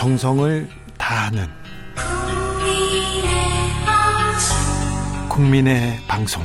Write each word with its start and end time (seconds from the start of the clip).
정성을 0.00 0.66
다하는 0.96 1.46
국민의 5.28 6.00
방송. 6.08 6.42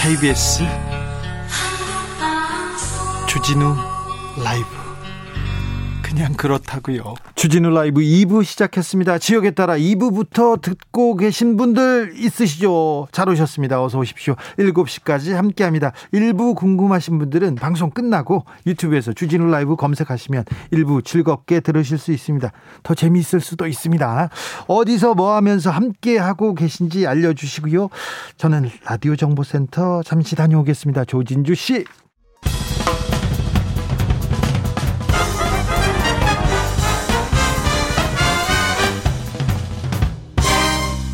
KBS 0.00 0.64
주진우 3.28 3.76
라이브 4.42 4.71
그냥 6.22 6.34
그렇다고요. 6.34 7.14
주진우 7.34 7.70
라이브 7.70 8.00
2부 8.00 8.44
시작했습니다. 8.44 9.18
지역에 9.18 9.50
따라 9.50 9.76
2부부터 9.76 10.60
듣고 10.60 11.16
계신 11.16 11.56
분들 11.56 12.12
있으시죠? 12.16 13.08
잘 13.10 13.28
오셨습니다. 13.28 13.82
어서 13.82 13.98
오십시오. 13.98 14.36
7시까지 14.56 15.32
함께합니다. 15.32 15.90
1부 16.14 16.54
궁금하신 16.54 17.18
분들은 17.18 17.56
방송 17.56 17.90
끝나고 17.90 18.44
유튜브에서 18.68 19.12
주진우 19.12 19.50
라이브 19.50 19.74
검색하시면 19.74 20.44
1부 20.72 21.04
즐겁게 21.04 21.58
들으실 21.58 21.98
수 21.98 22.12
있습니다. 22.12 22.52
더 22.84 22.94
재미있을 22.94 23.40
수도 23.40 23.66
있습니다. 23.66 24.28
어디서 24.68 25.14
뭐 25.14 25.34
하면서 25.34 25.72
함께하고 25.72 26.54
계신지 26.54 27.04
알려주시고요. 27.04 27.88
저는 28.36 28.70
라디오 28.84 29.16
정보센터 29.16 30.04
잠시 30.04 30.36
다녀오겠습니다. 30.36 31.04
조진주 31.04 31.56
씨. 31.56 31.84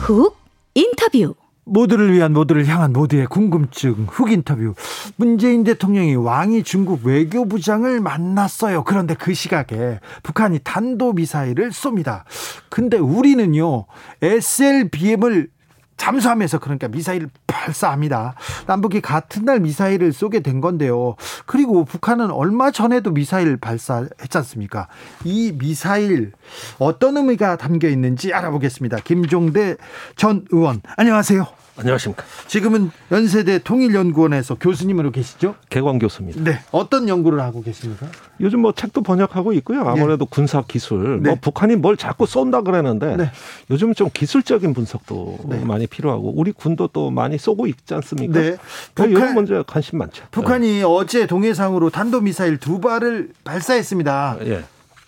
훅 0.09 0.39
인터뷰. 0.75 1.35
모두를 1.65 2.15
위한 2.15 2.33
모두를 2.33 2.67
향한 2.67 2.95
모두의 2.95 3.27
궁금증 3.27 4.07
훅 4.09 4.33
인터뷰. 4.33 4.73
문재인 5.17 5.65
대통령이 5.65 6.15
왕이 6.15 6.63
중국 6.63 7.05
외교부장을 7.05 8.01
만났어요. 8.01 8.85
그런데 8.85 9.13
그 9.13 9.35
시각에 9.35 10.01
북한이 10.23 10.61
탄도미사일을 10.65 11.73
쏩니다. 11.73 12.23
근데 12.71 12.97
우리는요 12.97 13.85
SLBM을 14.23 15.51
잠수하면서 15.99 16.61
그러니까 16.61 16.89
미사일을 16.89 17.29
발사합니다. 17.47 18.35
남북이 18.67 19.03
같은 19.03 19.45
날 19.45 19.61
미사일을 19.61 20.13
쏘게 20.13 20.41
된 20.41 20.63
건데요. 20.63 21.17
그리고 21.45 21.85
북한은 21.85 22.31
얼마 22.31 22.71
전에도 22.71 23.11
미사일 23.11 23.59
발사했지 23.59 24.39
않습니까? 24.39 24.89
이 25.25 25.53
미사일 25.59 26.33
어떤 26.79 27.19
의미가 27.19 27.57
담겨 27.57 27.89
있는지 27.89 28.33
알아보겠습니다. 28.33 28.99
김종대 29.05 29.77
전 30.17 30.47
의원, 30.51 30.81
안녕하세요. 30.97 31.68
안녕하십니까. 31.79 32.25
지금은 32.49 32.91
연세대 33.13 33.61
통일연구원에서 33.61 34.57
교수님으로 34.57 35.13
계시죠? 35.13 35.55
개광 35.71 35.99
교수입니다. 35.99 36.43
네. 36.43 36.59
어떤 36.73 37.09
연구를 37.09 37.41
하고 37.41 37.63
계십니까? 37.63 38.09
요즘 38.41 38.61
뭐 38.61 38.73
책도 38.73 39.03
번역하고 39.03 39.53
있고요. 39.55 39.83
아무래도 39.83 40.25
네. 40.25 40.31
군사 40.31 40.63
기술, 40.63 41.23
네. 41.23 41.31
뭐 41.31 41.39
북한이 41.41 41.77
뭘 41.77 41.97
자꾸 41.97 42.27
쏜다 42.27 42.63
그러는데 42.63 43.17
네. 43.17 43.31
요즘 43.71 43.95
좀 43.95 44.09
기술적인 44.13 44.75
분석도 44.75 45.39
네. 45.49 45.65
많이 45.65 45.87
필요하고 45.87 46.35
우리 46.37 46.53
군도 46.53 46.89
또 46.89 47.11
많이 47.11 47.39
쏘고 47.39 47.67
있지 47.69 47.95
않습니까? 47.95 48.41
네. 48.41 48.57
북한 48.95 49.11
이런 49.11 49.35
문제 49.35 49.63
관심 49.67 49.99
많죠. 49.99 50.25
북한이 50.33 50.83
어제 50.85 51.27
동해상으로 51.27 51.91
탄도미사일 51.91 52.59
두 52.59 52.81
발을 52.81 53.31
발사했습니다. 53.45 54.39
예. 54.47 54.65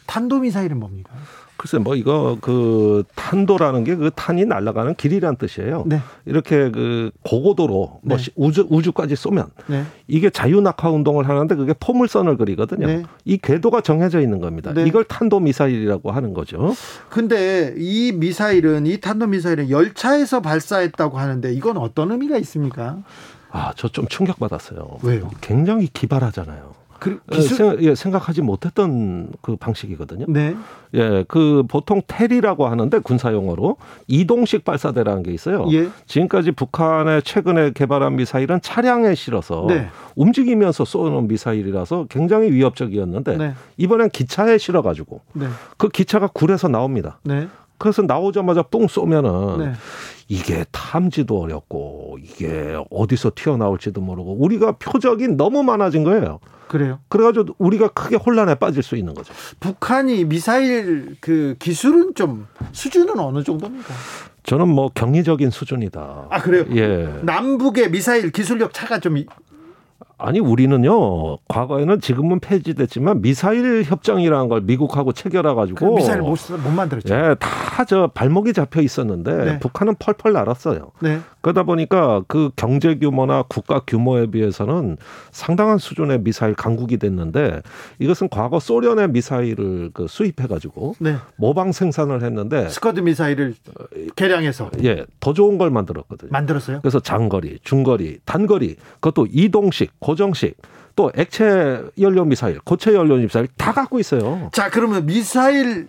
탄도미사일은 0.06 0.78
뭡니까? 0.78 1.10
글쎄 1.60 1.76
뭐 1.78 1.94
이거 1.94 2.38
그 2.40 3.04
탄도라는 3.14 3.84
게 3.84 3.96
그 4.00 4.10
탄이 4.14 4.46
날아가는 4.46 4.94
길이란 4.94 5.36
뜻이에요. 5.36 5.84
네. 5.86 6.00
이렇게 6.24 6.70
그 6.70 7.10
고고도로 7.22 8.00
뭐 8.02 8.16
네. 8.16 8.24
우주 8.34 8.66
우주까지 8.70 9.14
쏘면 9.14 9.48
네. 9.66 9.84
이게 10.08 10.30
자유 10.30 10.62
낙하 10.62 10.88
운동을 10.90 11.28
하는데 11.28 11.54
그게 11.54 11.74
포물선을 11.78 12.38
그리거든요. 12.38 12.86
네. 12.86 13.02
이 13.26 13.36
궤도가 13.36 13.82
정해져 13.82 14.22
있는 14.22 14.40
겁니다. 14.40 14.72
네. 14.72 14.84
이걸 14.86 15.04
탄도 15.04 15.40
미사일이라고 15.40 16.10
하는 16.12 16.32
거죠. 16.32 16.74
근데 17.10 17.74
이 17.76 18.12
미사일은 18.12 18.86
이 18.86 18.98
탄도 18.98 19.26
미사일은 19.26 19.68
열차에서 19.68 20.40
발사했다고 20.40 21.18
하는데 21.18 21.52
이건 21.52 21.76
어떤 21.76 22.10
의미가 22.12 22.38
있습니까? 22.38 22.98
아, 23.50 23.72
저 23.76 23.88
좀 23.88 24.06
충격받았어요. 24.06 24.98
왜요? 25.02 25.28
굉장히 25.42 25.88
기발하잖아요. 25.88 26.72
그 27.00 27.18
예, 27.32 27.36
기술... 27.36 27.56
생각, 27.56 27.82
예, 27.82 27.94
생각하지 27.94 28.42
못했던 28.42 29.32
그 29.40 29.56
방식이거든요. 29.56 30.26
네. 30.28 30.54
예, 30.94 31.24
그 31.26 31.64
보통 31.68 32.02
테리라고 32.06 32.66
하는데 32.68 32.98
군사 33.00 33.32
용어로 33.32 33.76
이동식 34.06 34.64
발사대라는 34.64 35.22
게 35.22 35.32
있어요. 35.32 35.66
예. 35.72 35.88
지금까지 36.06 36.52
북한의 36.52 37.22
최근에 37.22 37.72
개발한 37.72 38.16
미사일은 38.16 38.60
차량에 38.60 39.14
실어서 39.14 39.64
네. 39.68 39.88
움직이면서 40.14 40.84
쏘는 40.84 41.26
미사일이라서 41.26 42.06
굉장히 42.08 42.52
위협적이었는데 42.52 43.36
네. 43.36 43.54
이번엔 43.78 44.10
기차에 44.10 44.58
실어 44.58 44.82
가지고 44.82 45.22
네. 45.32 45.46
그 45.78 45.88
기차가 45.88 46.28
굴에서 46.28 46.68
나옵니다. 46.68 47.18
네. 47.24 47.48
그래서 47.78 48.02
나오자마자 48.02 48.62
뿡 48.62 48.86
쏘면은 48.88 49.58
네. 49.58 49.72
이게 50.30 50.64
탐지도 50.70 51.40
어렵고 51.40 52.18
이게 52.22 52.76
어디서 52.88 53.32
튀어나올지도 53.34 54.00
모르고 54.00 54.36
우리가 54.40 54.72
표적이 54.78 55.26
너무 55.26 55.64
많아진 55.64 56.04
거예요. 56.04 56.38
그래요? 56.68 57.00
그래가지고 57.08 57.56
우리가 57.58 57.88
크게 57.88 58.14
혼란에 58.14 58.54
빠질 58.54 58.84
수 58.84 58.94
있는 58.94 59.12
거죠. 59.14 59.34
북한이 59.58 60.26
미사일 60.26 61.16
그 61.20 61.56
기술은 61.58 62.14
좀 62.14 62.46
수준은 62.70 63.18
어느 63.18 63.42
정도입니까? 63.42 63.92
저는 64.44 64.68
뭐 64.68 64.88
경이적인 64.94 65.50
수준이다. 65.50 66.28
아 66.30 66.40
그래요? 66.40 66.64
예. 66.76 67.12
남북의 67.22 67.90
미사일 67.90 68.30
기술력 68.30 68.72
차가 68.72 69.00
좀 69.00 69.16
아니 70.20 70.38
우리는요 70.38 71.38
과거에는 71.48 72.00
지금은 72.00 72.40
폐지됐지만 72.40 73.22
미사일 73.22 73.82
협정이라는 73.84 74.48
걸 74.48 74.60
미국하고 74.60 75.12
체결해 75.12 75.54
가지고 75.54 75.96
미사일 75.96 76.20
못, 76.20 76.38
못 76.62 76.70
만들었죠. 76.70 77.14
예, 77.14 77.34
다 77.38 77.60
저 77.84 78.08
발목이 78.08 78.52
잡혀 78.52 78.82
있었는데 78.82 79.44
네. 79.44 79.58
북한은 79.58 79.94
펄펄 79.98 80.32
날았어요. 80.32 80.92
네. 81.00 81.20
그러다 81.40 81.62
보니까 81.62 82.22
그 82.28 82.50
경제 82.56 82.96
규모나 82.96 83.42
국가 83.48 83.80
규모에 83.80 84.26
비해서는 84.26 84.98
상당한 85.30 85.78
수준의 85.78 86.22
미사일 86.22 86.54
강국이 86.54 86.98
됐는데 86.98 87.62
이것은 87.98 88.28
과거 88.28 88.60
소련의 88.60 89.08
미사일을 89.10 89.90
그 89.94 90.06
수입해 90.08 90.46
가지고 90.48 90.94
네. 90.98 91.16
모방 91.36 91.72
생산을 91.72 92.22
했는데 92.22 92.68
스커드 92.68 93.00
미사일을 93.00 93.54
개량해서 94.16 94.70
예, 94.84 95.04
더 95.18 95.32
좋은 95.32 95.56
걸 95.56 95.70
만들었거든요. 95.70 96.30
만들었어요? 96.30 96.80
그래서 96.82 97.00
장거리, 97.00 97.58
중거리, 97.62 98.18
단거리 98.24 98.76
그것도 99.00 99.28
이동식 99.30 99.98
고정식 100.10 100.56
또 100.96 101.12
액체 101.16 101.84
연료 102.00 102.24
미사일, 102.24 102.58
고체 102.64 102.92
연료 102.94 103.16
미사일 103.16 103.46
다 103.56 103.72
갖고 103.72 104.00
있어요. 104.00 104.50
자, 104.52 104.68
그러면 104.68 105.06
미사일 105.06 105.86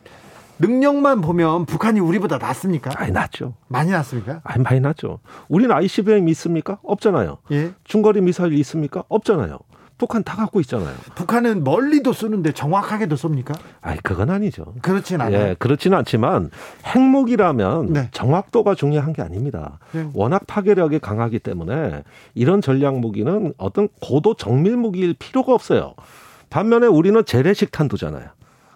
능력만 0.59 1.21
보면 1.21 1.65
북한이 1.65 1.99
우리보다 1.99 2.37
낫습니까? 2.37 2.91
많이 2.95 3.11
낫죠. 3.11 3.55
많이 3.67 3.89
낫습니까? 3.89 4.41
아니, 4.43 4.63
많이 4.63 4.79
낫죠. 4.79 5.19
우리는 5.49 5.75
ICBM 5.75 6.29
있습니까? 6.29 6.77
없잖아요. 6.83 7.39
예. 7.51 7.71
중거리 7.83 8.21
미사일 8.21 8.53
있습니까? 8.59 9.03
없잖아요. 9.09 9.57
북한 10.01 10.23
다 10.23 10.35
갖고 10.35 10.59
있잖아요. 10.61 10.95
북한은 11.13 11.63
멀리도 11.63 12.11
쏘는데 12.11 12.53
정확하게도 12.53 13.15
쏩니까? 13.17 13.55
아니 13.81 14.01
그건 14.01 14.31
아니죠. 14.31 14.73
그렇진 14.81 15.21
않아요. 15.21 15.49
예, 15.49 15.55
그렇지는 15.59 15.95
않지만 15.99 16.49
핵무기라면 16.87 17.93
네. 17.93 18.09
정확도가 18.11 18.73
중요한 18.73 19.13
게 19.13 19.21
아닙니다. 19.21 19.77
네. 19.91 20.09
워낙 20.15 20.47
파괴력이 20.47 20.97
강하기 20.97 21.37
때문에 21.37 22.01
이런 22.33 22.61
전략 22.61 22.97
무기는 22.99 23.53
어떤 23.59 23.89
고도 24.01 24.33
정밀 24.33 24.75
무기일 24.75 25.13
필요가 25.13 25.53
없어요. 25.53 25.93
반면에 26.49 26.87
우리는 26.87 27.23
재래식 27.23 27.71
탄도잖아요. 27.71 28.27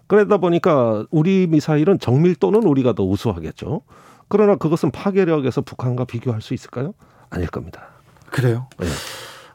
그러다 0.05 0.37
보니까 0.37 1.07
우리 1.09 1.47
미사일은 1.47 1.97
정밀도는 1.97 2.61
우리가 2.61 2.93
더 2.93 3.03
우수하겠죠. 3.03 3.81
그러나 4.27 4.57
그것은 4.57 4.91
파괴력에서 4.91 5.61
북한과 5.61 6.05
비교할 6.05 6.43
수 6.43 6.53
있을까요? 6.53 6.93
아닐 7.31 7.47
겁니다. 7.47 7.87
그래요? 8.29 8.67
네. 8.77 8.85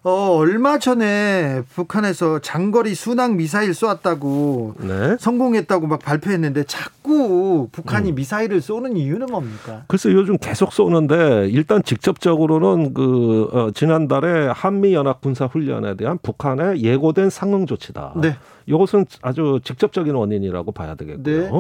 어, 0.02 0.10
얼마 0.38 0.78
전에 0.78 1.62
북한에서 1.74 2.38
장거리 2.38 2.94
순항 2.94 3.36
미사일 3.36 3.74
쏘았다고 3.74 4.76
네. 4.78 5.16
성공했다고 5.18 5.86
막 5.86 6.00
발표했는데 6.00 6.64
자꾸 6.64 7.68
북한이 7.70 8.12
음. 8.12 8.14
미사일을 8.14 8.62
쏘는 8.62 8.96
이유는 8.96 9.26
뭡니까? 9.26 9.84
글쎄 9.88 10.10
요즘 10.12 10.38
계속 10.38 10.72
쏘는데 10.72 11.48
일단 11.50 11.82
직접적으로는 11.82 12.94
그 12.94 13.50
어, 13.52 13.70
지난달에 13.72 14.48
한미 14.48 14.94
연합 14.94 15.20
군사 15.20 15.44
훈련에 15.44 15.96
대한 15.96 16.16
북한의 16.22 16.82
예고된 16.82 17.28
상응 17.28 17.66
조치다. 17.66 18.14
네. 18.22 18.36
이것은 18.64 19.04
아주 19.20 19.60
직접적인 19.64 20.14
원인이라고 20.14 20.72
봐야 20.72 20.94
되겠고요. 20.94 21.22
네. 21.22 21.50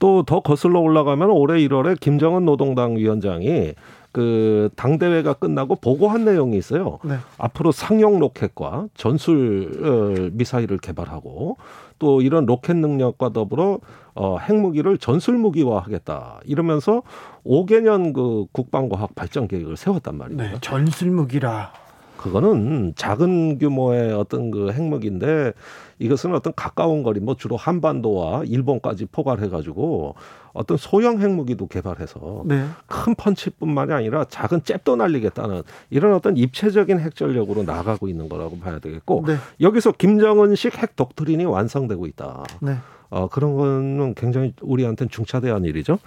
또더 0.00 0.40
거슬러 0.40 0.80
올라가면 0.80 1.30
올해 1.30 1.60
1월에 1.60 1.98
김정은 2.00 2.44
노동당 2.44 2.96
위원장이 2.96 3.74
그 4.12 4.70
당대회가 4.76 5.34
끝나고 5.34 5.76
보고한 5.76 6.24
내용이 6.24 6.56
있어요. 6.56 6.98
네. 7.04 7.16
앞으로 7.36 7.72
상용 7.72 8.18
로켓과 8.18 8.88
전술 8.94 9.80
어, 9.84 10.30
미사일을 10.32 10.78
개발하고 10.78 11.56
또 11.98 12.22
이런 12.22 12.46
로켓 12.46 12.76
능력과 12.76 13.30
더불어 13.30 13.80
어, 14.14 14.38
핵무기를 14.38 14.98
전술 14.98 15.36
무기화 15.38 15.78
하겠다 15.78 16.40
이러면서 16.44 17.02
5개년 17.44 18.12
그 18.12 18.46
국방과학 18.52 19.14
발전 19.14 19.46
계획을 19.48 19.76
세웠단 19.76 20.16
말이에요. 20.16 20.42
네, 20.42 20.54
전술 20.60 21.10
무기라. 21.10 21.72
그거는 22.18 22.92
작은 22.96 23.58
규모의 23.58 24.12
어떤 24.12 24.50
그 24.50 24.70
핵무기인데 24.70 25.52
이것은 25.98 26.34
어떤 26.34 26.52
가까운 26.54 27.02
거리 27.02 27.20
뭐 27.20 27.34
주로 27.34 27.56
한반도와 27.56 28.44
일본까지 28.44 29.06
포괄해 29.06 29.48
가지고 29.48 30.14
어떤 30.52 30.76
소형 30.76 31.20
핵무기도 31.20 31.68
개발해서 31.68 32.42
네. 32.44 32.66
큰 32.86 33.14
펀치뿐만이 33.14 33.92
아니라 33.92 34.24
작은 34.24 34.64
잽도 34.64 34.96
날리겠다는 34.96 35.62
이런 35.90 36.14
어떤 36.14 36.36
입체적인 36.36 36.98
핵 36.98 37.14
전력으로 37.14 37.62
나가고 37.62 38.08
있는 38.08 38.28
거라고 38.28 38.58
봐야 38.58 38.78
되겠고 38.78 39.24
네. 39.26 39.36
여기서 39.60 39.92
김정은식 39.92 40.76
핵 40.78 40.96
독트린이 40.96 41.44
완성되고 41.44 42.06
있다. 42.06 42.42
네. 42.60 42.76
어, 43.10 43.28
그런 43.28 43.56
거는 43.56 44.14
굉장히 44.14 44.52
우리한테는 44.60 45.08
중차대한 45.10 45.64
일이죠. 45.64 45.98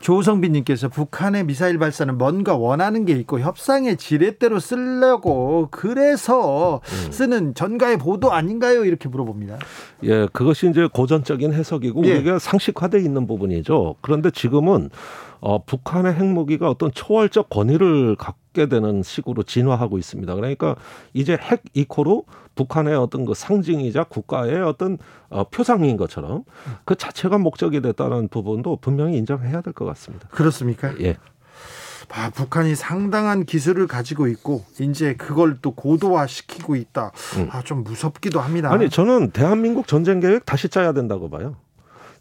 조성빈님께서 0.00 0.88
북한의 0.88 1.44
미사일 1.44 1.78
발사는 1.78 2.18
뭔가 2.18 2.56
원하는 2.56 3.04
게 3.06 3.14
있고 3.14 3.40
협상의 3.40 3.96
지렛대로 3.96 4.60
쓰려고 4.60 5.68
그래서 5.70 6.80
음. 6.84 7.12
쓰는 7.12 7.54
전가의 7.54 7.98
보도 7.98 8.32
아닌가요? 8.32 8.84
이렇게 8.84 9.08
물어봅니다. 9.08 9.58
예, 10.04 10.26
그것이 10.32 10.68
이제 10.68 10.86
고전적인 10.92 11.52
해석이고 11.52 12.04
예. 12.04 12.16
우리가 12.16 12.38
상식화돼 12.38 12.98
있는 13.00 13.26
부분이죠. 13.26 13.96
그런데 14.00 14.30
지금은 14.30 14.90
어, 15.40 15.64
북한의 15.64 16.14
핵무기가 16.14 16.68
어떤 16.68 16.92
초월적 16.92 17.48
권위를 17.48 18.16
갖게 18.16 18.66
되는 18.66 19.02
식으로 19.02 19.42
진화하고 19.42 19.98
있습니다. 19.98 20.34
그러니까 20.34 20.76
이제 21.14 21.38
핵 21.40 21.62
이코로 21.72 22.24
북한의 22.54 22.94
어떤 22.94 23.24
그 23.24 23.34
상징이자 23.34 24.04
국가의 24.04 24.60
어떤 24.62 24.98
어, 25.30 25.44
표상인 25.44 25.96
것처럼 25.96 26.44
그 26.84 26.94
자체가 26.94 27.38
목적이 27.38 27.80
됐다는 27.80 28.28
부분도 28.28 28.76
분명히 28.80 29.16
인정해야 29.16 29.60
될 29.62 29.72
것 29.72 29.84
같습니다. 29.86 30.28
그렇습니까? 30.28 30.92
예. 31.00 31.16
아, 32.12 32.28
북한이 32.30 32.74
상당한 32.74 33.44
기술을 33.44 33.86
가지고 33.86 34.26
있고 34.26 34.64
이제 34.80 35.14
그걸 35.14 35.58
또 35.62 35.70
고도화 35.70 36.26
시키고 36.26 36.74
있다. 36.74 37.12
음. 37.38 37.48
아, 37.52 37.62
좀 37.62 37.84
무섭기도 37.84 38.40
합니다. 38.40 38.72
아니, 38.72 38.90
저는 38.90 39.30
대한민국 39.30 39.86
전쟁 39.86 40.18
계획 40.18 40.44
다시 40.44 40.68
짜야 40.68 40.92
된다고 40.92 41.30
봐요. 41.30 41.54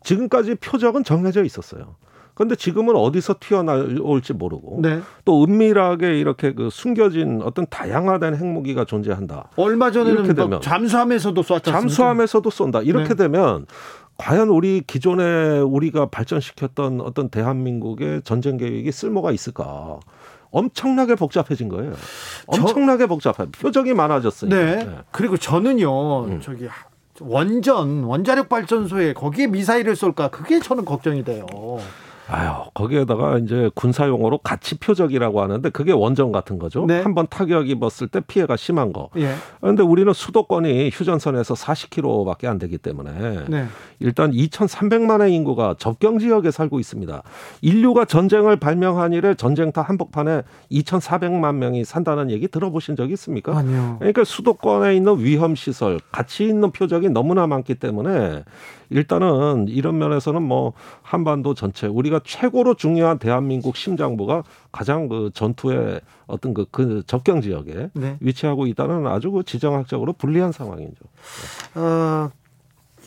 지금까지 0.04 0.56
표적은 0.56 1.04
정해져 1.04 1.44
있었어요. 1.44 1.96
그런데 2.40 2.56
지금은 2.56 2.96
어디서 2.96 3.36
튀어나올지 3.42 4.32
모르고 4.32 4.80
네. 4.82 5.02
또 5.26 5.44
은밀하게 5.44 6.18
이렇게 6.18 6.54
그 6.54 6.70
숨겨진 6.72 7.42
어떤 7.44 7.68
다양화된 7.70 8.34
핵무기가 8.34 8.86
존재한다. 8.86 9.50
얼마 9.58 9.92
전에는 9.92 10.24
이렇게 10.24 10.34
되면 10.34 10.62
잠수함에서도 10.62 11.44
쐈죠. 11.44 11.60
잠수함에서도 11.60 12.50
쏜다. 12.50 12.84
이렇게 12.84 13.10
네. 13.10 13.16
되면 13.16 13.66
과연 14.18 14.48
우리 14.48 14.82
기존에 14.88 15.60
우리가 15.60 16.06
발전시켰던 16.06 17.02
어떤 17.02 17.28
대한민국의 17.28 18.22
전쟁 18.24 18.56
계획이 18.56 18.90
쓸모가 18.90 19.34
있을까? 19.34 20.00
엄청나게 20.52 21.16
복잡해진 21.16 21.68
거예요. 21.68 21.92
엄청나게 22.48 23.04
저, 23.04 23.08
복잡해. 23.08 23.52
표적이 23.52 23.94
많아졌어요. 23.96 24.50
네. 24.50 24.76
네. 24.86 24.98
그리고 25.12 25.36
저는요, 25.36 26.24
음. 26.24 26.40
저기 26.42 26.70
원전 27.20 28.06
원자력 28.06 28.48
발전소에 28.48 29.12
거기에 29.12 29.48
미사일을 29.48 29.98
쏠까 29.98 30.30
그게 30.30 30.62
저는 30.62 30.86
걱정이 30.86 31.26
돼요. 31.26 31.46
아유, 32.32 32.52
거기에다가 32.74 33.40
이제 33.40 33.70
군사 33.74 34.08
용어로 34.08 34.38
가치 34.40 34.78
표적이라고 34.78 35.42
하는데 35.42 35.70
그게 35.72 35.92
원전 35.92 36.32
같은 36.32 36.60
거죠. 36.60 36.86
네. 36.86 37.02
한번 37.02 37.26
타격 37.28 37.70
입었을 37.70 38.08
때 38.08 38.20
피해가 38.20 38.56
심한 38.56 38.94
거. 38.94 39.10
예. 39.18 39.34
그런데 39.60 39.82
우리는 39.84 40.12
수도권이 40.14 40.92
휴전선에서 40.94 41.56
40km밖에 41.56 42.46
안 42.46 42.60
되기 42.60 42.78
때문에 42.78 43.46
네. 43.48 43.66
일단 44.00 44.32
2,300만의 44.32 45.32
인구가 45.32 45.76
접경 45.78 46.20
지역에 46.20 46.52
살고 46.52 46.80
있습니다. 46.80 47.24
인류가 47.62 48.06
전쟁을 48.06 48.58
발명한 48.58 49.14
이래 49.14 49.34
전쟁터 49.34 49.82
한복판에 49.82 50.44
2,400만 50.72 51.56
명이 51.56 51.84
산다는 51.84 52.30
얘기 52.30 52.48
들어보신 52.48 52.96
적 52.96 53.10
있습니까? 53.12 53.58
아니요. 53.58 53.98
그러니까 54.00 54.24
수도권에 54.24 54.96
있는 54.96 55.20
위험 55.20 55.56
시설, 55.56 56.00
가치 56.12 56.46
있는 56.46 56.72
표적이 56.72 57.10
너무나 57.10 57.48
많기 57.48 57.76
때문에 57.76 58.44
일단은 58.90 59.68
이런 59.68 59.98
면에서는 59.98 60.42
뭐 60.42 60.74
한반도 61.02 61.54
전체 61.54 61.88
우리가 61.88 62.22
최고로 62.24 62.76
중요한 62.76 63.20
대한민국 63.20 63.76
심장부가 63.76 64.44
가장 64.72 65.08
그 65.08 65.30
전투의 65.34 66.02
어떤 66.28 66.54
그, 66.54 66.66
그 66.72 67.04
접경 67.06 67.42
지역에 67.42 67.90
네. 67.94 68.18
위치하고 68.20 68.68
있다는 68.68 69.08
아주 69.08 69.32
그 69.32 69.44
지정학적으로 69.44 70.14
불리한 70.14 70.52
상황이죠. 70.52 71.06
어, 71.76 72.32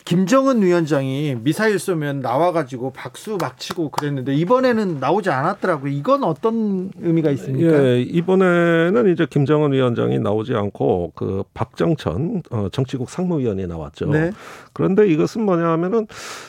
김정은 0.05 0.61
위원장이 0.61 1.37
미사일 1.43 1.79
쏘면 1.79 2.19
나와가지고 2.19 2.91
박수 2.91 3.37
막 3.39 3.57
치고 3.57 3.89
그랬는데 3.89 4.35
이번에는 4.35 4.99
나오지 4.99 5.29
않았더라고요. 5.29 5.91
이건 5.91 6.23
어떤 6.23 6.91
의미가 6.99 7.31
있습니까? 7.31 7.85
예, 7.85 8.01
이번에는 8.01 9.11
이제 9.13 9.25
김정은 9.29 9.71
위원장이 9.71 10.19
나오지 10.19 10.53
않고 10.55 11.13
그 11.15 11.43
박정천 11.53 12.43
어, 12.51 12.67
정치국 12.71 13.09
상무위원이 13.09 13.65
나왔죠. 13.67 14.07
네. 14.07 14.31
그런데 14.73 15.07
이것은 15.07 15.43
뭐냐면은 15.43 16.07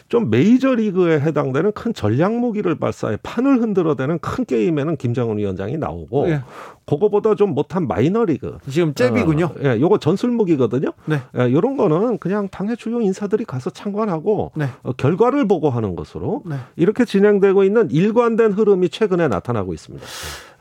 좀 0.08 0.30
메이저 0.30 0.74
리그에 0.74 1.20
해당되는 1.20 1.72
큰 1.72 1.94
전략 1.94 2.34
무기를 2.34 2.74
발사해 2.74 3.16
판을 3.22 3.60
흔들어대는 3.60 4.18
큰 4.18 4.44
게임에는 4.44 4.96
김정은 4.96 5.38
위원장이 5.38 5.78
나오고 5.78 6.26
네. 6.26 6.40
그거보다 6.86 7.34
좀 7.34 7.54
못한 7.54 7.86
마이너리그. 7.86 8.58
지금 8.68 8.94
잽이군요. 8.94 9.46
어, 9.46 9.54
예, 9.62 9.80
요거 9.80 9.98
전술무기거든요. 9.98 10.90
네. 11.06 11.20
예, 11.36 11.52
요런 11.52 11.76
거는 11.76 12.18
그냥 12.18 12.48
당의 12.48 12.76
주요 12.76 13.00
인사들이 13.00 13.44
가서 13.44 13.70
참관하고 13.70 14.52
네. 14.54 14.68
어, 14.82 14.92
결과를 14.92 15.48
보고 15.48 15.70
하는 15.70 15.96
것으로 15.96 16.42
네. 16.44 16.56
이렇게 16.76 17.04
진행되고 17.04 17.64
있는 17.64 17.90
일관된 17.90 18.52
흐름이 18.52 18.90
최근에 18.90 19.28
나타나고 19.28 19.72
있습니다. 19.72 20.06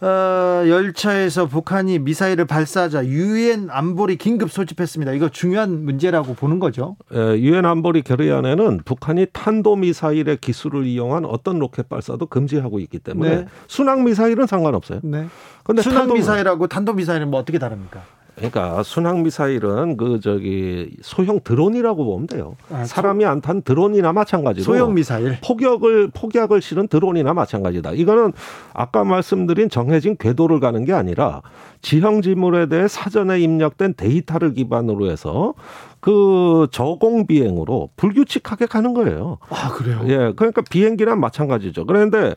어, 0.04 0.68
열차에서 0.68 1.46
북한이 1.46 2.00
미사일을 2.00 2.46
발사하자 2.46 3.06
유엔 3.06 3.70
안보리 3.70 4.18
긴급 4.18 4.52
소집했습니다. 4.52 5.14
이거 5.14 5.30
중요한 5.30 5.86
문제라고 5.86 6.34
보는 6.34 6.60
거죠. 6.60 6.98
예, 7.14 7.40
유엔 7.40 7.66
안보리 7.66 8.02
결의안에는 8.02 8.82
북한이 8.84 9.28
탄도 9.32 9.78
미사일의 9.78 10.38
기술을 10.38 10.86
이용한 10.86 11.24
어떤 11.24 11.58
로켓 11.60 11.88
발사도 11.88 12.26
금지하고 12.26 12.80
있기 12.82 13.00
때문에 13.00 13.36
네. 13.36 13.46
순항 13.68 14.04
미사일은 14.04 14.46
상관없어요. 14.46 15.00
네. 15.04 15.28
근데 15.64 15.82
순항 15.82 16.12
미사일하고 16.12 16.68
탄도 16.68 16.94
미사일은 16.94 17.32
뭐 17.32 17.40
어떻게 17.40 17.58
다릅니까? 17.58 18.02
그러니까 18.36 18.82
순항 18.82 19.22
미사일은 19.24 19.96
그 19.96 20.20
저기 20.20 20.90
소형 21.02 21.40
드론이라고 21.44 22.04
보면 22.04 22.28
돼요. 22.28 22.56
아, 22.72 22.84
사람이 22.84 23.26
안 23.26 23.42
탄 23.42 23.62
드론이나 23.62 24.14
마찬가지로 24.14 24.64
소형 24.64 24.94
미사일 24.94 25.38
폭격을 25.46 26.12
폭약을 26.14 26.62
실은 26.62 26.88
드론이나 26.88 27.34
마찬가지다. 27.34 27.92
이거는 27.92 28.32
아까 28.74 29.04
말씀드린 29.04 29.70
정해진 29.70 30.16
궤도를 30.18 30.60
가는 30.60 30.84
게 30.86 30.94
아니라 30.94 31.42
지형 31.82 32.22
지물에 32.22 32.68
대해 32.68 32.88
사전에 32.88 33.40
입력된 33.42 33.96
데이터를 33.96 34.54
기반으로 34.54 35.12
해서 35.12 35.54
그 36.00 36.68
저공 36.72 37.28
비행으로 37.28 37.90
불규칙하게 37.98 38.66
가는 38.68 38.94
거예요. 38.94 39.38
아 39.50 39.70
그래요? 39.74 40.02
예, 40.08 40.34
그러니까 40.36 40.62
비행기랑 40.70 41.20
마찬가지죠. 41.20 41.86
그런데 41.86 42.34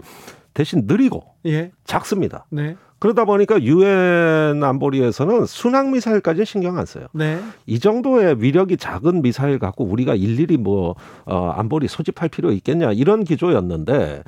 대신 0.55 0.85
느리고 0.87 1.23
예. 1.47 1.71
작습니다. 1.85 2.47
네. 2.51 2.77
그러다 2.99 3.25
보니까 3.27 3.63
유엔 3.63 4.63
안보리에서는 4.63 5.47
순항 5.47 5.93
미사일까지 5.93 6.45
신경 6.45 6.79
안 6.79 6.87
써요. 6.87 7.07
네. 7.13 7.39
이 7.67 7.79
정도의 7.79 8.43
위력이 8.43 8.79
작은 8.79 9.23
미사일 9.23 9.59
갖고 9.59 9.85
우리가 9.85 10.15
일일이 10.15 10.57
뭐 10.57 10.95
어, 11.25 11.51
안보리 11.57 11.89
소집할 11.89 12.31
필요 12.31 12.51
있겠냐 12.53 12.93
이런 12.93 13.25
기조였는데 13.25 14.23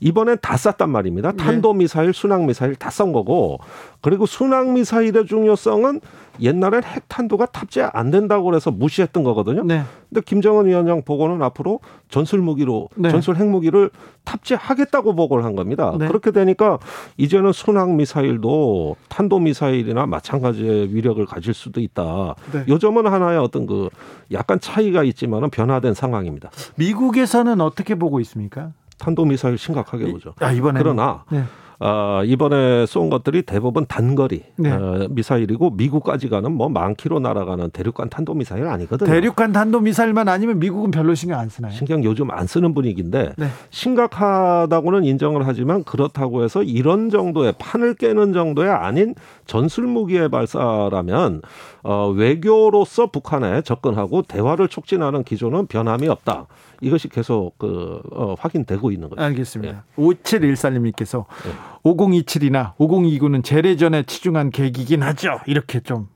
이번엔 0.00 0.38
다 0.42 0.56
쐈단 0.56 0.90
말입니다. 0.90 1.32
네. 1.32 1.36
탄도 1.36 1.72
미사일, 1.74 2.12
순항 2.12 2.46
미사일 2.46 2.74
다 2.76 2.90
쏜 2.90 3.12
거고 3.12 3.58
그리고 4.00 4.26
순항 4.26 4.74
미사일의 4.74 5.26
중요성은 5.26 6.00
옛날엔 6.40 6.82
핵탄두가 6.84 7.46
탑재 7.46 7.88
안 7.92 8.10
된다고 8.10 8.44
그래서 8.44 8.70
무시했던 8.70 9.22
거거든요. 9.24 9.62
네. 9.64 9.82
근데 10.08 10.20
김정은 10.24 10.66
위원장 10.66 11.02
보고는 11.02 11.42
앞으로 11.42 11.80
전술 12.08 12.40
무기로 12.40 12.88
네. 12.96 13.10
전술 13.10 13.36
핵무기를 13.36 13.90
탑재하겠다고 14.24 15.14
보고를 15.14 15.44
한 15.44 15.54
겁니다. 15.56 15.94
네. 15.98 16.06
그렇게 16.08 16.30
되니까 16.32 16.78
이제는 17.16 17.52
순항 17.52 17.96
미사일도 17.96 18.96
탄도 19.08 19.38
미사일이나 19.38 20.06
마찬가지의 20.06 20.94
위력을 20.94 21.24
가질 21.24 21.54
수도 21.54 21.80
있다. 21.80 22.34
네. 22.52 22.64
요점은 22.68 23.06
하나의 23.06 23.38
어떤 23.38 23.66
그 23.66 23.88
약간 24.32 24.58
차이가 24.60 25.02
있지만은 25.04 25.50
변화된 25.50 25.94
상황입니다. 25.94 26.50
미국에서는 26.76 27.60
어떻게 27.60 27.94
보고 27.94 28.20
있습니까? 28.20 28.72
탄도 28.98 29.24
미사일 29.24 29.58
심각하게 29.58 30.10
보죠. 30.10 30.34
아, 30.40 30.52
이번에 30.52 30.80
그러나 30.80 31.24
네. 31.30 31.44
어, 31.80 32.22
이번에 32.24 32.86
쏜 32.86 33.10
것들이 33.10 33.42
대부분 33.42 33.86
단거리 33.86 34.42
네. 34.56 34.70
어, 34.70 35.06
미사일이고 35.10 35.70
미국까지 35.70 36.28
가는 36.28 36.52
뭐만 36.52 36.94
킬로 36.94 37.18
날아가는 37.18 37.70
대륙간 37.70 38.10
탄도 38.10 38.34
미사일 38.34 38.66
아니거든요. 38.66 39.10
대륙간 39.10 39.52
탄도 39.52 39.80
미사일만 39.80 40.28
아니면 40.28 40.58
미국은 40.58 40.90
별로 40.90 41.14
신경 41.14 41.38
안 41.40 41.48
쓰나요? 41.48 41.72
신경 41.72 42.04
요즘 42.04 42.30
안 42.30 42.46
쓰는 42.46 42.74
분위기인데 42.74 43.32
네. 43.36 43.48
심각하다고는 43.70 45.04
인정을 45.04 45.46
하지만 45.46 45.84
그렇다고 45.84 46.44
해서 46.44 46.62
이런 46.62 47.10
정도의 47.10 47.54
판을 47.58 47.94
깨는 47.94 48.32
정도의 48.32 48.70
아닌 48.70 49.14
전술 49.46 49.86
무기의 49.86 50.28
발사라면 50.28 51.42
어, 51.82 52.08
외교로서 52.08 53.08
북한에 53.08 53.62
접근하고 53.62 54.22
대화를 54.22 54.68
촉진하는 54.68 55.24
기조는 55.24 55.66
변함이 55.66 56.08
없다. 56.08 56.46
이것이 56.80 57.08
계속 57.08 57.56
그 57.58 58.00
어, 58.12 58.34
확인되고 58.38 58.90
있는 58.90 59.08
거죠. 59.10 59.22
알겠습니다. 59.22 59.84
예. 59.98 60.02
5714님께서 60.02 61.24
예. 61.46 61.73
5027이나 61.82 62.76
5029는 62.76 63.44
재래전에 63.44 64.04
치중한 64.04 64.50
계기긴 64.50 65.02
하죠. 65.02 65.40
이렇게 65.46 65.80
좀 65.80 66.08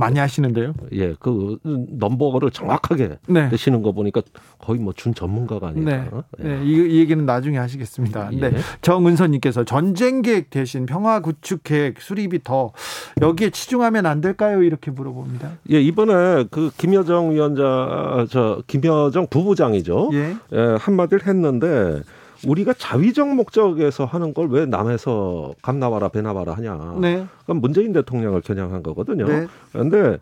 많이 0.00 0.18
하시는데요. 0.18 0.72
예, 0.92 1.14
그 1.18 1.58
넘버를 1.62 2.50
정확하게 2.52 3.18
네. 3.26 3.48
내시는 3.48 3.82
거 3.82 3.92
보니까 3.92 4.22
거의 4.58 4.78
뭐 4.80 4.94
준 4.94 5.14
전문가가 5.14 5.68
아닐까. 5.68 5.90
네. 5.90 6.08
예. 6.42 6.48
네. 6.48 6.64
이, 6.64 6.72
이, 6.72 6.98
얘기는 7.00 7.24
나중에 7.26 7.58
하시겠습니다. 7.58 8.30
예. 8.32 8.36
네. 8.36 8.50
정은선님께서 8.80 9.64
전쟁 9.64 10.22
계획 10.22 10.48
대신 10.48 10.86
평화 10.86 11.20
구축 11.20 11.64
계획 11.64 12.00
수립이 12.00 12.40
더 12.44 12.72
여기에 13.20 13.50
치중하면 13.50 14.06
안 14.06 14.20
될까요? 14.22 14.62
이렇게 14.62 14.90
물어봅니다. 14.90 15.50
예, 15.70 15.80
이번에 15.82 16.44
그 16.50 16.70
김여정 16.78 17.32
위원장, 17.32 18.26
저 18.30 18.62
김여정 18.66 19.26
부부장이죠. 19.28 20.10
예. 20.14 20.36
예 20.52 20.76
한마디를 20.78 21.26
했는데 21.26 22.00
우리가 22.46 22.72
자위적 22.74 23.34
목적에서 23.34 24.04
하는 24.04 24.34
걸 24.34 24.48
왜 24.50 24.66
남에서 24.66 25.54
감 25.62 25.78
나와라 25.78 26.08
배 26.08 26.22
나와라 26.22 26.54
하냐. 26.54 26.96
네. 27.00 27.26
그건 27.40 27.60
문재인 27.60 27.92
대통령을 27.92 28.40
겨냥한 28.40 28.82
거거든요. 28.82 29.26
네. 29.26 29.46
그런데 29.72 30.18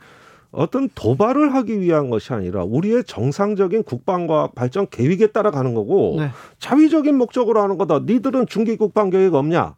어떤 0.51 0.89
도발을 0.95 1.55
하기 1.55 1.81
위한 1.81 2.11
것이 2.11 2.33
아니라 2.33 2.65
우리의 2.65 3.05
정상적인 3.05 3.85
국방과학 3.85 4.55
발전 4.55 4.87
계획에 4.91 5.29
따라 5.29 5.51
가는 5.51 5.75
거고 5.75 6.17
네. 6.19 6.31
자위적인 6.59 7.17
목적으로 7.17 7.63
하는 7.63 7.79
거다. 7.79 8.01
니들은 8.07 8.47
중기 8.47 8.77
국방 8.77 9.11
계획 9.11 9.35
없냐? 9.35 9.75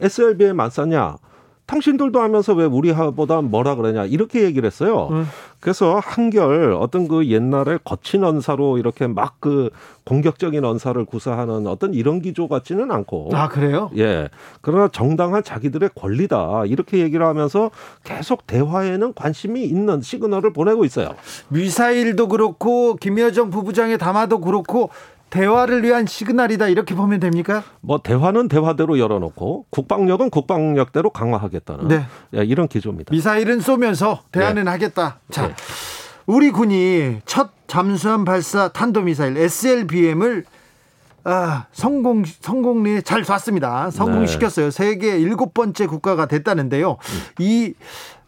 SLB에 0.00 0.52
맞섰냐? 0.52 1.16
당신들도 1.66 2.20
하면서 2.20 2.52
왜 2.52 2.64
우리보다 2.64 3.40
뭐라 3.40 3.74
그러냐 3.74 4.04
이렇게 4.04 4.42
얘기를 4.42 4.66
했어요. 4.66 5.08
음. 5.12 5.26
그래서 5.60 5.98
한결 5.98 6.72
어떤 6.78 7.08
그 7.08 7.26
옛날에 7.26 7.78
거친 7.84 8.22
언사로 8.22 8.78
이렇게 8.78 9.06
막 9.06 9.34
그 9.44 9.68
공격적인 10.04 10.64
언사를 10.64 11.04
구사하는 11.04 11.66
어떤 11.66 11.92
이런 11.92 12.22
기조 12.22 12.48
같지는 12.48 12.90
않고. 12.90 13.28
아 13.34 13.48
그래요? 13.48 13.90
예. 13.98 14.30
그러나 14.62 14.88
정당한 14.88 15.42
자기들의 15.42 15.90
권리다 15.94 16.64
이렇게 16.66 17.00
얘기를 17.00 17.26
하면서 17.26 17.70
계속 18.04 18.46
대화에는 18.46 19.12
관심이 19.14 19.64
있는 19.64 20.00
시그널을 20.00 20.54
보내고 20.54 20.86
있어요. 20.86 21.10
미사일도 21.48 22.28
그렇고 22.28 22.96
김여정 22.96 23.50
부부장의 23.50 23.98
담화도 23.98 24.40
그렇고 24.40 24.88
대화를 25.30 25.82
위한 25.82 26.06
시그널이다 26.06 26.68
이렇게 26.68 26.94
보면 26.94 27.20
됩니까? 27.20 27.64
뭐 27.80 27.98
대화는 27.98 28.48
대화대로 28.48 28.98
열어놓고 28.98 29.66
국방력은 29.70 30.30
국방력대로 30.30 31.10
강화하겠다는 31.10 31.88
네. 31.88 32.06
예, 32.36 32.44
이런 32.44 32.68
기조입니다. 32.68 33.12
미사일은 33.12 33.60
쏘면서 33.60 34.20
대화는 34.30 34.64
네. 34.64 34.70
하겠다. 34.70 35.18
자, 35.30 35.48
네. 35.48 35.54
우리 36.26 36.50
군이 36.50 37.20
첫 37.26 37.50
잠수함 37.66 38.24
발사 38.24 38.68
탄도미사일 38.68 39.36
SLBM을 39.36 40.44
아, 41.24 41.66
성공 41.72 42.22
성공리에 42.24 43.00
잘 43.00 43.24
쐈습니다. 43.24 43.90
성공시켰어요. 43.90 44.66
네. 44.66 44.70
세계 44.70 45.18
일곱 45.18 45.54
번째 45.54 45.86
국가가 45.86 46.26
됐다는데요. 46.26 46.92
음. 46.92 47.20
이 47.38 47.74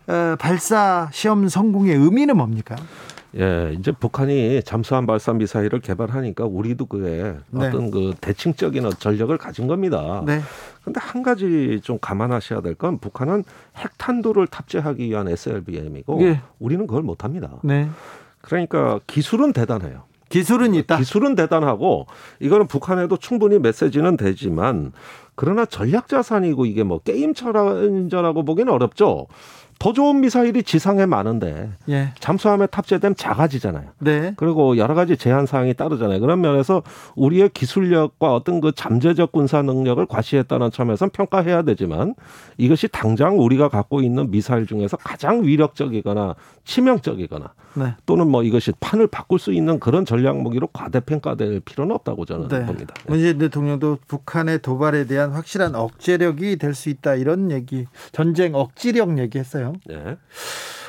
어, 0.08 0.36
발사 0.38 1.08
시험 1.12 1.48
성공의 1.48 1.94
의미는 1.94 2.36
뭡니까? 2.36 2.76
예, 3.38 3.74
이제 3.78 3.92
북한이 3.92 4.62
잠수함 4.62 5.06
발사 5.06 5.32
미사일을 5.32 5.80
개발하니까 5.80 6.44
우리도 6.46 6.86
그에 6.86 7.34
네. 7.50 7.66
어떤 7.66 7.90
그 7.90 8.14
대칭적인 8.20 8.88
전력을 8.98 9.36
가진 9.36 9.66
겁니다. 9.66 10.22
네. 10.26 10.40
근데 10.84 11.00
한 11.00 11.22
가지 11.22 11.80
좀 11.82 11.98
감안하셔야 12.00 12.60
될 12.62 12.76
건 12.76 12.98
북한은 12.98 13.44
핵탄두를 13.76 14.46
탑재하기 14.46 15.08
위한 15.08 15.28
SLBM이고 15.28 16.22
예. 16.22 16.40
우리는 16.58 16.86
그걸 16.86 17.02
못 17.02 17.24
합니다. 17.24 17.50
네. 17.62 17.88
그러니까 18.40 19.00
기술은 19.06 19.52
대단해요. 19.52 20.04
기술은 20.28 20.74
있다. 20.74 20.98
기술은 20.98 21.34
대단하고 21.36 22.06
이거는 22.40 22.66
북한에도 22.66 23.16
충분히 23.16 23.58
메시지는 23.58 24.16
되지만 24.16 24.92
그러나 25.36 25.64
전략 25.64 26.08
자산이고 26.08 26.66
이게 26.66 26.82
뭐 26.82 26.98
게임 26.98 27.32
처전라고 27.32 28.44
보기는 28.44 28.72
어렵죠. 28.72 29.26
더 29.78 29.92
좋은 29.92 30.20
미사일이 30.20 30.62
지상에 30.62 31.06
많은데 31.06 31.70
예. 31.88 32.12
잠수함에 32.18 32.66
탑재되면 32.66 33.16
작아지잖아요. 33.16 33.90
네. 33.98 34.32
그리고 34.36 34.76
여러 34.78 34.94
가지 34.94 35.16
제한 35.16 35.46
사항이 35.46 35.74
따르잖아요. 35.74 36.20
그런 36.20 36.40
면에서 36.40 36.82
우리의 37.14 37.50
기술력과 37.50 38.34
어떤 38.34 38.60
그 38.60 38.72
잠재적 38.72 39.32
군사 39.32 39.62
능력을 39.62 40.04
과시했다는 40.06 40.70
점에서 40.70 41.08
평가해야 41.12 41.62
되지만 41.62 42.14
이것이 42.56 42.88
당장 42.88 43.38
우리가 43.38 43.68
갖고 43.68 44.00
있는 44.00 44.30
미사일 44.30 44.66
중에서 44.66 44.96
가장 44.96 45.44
위력적이거나 45.44 46.34
치명적이거나 46.66 47.54
네. 47.74 47.94
또는 48.04 48.28
뭐 48.28 48.42
이것이 48.42 48.72
판을 48.80 49.06
바꿀 49.06 49.38
수 49.38 49.52
있는 49.52 49.78
그런 49.80 50.04
전략 50.04 50.38
무기로 50.40 50.66
과대평가될 50.68 51.60
필요는 51.60 51.94
없다고 51.94 52.24
저는 52.26 52.48
네. 52.48 52.66
봅니다. 52.66 52.94
네. 52.94 53.04
문재인 53.06 53.38
대통령도 53.38 53.98
북한의 54.08 54.60
도발에 54.60 55.06
대한 55.06 55.32
확실한 55.32 55.74
억제력이 55.74 56.56
될 56.56 56.74
수 56.74 56.90
있다 56.90 57.14
이런 57.14 57.50
얘기, 57.50 57.86
전쟁 58.12 58.54
억지력 58.54 59.18
얘기했어요. 59.18 59.72
네. 59.86 60.16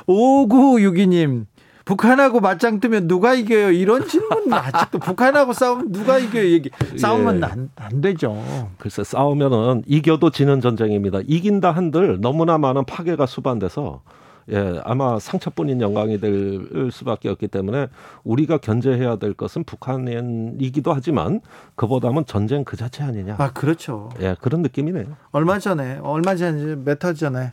5962님. 0.07 1.45
북한하고 1.85 2.41
맞짱 2.41 2.81
뜨면 2.81 3.07
누가 3.07 3.33
이겨요? 3.33 3.71
이런 3.71 4.05
질문 4.05 4.51
아직도 4.51 4.99
북한하고 4.99 5.53
싸우면 5.53 5.93
누가 5.93 6.19
이겨요? 6.19 6.51
얘기 6.51 6.69
싸우면 6.97 7.39
예. 7.39 7.45
안, 7.45 7.69
안 7.77 8.01
되죠. 8.01 8.69
글쎄 8.77 9.05
싸우면은 9.05 9.83
이겨도 9.87 10.31
지는 10.31 10.59
전쟁입니다. 10.59 11.19
이긴다 11.25 11.71
한들 11.71 12.19
너무나 12.19 12.57
많은 12.57 12.83
파괴가 12.83 13.25
수반돼서 13.25 14.01
예, 14.49 14.79
아마 14.85 15.19
상처뿐인 15.19 15.81
영광이 15.81 16.19
될 16.19 16.89
수밖에 16.91 17.29
없기 17.29 17.47
때문에 17.49 17.87
우리가 18.23 18.57
견제해야 18.59 19.17
될 19.17 19.33
것은 19.33 19.63
북한이기도 19.65 20.93
하지만 20.93 21.41
그보다는 21.75 22.25
전쟁 22.25 22.63
그 22.63 22.77
자체 22.77 23.03
아니냐. 23.03 23.35
아, 23.39 23.51
그렇죠. 23.51 24.09
예, 24.21 24.35
그런 24.39 24.61
느낌이네요. 24.61 25.05
얼마 25.31 25.59
전에, 25.59 25.99
얼마 26.01 26.35
전에, 26.35 26.75
몇 26.75 26.99
달 26.99 27.13
전에 27.13 27.51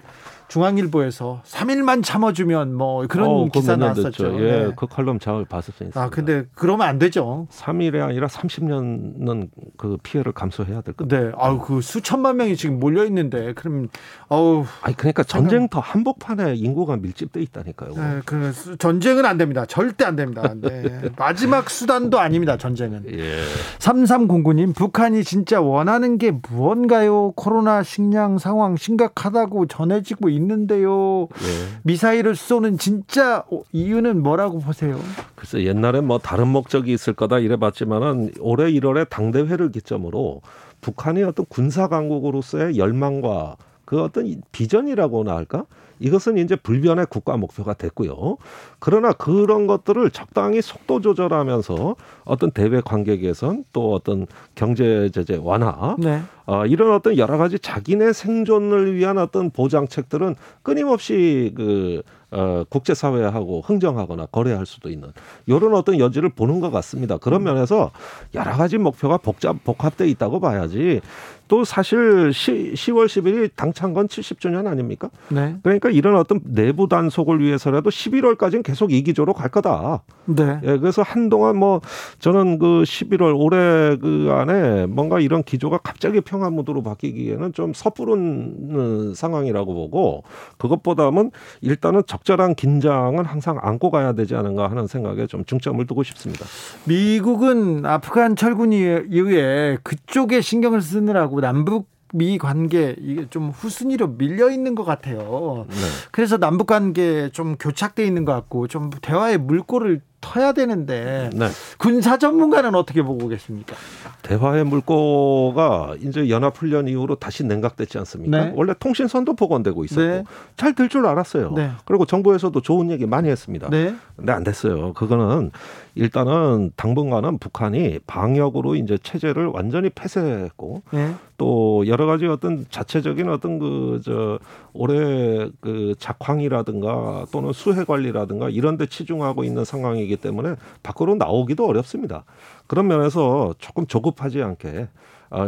중앙일보에서 0.55 1.43
3일만 1.45 2.05
참아주면 2.05 2.75
뭐 2.75 3.05
그런 3.09 3.29
어, 3.29 3.49
기사 3.53 3.75
나왔었죠. 3.75 4.41
예, 4.41 4.67
네. 4.67 4.73
그 4.77 4.87
칼럼 4.87 5.19
잘 5.19 5.45
봤었습니다. 5.45 6.01
아, 6.01 6.09
근데 6.11 6.45
그러면 6.55 6.87
안 6.87 7.01
되죠. 7.01 7.49
3일이 7.51 8.01
아니라 8.01 8.29
30년은 8.29 9.49
그 9.77 9.99
피해를 10.05 10.31
감수해야 10.31 10.83
될 10.83 10.95
겁니다. 10.95 11.21
네. 11.21 11.33
아우, 11.37 11.59
그 11.59 11.81
수천만 11.81 12.37
명이 12.37 12.55
지금 12.55 12.79
몰려 12.79 13.05
있는데 13.07 13.53
그럼 13.55 13.89
어우. 14.29 14.65
아니 14.83 14.97
그러니까 14.97 15.25
전쟁터 15.25 15.81
한복판에 15.81 16.55
인구가 16.55 16.97
밀집돼 16.99 17.41
있다니까요. 17.41 17.91
네, 17.97 18.21
그 18.25 18.53
전쟁은 18.79 19.27
안 19.27 19.37
됩니다. 19.39 19.67
절대 19.67 20.05
안 20.05 20.15
됩니다. 20.15 20.55
네. 20.55 21.11
마지막 21.19 21.69
수단도 21.69 22.21
아닙니다. 22.21 22.57
전쟁은. 22.57 23.07
예. 23.13 23.43
3309님, 23.81 24.73
북한이 24.77 25.25
진짜 25.25 25.61
원하는 25.61 26.17
게 26.17 26.31
무언가요? 26.49 27.33
코로나 27.33 27.83
식량 27.83 28.39
상황 28.39 28.77
심각하다고 28.77 29.67
전해지고 29.67 30.29
있는 30.29 30.44
데요. 30.67 31.29
네. 31.35 31.79
미사일을 31.83 32.35
쏘는 32.37 32.79
진짜 32.79 33.45
이유는 33.73 34.23
뭐라고 34.23 34.61
보세요? 34.61 34.99
글쎄 35.35 35.65
옛날에 35.65 36.01
뭐 36.01 36.19
다른 36.19 36.49
목적이 36.49 36.93
있을 36.93 37.13
거다 37.13 37.39
이래봤지만은 37.39 38.33
올해 38.41 38.71
1월에 38.73 39.09
당대회를 39.09 39.73
기점으로 39.73 40.43
북한의 40.81 41.25
어떤 41.25 41.47
군사 41.47 41.89
강국으로서의 41.89 42.77
열망과 42.77 43.57
그 43.85 44.03
어떤 44.03 44.43
비전이라고나 44.53 45.35
할까? 45.35 45.65
이것은 46.05 46.37
이제 46.37 46.55
불변의 46.55 47.07
국가 47.09 47.39
목표가 47.39 47.73
됐고요. 47.73 48.37
그러나 48.79 49.13
그런 49.13 49.67
것들을 49.67 50.11
적당히 50.11 50.61
속도 50.61 51.01
조절하면서 51.01 51.97
어떤 52.25 52.51
대외 52.51 52.83
관계 52.85 53.17
개선 53.17 53.65
또 53.73 53.95
어떤 53.95 54.27
경제 54.55 55.09
제재 55.15 55.41
완화 55.43 55.97
네. 55.99 56.21
어, 56.45 56.67
이런 56.67 56.93
어떤 56.93 57.17
여러 57.17 57.39
가지 57.39 57.59
자기네 57.59 58.13
생존을 58.13 58.95
위한 58.95 59.17
어떤 59.17 59.51
보장책들은 59.51 60.35
끊임없이 60.63 61.55
그 61.57 62.03
어, 62.35 62.65
국제사회하고 62.69 63.63
흥정하거나 63.63 64.27
거래할 64.27 64.67
수도 64.67 64.91
있는 64.91 65.13
이런 65.47 65.75
어떤 65.75 65.99
여지를 65.99 66.31
보는 66.31 66.61
것 66.61 66.71
같습니다. 66.71 67.17
그런 67.17 67.43
음. 67.43 67.45
면에서 67.45 67.93
여러 68.35 68.53
가지 68.53 68.77
목표가 68.77 69.17
복잡 69.19 69.63
복합돼 69.63 70.09
있다고 70.09 70.41
봐야지 70.41 71.01
또 71.47 71.65
사실 71.65 72.33
시, 72.33 72.73
10월 72.75 73.07
10일이 73.07 73.51
당찬 73.55 73.93
건 73.93 74.09
70주년 74.09 74.67
아닙니까? 74.67 75.11
네. 75.29 75.57
그러니까 75.63 75.91
이런 75.91 76.17
어떤 76.17 76.41
내부 76.45 76.89
단속을 76.89 77.41
위해서라도 77.41 77.91
11월까지는 77.91 78.63
계속 78.63 78.93
이 78.93 79.03
기조로 79.03 79.35
갈 79.35 79.51
거다. 79.51 80.03
네. 80.25 80.59
예, 80.63 80.79
그래서 80.79 81.03
한동안 81.03 81.57
뭐 81.57 81.81
저는 82.19 82.59
그 82.59 82.83
11월 82.85 83.39
올해 83.39 83.97
그 83.97 84.29
안에 84.31 84.87
뭔가 84.87 85.21
이런 85.21 85.43
기조가 85.43 85.79
갑자기 85.79 86.21
평화 86.23 86.49
무드로 86.49 86.83
바뀌기에는 86.83 87.53
좀 87.53 87.75
섣부른 87.75 89.13
상황이라고 89.15 89.75
보고 89.75 90.25
그것보다는 90.57 91.31
일단은 91.61 92.03
적 92.07 92.24
절한 92.25 92.55
긴장은 92.55 93.27
항상 93.27 93.59
안고 93.61 93.91
가야 93.91 94.15
되지 94.15 94.35
않은가 94.35 94.71
하는 94.71 94.87
생각에 94.87 95.27
좀 95.27 95.45
중점을 95.45 95.87
두고 95.87 96.03
싶습니다. 96.03 96.47
미국은 96.85 97.85
아프간 97.85 98.35
철군 98.35 98.73
이후에 98.73 99.77
그쪽에 99.83 100.41
신경을 100.41 100.81
쓰느라고 100.81 101.41
남북 101.41 101.93
미 102.15 102.39
관계 102.39 102.95
이게 102.99 103.27
좀 103.29 103.51
후순위로 103.51 104.17
밀려 104.17 104.49
있는 104.49 104.75
것 104.75 104.85
같아요. 104.85 105.67
네. 105.69 105.77
그래서 106.13 106.39
남북 106.39 106.69
관계 106.69 107.29
좀 107.31 107.57
교착돼 107.57 108.07
있는 108.07 108.25
것 108.25 108.33
같고 108.33 108.69
좀 108.69 108.91
대화의 109.03 109.39
물꼬를 109.39 110.01
터야 110.25 110.53
되는데 110.53 111.29
네. 111.35 111.49
군사 111.77 112.17
전문가는 112.17 112.75
어떻게 112.75 113.03
보고 113.03 113.29
계십니까? 113.29 113.77
대화의 114.23 114.65
물꼬가 114.65 115.97
이제 116.01 116.31
연합 116.31 116.57
훈련 116.57 116.89
이후로 116.89 117.17
다시 117.17 117.45
냉각됐지 117.45 117.99
않습니까? 117.99 118.45
네. 118.47 118.53
원래 118.57 118.73
통신선도 118.79 119.35
복원되고 119.35 119.85
있었고 119.85 120.01
네. 120.01 120.25
잘될 120.57 120.89
줄 120.89 121.07
알았어요. 121.07 121.53
네. 121.53 121.73
그리고 121.85 122.07
정부에서도 122.07 122.59
좋은 122.63 122.91
얘기 122.91 123.05
많이 123.05 123.29
했습니다. 123.29 123.69
네. 123.69 123.95
근데 124.17 124.33
안 124.33 124.45
됐어요. 124.45 124.95
그거는 124.95 125.51
일단은 125.95 126.73
당분간은 126.77 127.39
북한이 127.39 128.01
방역으로 128.07 128.75
이제 128.77 128.99
체제를 128.99 129.47
완전히 129.47 129.91
폐쇄했고 129.91 130.83
네. 130.93 131.15
또 131.37 131.85
여러 131.87 132.07
가지 132.07 132.27
어떤 132.27 132.65
자체적인 132.71 133.29
어떤 133.29 133.59
그 133.59 134.01
저 134.05 134.39
올해 134.73 135.49
그 135.61 135.95
작황이라든가 135.99 137.27
또는 137.33 137.53
수해 137.53 137.85
관리라든가 137.85 138.49
이런 138.51 138.77
데 138.77 138.87
치중하고 138.87 139.45
있는 139.45 139.65
상황이기 139.65 140.17
때문에 140.17 140.57
밖으로 140.83 141.15
나오기도 141.15 141.67
어렵습니다. 141.67 142.25
그런 142.67 142.87
면에서 142.87 143.55
조금 143.59 143.87
조급하지 143.87 144.43
않게 144.43 144.69
어, 144.79 144.89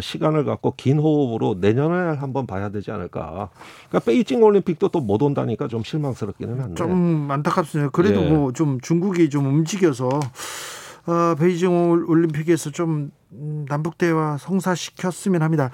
시간을 0.00 0.44
갖고 0.44 0.74
긴 0.76 0.98
호흡으로 0.98 1.56
내년에 1.60 2.16
한번 2.18 2.46
봐야 2.46 2.68
되지 2.70 2.90
않을까. 2.90 3.48
그러니까 3.88 4.00
베이징 4.10 4.42
올림픽도 4.42 4.88
또 4.88 5.00
못 5.00 5.22
온다니까 5.22 5.68
좀 5.68 5.82
실망스럽기는 5.84 6.60
한데. 6.60 6.74
좀 6.74 7.28
안타깝습니다. 7.30 7.90
그래도 7.90 8.22
예. 8.24 8.30
뭐좀 8.30 8.80
중국이 8.80 9.30
좀 9.30 9.46
움직여서 9.46 10.08
어, 10.08 11.34
베이징 11.38 11.90
올림픽에서 12.08 12.70
좀 12.70 13.10
음, 13.32 13.64
남북 13.68 13.96
대화 13.98 14.36
성사시켰으면 14.38 15.42
합니다. 15.42 15.70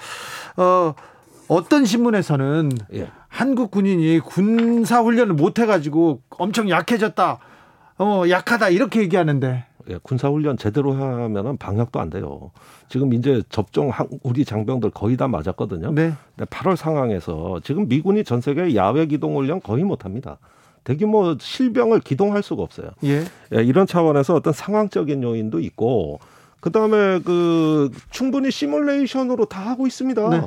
어, 0.57 0.95
어떤 1.49 1.85
신문에서는 1.85 2.71
예. 2.95 3.09
한국 3.29 3.71
군인이 3.71 4.21
군사 4.21 5.01
훈련을 5.01 5.35
못 5.35 5.59
해가지고 5.59 6.21
엄청 6.39 6.69
약해졌다. 6.69 7.39
어, 7.99 8.25
약하다 8.29 8.69
이렇게 8.71 9.01
얘기하는데 9.01 9.65
예, 9.91 9.99
군사훈련 10.03 10.57
제대로 10.57 10.93
하면은 10.93 11.57
방역도 11.57 12.01
안 12.01 12.11
돼요. 12.11 12.51
지금 12.89 13.13
이제 13.13 13.43
접종 13.49 13.91
우리 14.23 14.45
장병들 14.45 14.91
거의 14.91 15.17
다 15.17 15.29
맞았거든요. 15.29 15.93
네. 15.93 16.13
근데 16.37 16.49
8월 16.51 16.77
상황에서 16.77 17.61
지금 17.65 17.89
미군이 17.89 18.25
전 18.25 18.41
세계 18.41 18.75
야외 18.75 19.07
기동 19.07 19.37
훈련 19.37 19.61
거의 19.61 19.85
못 19.85 20.05
합니다. 20.05 20.39
대규모 20.85 21.37
실병을 21.39 22.01
기동할 22.01 22.43
수가 22.43 22.63
없어요. 22.63 22.91
예. 23.05 23.25
예, 23.55 23.63
이런 23.63 23.87
차원에서 23.87 24.35
어떤 24.35 24.53
상황적인 24.53 25.23
요인도 25.23 25.61
있고 25.61 26.19
그다음에 26.61 27.21
그 27.21 27.91
충분히 28.11 28.51
시뮬레이션으로 28.51 29.47
다 29.47 29.61
하고 29.61 29.87
있습니다. 29.87 30.29
네. 30.29 30.41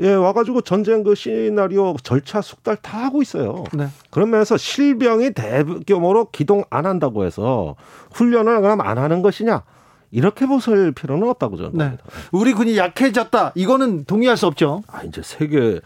예, 0.00 0.14
와가지고 0.14 0.60
전쟁 0.60 1.02
그 1.02 1.14
시나리오 1.14 1.96
절차 2.02 2.40
숙달 2.40 2.76
다 2.76 2.98
하고 2.98 3.20
있어요. 3.20 3.64
네. 3.72 3.88
그러면서 4.10 4.56
실병이 4.56 5.32
대규모로 5.32 6.26
기동 6.30 6.64
안 6.70 6.86
한다고 6.86 7.24
해서 7.24 7.74
훈련을 8.12 8.60
그럼 8.60 8.80
안 8.80 8.98
하는 8.98 9.22
것이냐? 9.22 9.62
이렇게 10.10 10.46
보실 10.46 10.92
필요는 10.92 11.28
없다고 11.28 11.56
저는 11.56 11.72
네. 11.72 11.84
봅니다. 11.84 12.04
우리 12.32 12.54
군이 12.54 12.78
약해졌다. 12.78 13.52
이거는 13.54 14.04
동의할 14.04 14.36
수 14.36 14.46
없죠. 14.46 14.82
아, 14.86 15.02
이제 15.02 15.20
세계 15.22 15.80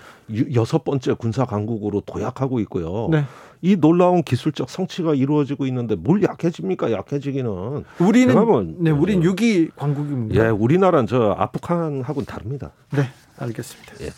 여섯 0.55 0.85
번째 0.85 1.15
군사 1.15 1.45
강국으로 1.45 2.03
도약하고 2.03 2.61
있고요. 2.61 3.09
네. 3.11 3.25
이 3.63 3.77
놀라운 3.77 4.23
기술적 4.23 4.69
성취가 4.71 5.15
이루어지고 5.15 5.67
있는데 5.67 5.95
뭘 5.95 6.23
약해집니까? 6.23 6.91
약해지기는. 6.93 7.85
우리는 8.01 8.77
네, 8.79 8.91
우린 8.91 9.23
6위 9.23 9.71
강국입니다. 9.77 10.45
예, 10.45 10.49
우리나라는 10.51 11.07
저 11.07 11.35
아프간하고는 11.39 12.27
다릅니다. 12.27 12.73
네. 12.91 13.09
알겠습니다. 13.39 13.93
예. 14.03 14.11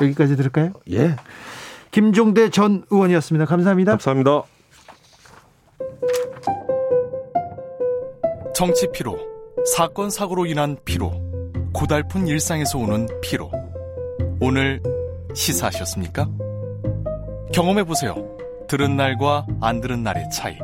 여기까지 0.00 0.36
들을까요? 0.36 0.72
예. 0.90 1.16
김종대 1.90 2.48
전 2.50 2.84
의원이었습니다. 2.90 3.44
감사합니다. 3.46 3.92
감사합니다. 3.92 4.42
정치 8.54 8.86
피로, 8.92 9.18
사건 9.74 10.10
사고로 10.10 10.46
인한 10.46 10.76
피로, 10.84 11.12
고달픈 11.72 12.26
일상에서 12.26 12.78
오는 12.78 13.08
피로. 13.20 13.50
오늘 14.40 14.82
시사하셨습니까? 15.34 16.28
경험해 17.52 17.84
보세요. 17.84 18.14
들은 18.68 18.96
날과 18.96 19.46
안 19.60 19.80
들은 19.80 20.02
날의 20.02 20.30
차이. 20.30 20.58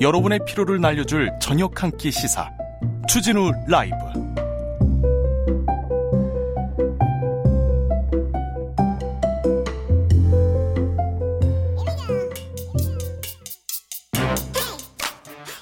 여러분의 0.00 0.40
피로를 0.46 0.80
날려줄 0.80 1.30
저녁 1.40 1.82
한 1.82 1.90
끼 1.96 2.10
시사. 2.10 2.50
추진우 3.08 3.50
라이브. 3.68 3.96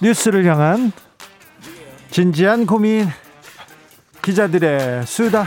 뉴스를 0.05 0.45
향한 0.45 0.93
진지한 2.11 2.67
고민 2.67 3.07
기자들의 4.21 5.07
수다 5.07 5.47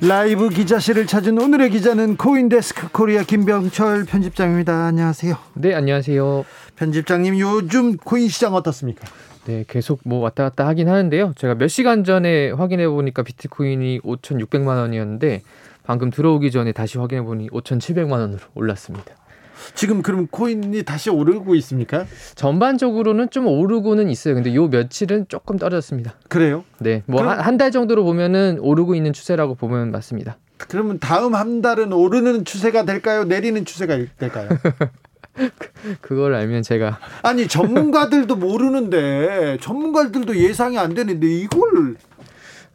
라이브 0.00 0.48
기자실을 0.50 1.06
찾은 1.06 1.36
오늘의 1.36 1.70
기자는 1.70 2.16
코인데스크 2.16 2.92
코리아 2.92 3.24
김병철 3.24 4.04
편집장입니다. 4.04 4.72
안녕하세요. 4.72 5.36
네, 5.54 5.74
안녕하세요. 5.74 6.44
편집장님 6.76 7.40
요즘 7.40 7.96
코인 7.96 8.28
시장 8.28 8.54
어떻습니까? 8.54 9.04
네, 9.46 9.64
계속 9.66 9.98
뭐 10.04 10.20
왔다 10.20 10.44
갔다 10.44 10.68
하긴 10.68 10.88
하는데요. 10.88 11.32
제가 11.34 11.56
몇 11.56 11.66
시간 11.66 12.04
전에 12.04 12.52
확인해 12.52 12.86
보니까 12.86 13.24
비트코인이 13.24 14.02
5,600만 14.02 14.68
원이었는데 14.76 15.42
방금 15.82 16.10
들어오기 16.10 16.52
전에 16.52 16.70
다시 16.70 16.98
확인해 16.98 17.22
보니 17.22 17.50
5,700만 17.50 18.12
원으로 18.12 18.38
올랐습니다. 18.54 19.25
지금 19.74 20.02
그럼 20.02 20.26
코인이 20.28 20.82
다시 20.84 21.10
오르고 21.10 21.54
있습니까? 21.56 22.04
전반적으로는 22.34 23.30
좀 23.30 23.46
오르고는 23.46 24.08
있어요. 24.10 24.34
근데 24.34 24.54
요 24.54 24.68
며칠은 24.68 25.26
조금 25.28 25.58
떨어졌습니다. 25.58 26.14
그래요? 26.28 26.64
네. 26.78 27.02
뭐 27.06 27.22
한 27.22 27.56
달 27.56 27.70
정도로 27.70 28.04
보면은 28.04 28.58
오르고 28.60 28.94
있는 28.94 29.12
추세라고 29.12 29.54
보면 29.54 29.90
맞습니다. 29.90 30.36
그러면 30.58 30.98
다음 30.98 31.34
한 31.34 31.60
달은 31.62 31.92
오르는 31.92 32.44
추세가 32.44 32.84
될까요? 32.84 33.24
내리는 33.24 33.64
추세가 33.64 33.98
될까요? 34.18 34.48
그걸 36.00 36.34
알면 36.34 36.62
제가 36.62 36.98
아니 37.22 37.46
전문가들도 37.46 38.36
모르는데 38.36 39.58
전문가들도 39.60 40.36
예상이 40.36 40.78
안 40.78 40.94
되는데 40.94 41.26
이걸 41.26 41.96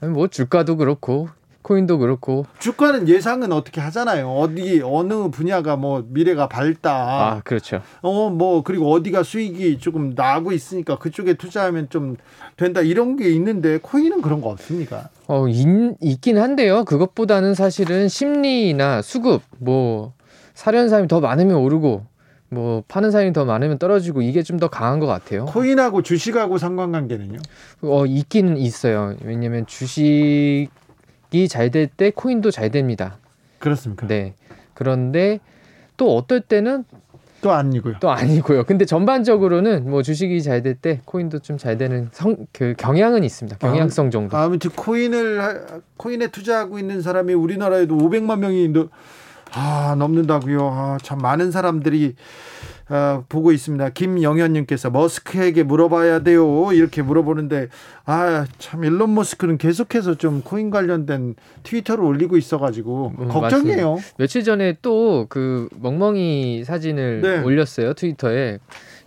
뭐 0.02 0.28
주가도 0.28 0.78
그렇고 0.78 1.30
코인도 1.62 1.98
그렇고 2.00 2.46
주가는 2.60 3.08
예상은 3.08 3.52
어떻게 3.52 3.80
하잖아요. 3.82 4.30
어디 4.32 4.82
어느 4.84 5.30
분야가 5.30 5.76
뭐 5.76 6.04
미래가 6.08 6.48
밝다. 6.50 6.92
아 6.92 7.42
그렇죠. 7.44 7.82
어 8.02 8.30
뭐 8.30 8.64
그리고 8.64 8.92
어디가 8.92 9.24
수익이 9.24 9.78
조금 9.80 10.14
나고 10.16 10.52
있으니까 10.52 10.98
그쪽에 10.98 11.34
투자하면 11.36 11.90
좀 11.90 12.16
된다 12.58 12.82
이런 12.82 13.16
게 13.18 13.30
있는데 13.32 13.78
코인은 13.82 14.22
그런 14.22 14.42
거 14.42 14.50
없습니까? 14.50 15.10
어 15.28 15.48
있, 15.48 15.66
있긴 16.02 16.38
한데요. 16.38 16.84
그것보다는 16.86 17.54
사실은 17.54 18.08
심리나 18.08 19.02
수급 19.02 19.42
뭐 19.60 20.14
사려는 20.54 20.90
사람이 20.90 21.08
더 21.08 21.20
많으면 21.22 21.56
오르고 21.58 22.06
뭐 22.54 22.84
파는 22.90 23.12
사람이 23.12 23.32
더 23.34 23.46
많으면 23.46 23.78
떨어지고 23.80 24.22
이게 24.22 24.44
좀 24.44 24.60
더 24.60 24.68
강한 24.68 25.00
것 25.00 25.08
같아요. 25.08 25.46
코인하고 25.46 26.02
주식하고 26.02 26.58
상관관계는요? 26.58 27.40
어 27.84 28.06
있기는 28.06 28.58
있어요. 28.58 29.16
왜냐하면 29.24 29.66
주식 29.68 30.68
이 31.34 31.48
잘 31.48 31.70
될 31.72 31.88
때 31.88 32.12
코인도 32.12 32.52
잘 32.52 32.70
됩니다. 32.72 33.18
그렇습니까? 33.60 34.08
네. 34.08 34.34
그런데 34.74 35.40
또 35.98 36.16
어떨 36.16 36.42
때는 36.42 36.84
또 37.42 37.52
아니고요. 37.52 37.96
또 38.00 38.12
아니고요. 38.12 38.66
근데 38.66 38.86
전반적으로는 38.86 39.90
뭐 39.90 40.04
주식이 40.04 40.44
잘 40.44 40.62
될 40.62 40.76
때 40.76 41.02
코인도 41.06 41.40
좀 41.40 41.58
잘 41.58 41.78
되는 41.78 42.10
성 42.12 42.36
그 42.54 42.76
경향은 42.78 43.24
있습니다. 43.24 43.58
경향성 43.58 44.12
정도. 44.12 44.38
아무튼 44.38 44.70
코인을 44.72 45.82
코인에 45.98 46.28
투자하고 46.28 46.78
있는 46.78 47.02
사람이 47.02 47.34
우리나라에도 47.34 47.98
500만 47.98 48.40
명이 48.40 48.72
아 49.54 49.96
넘는다고요. 49.98 50.60
아, 50.68 50.98
참 51.02 51.18
많은 51.18 51.52
사람들이 51.52 52.16
어, 52.94 53.24
보고 53.30 53.54
있습니다. 53.54 53.90
김영현님께서 53.92 54.90
머스크에게 54.90 55.64
물어봐야 55.64 56.20
돼요. 56.24 56.74
이렇게 56.74 57.02
물어보는데 57.02 57.70
아 58.06 58.46
참 58.58 58.84
일론 58.84 59.16
머스크는 59.16 59.58
계속해서 59.58 60.16
좀 60.16 60.42
코인 60.42 60.70
관련된 60.72 61.36
트위터를 61.64 62.04
올리고 62.04 62.36
있어가지고 62.36 63.14
음, 63.18 63.28
걱정이에요. 63.30 63.92
맞습니다. 63.94 64.16
며칠 64.18 64.44
전에 64.44 64.78
또 64.82 65.26
그 65.30 65.70
멍멍이 65.82 66.64
사진을 66.66 67.22
네. 67.22 67.40
올렸어요 67.44 67.94
트위터에. 67.94 68.60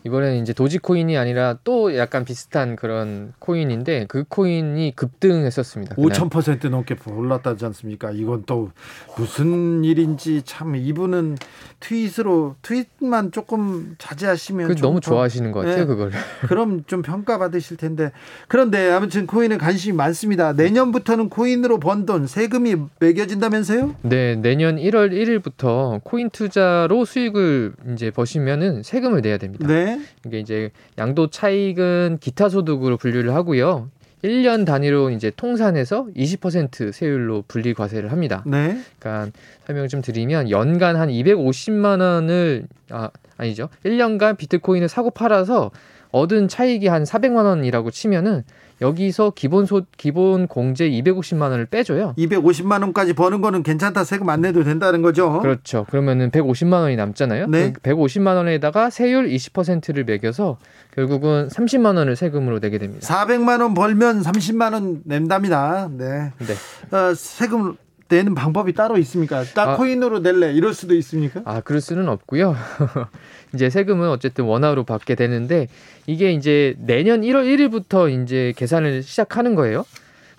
이번에는 0.05 0.43
이제 0.43 0.53
도지코인이 0.53 1.17
아니라 1.17 1.59
또 1.65 1.97
약간 1.97 2.25
비슷한 2.25 2.77
그런 2.77 3.33
코인인데 3.39 4.07
그 4.09 4.25
코인이 4.29 4.93
급등했었습니다. 4.95 5.97
5,000% 5.97 6.69
넘게 6.69 6.97
올랐다지 7.07 7.65
않습니까? 7.67 8.11
이건 8.11 8.45
또 8.47 8.71
무슨 9.17 9.83
일인지 9.83 10.43
참 10.45 10.77
이분은 10.77 11.39
트윗으로 11.81 12.57
트윗만 12.63 13.33
조금 13.33 13.97
자제하시면 13.99 14.69
그 14.69 14.77
너무 14.77 15.01
좋아하시는 15.01 15.51
것 15.53 15.61
같아요, 15.61 15.79
네. 15.81 15.85
그걸. 15.87 16.11
그럼 16.49 16.85
좀 16.87 17.03
평가받으실 17.03 17.77
텐데. 17.79 18.13
그런데 18.49 18.91
아무튼 18.91 19.27
코인에 19.27 19.57
관심이 19.59 19.97
많습니다. 19.97 20.53
내년부터는 20.53 21.29
코인으로 21.29 21.81
번 21.81 22.05
돈 22.05 22.27
세금이 22.27 22.77
매겨진다면서요? 23.01 23.95
네, 24.03 24.37
내년 24.37 24.77
1월 24.77 25.11
1일부터 25.13 26.03
코인 26.05 26.29
투자로 26.31 27.05
수익을 27.07 27.73
이제 27.93 28.11
버시면은 28.11 28.83
세금을 28.83 29.23
내야 29.23 29.39
됩니다. 29.39 29.67
네. 29.67 29.94
이게 30.27 30.41
이제 30.41 30.71
양도 30.99 31.29
차익은 31.29 32.19
기타 32.21 32.49
소득으로 32.49 32.97
분류를 32.97 33.35
하고요. 33.35 33.91
1년 34.25 34.65
단위로 34.65 35.11
이제 35.11 35.31
통산해서 35.31 36.07
20% 36.17 36.93
세율로 36.93 37.45
분리 37.47 37.75
과세를 37.75 38.11
합니다. 38.11 38.43
네. 38.47 38.81
그러니까 38.99 39.31
설명 39.67 39.87
좀 39.89 40.01
드리면 40.01 40.51
연간 40.51 40.97
한 40.97 41.11
250만 41.11 42.01
원을 42.01 42.67
아 42.91 43.11
아니죠. 43.37 43.69
1년간 43.85 44.39
비트코인을 44.39 44.89
사고 44.89 45.11
팔아서 45.11 45.71
얻은 46.11 46.49
차익이 46.49 46.87
한 46.87 47.03
400만 47.05 47.45
원이라고 47.45 47.91
치면은 47.91 48.45
여기서 48.81 49.33
기본 49.35 49.67
소 49.67 49.83
기본 49.97 50.47
공제 50.47 50.89
250만 50.91 51.43
원을 51.51 51.67
빼줘요. 51.67 52.15
250만 52.19 52.83
원까지 52.83 53.13
버는 53.13 53.41
거는 53.41 53.63
괜찮다. 53.63 54.05
세금 54.05 54.29
안 54.29 54.41
내도 54.41 54.65
된다는 54.65 55.03
거죠. 55.03 55.41
그렇죠. 55.41 55.85
그러면은 55.89 56.31
150만 56.31 56.73
원이 56.83 56.97
남잖아요. 56.97 57.47
네. 57.47 57.73
150만 57.73 58.33
그 58.33 58.37
원에다가 58.37 58.91
세율 58.91 59.29
20%를 59.29 60.05
매겨서 60.05 60.59
결국은 60.95 61.49
30만 61.49 61.97
원을 61.97 62.17
세금으로 62.17 62.61
내게 62.61 62.79
됩니다. 62.79 63.07
400만 63.07 63.61
원 63.61 63.75
벌면 63.75 64.23
30만 64.23 64.73
원 64.73 65.03
낸답니다. 65.05 65.89
네. 65.93 66.33
네. 66.39 66.97
어, 66.97 67.15
세금 67.15 67.77
내는 68.09 68.35
방법이 68.35 68.75
따로 68.75 68.99
있습니까? 68.99 69.45
딱 69.55 69.71
아, 69.71 69.77
코인으로 69.77 70.21
낼래 70.21 70.53
이럴 70.53 70.75
수도 70.75 70.95
있습니까? 70.95 71.41
아 71.45 71.61
그럴 71.61 71.81
수는 71.81 72.09
없고요. 72.09 72.55
이제 73.55 73.71
세금은 73.71 74.09
어쨌든 74.09 74.45
원화로 74.45 74.85
받게 74.85 75.15
되는데 75.15 75.69
이게 76.07 76.33
이제 76.33 76.75
내년 76.79 77.23
1월 77.23 77.45
1일부터 77.45 78.23
이제 78.23 78.53
계산을 78.57 79.03
시작하는 79.03 79.55
거예요. 79.55 79.85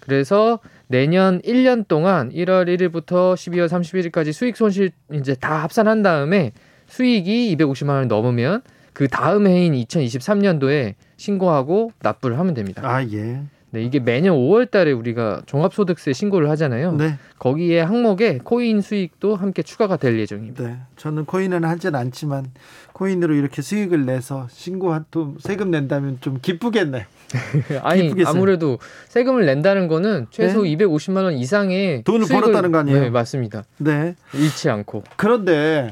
그래서 0.01 0.59
내년 0.87 1.41
1년 1.41 1.87
동안 1.87 2.29
1월 2.31 2.67
1일부터 2.67 3.33
12월 3.33 3.67
31일까지 3.67 4.33
수익 4.33 4.55
손실 4.55 4.91
이제 5.13 5.33
다 5.35 5.63
합산한 5.63 6.03
다음에 6.03 6.51
수익이 6.87 7.55
250만 7.57 7.89
원 7.89 8.07
넘으면 8.07 8.61
그 8.93 9.07
다음 9.07 9.47
해인 9.47 9.73
2023년도에 9.73 10.93
신고하고 11.17 11.91
납부를 11.99 12.37
하면 12.39 12.53
됩니다. 12.53 12.81
아, 12.85 13.03
예. 13.03 13.41
네, 13.75 13.83
이게 13.83 13.99
매년 13.99 14.37
5월 14.37 14.71
달에 14.71 14.93
우리가 14.93 15.41
종합소득세 15.47 16.13
신고를 16.13 16.49
하잖아요. 16.51 16.93
네. 16.93 17.17
거기에 17.39 17.81
항목에 17.81 18.37
코인 18.41 18.79
수익도 18.79 19.35
함께 19.35 19.63
추가가 19.63 19.97
될 19.97 20.17
예정입니다. 20.17 20.63
네. 20.63 20.77
저는 20.95 21.25
코인은 21.25 21.65
하진 21.65 21.93
않지만 21.93 22.45
코인으로 22.93 23.33
이렇게 23.33 23.61
수익을 23.61 24.05
내서 24.05 24.47
신고한 24.49 25.07
또 25.11 25.35
세금 25.39 25.71
낸다면 25.71 26.19
좀 26.21 26.39
기쁘겠네. 26.41 27.05
아니 27.83 28.03
기쁘겠어요. 28.03 28.33
아무래도 28.33 28.79
세금을 29.09 29.45
낸다는 29.45 29.89
거는 29.89 30.27
최소 30.29 30.63
네? 30.63 30.77
250만 30.77 31.25
원 31.25 31.33
이상의 31.33 32.03
돈을 32.05 32.27
수익을, 32.27 32.43
벌었다는 32.43 32.71
거 32.71 32.77
아니에요? 32.77 33.01
네, 33.01 33.09
맞습니다. 33.09 33.63
네. 33.79 34.15
잃지 34.33 34.69
않고. 34.69 35.03
그런데 35.17 35.89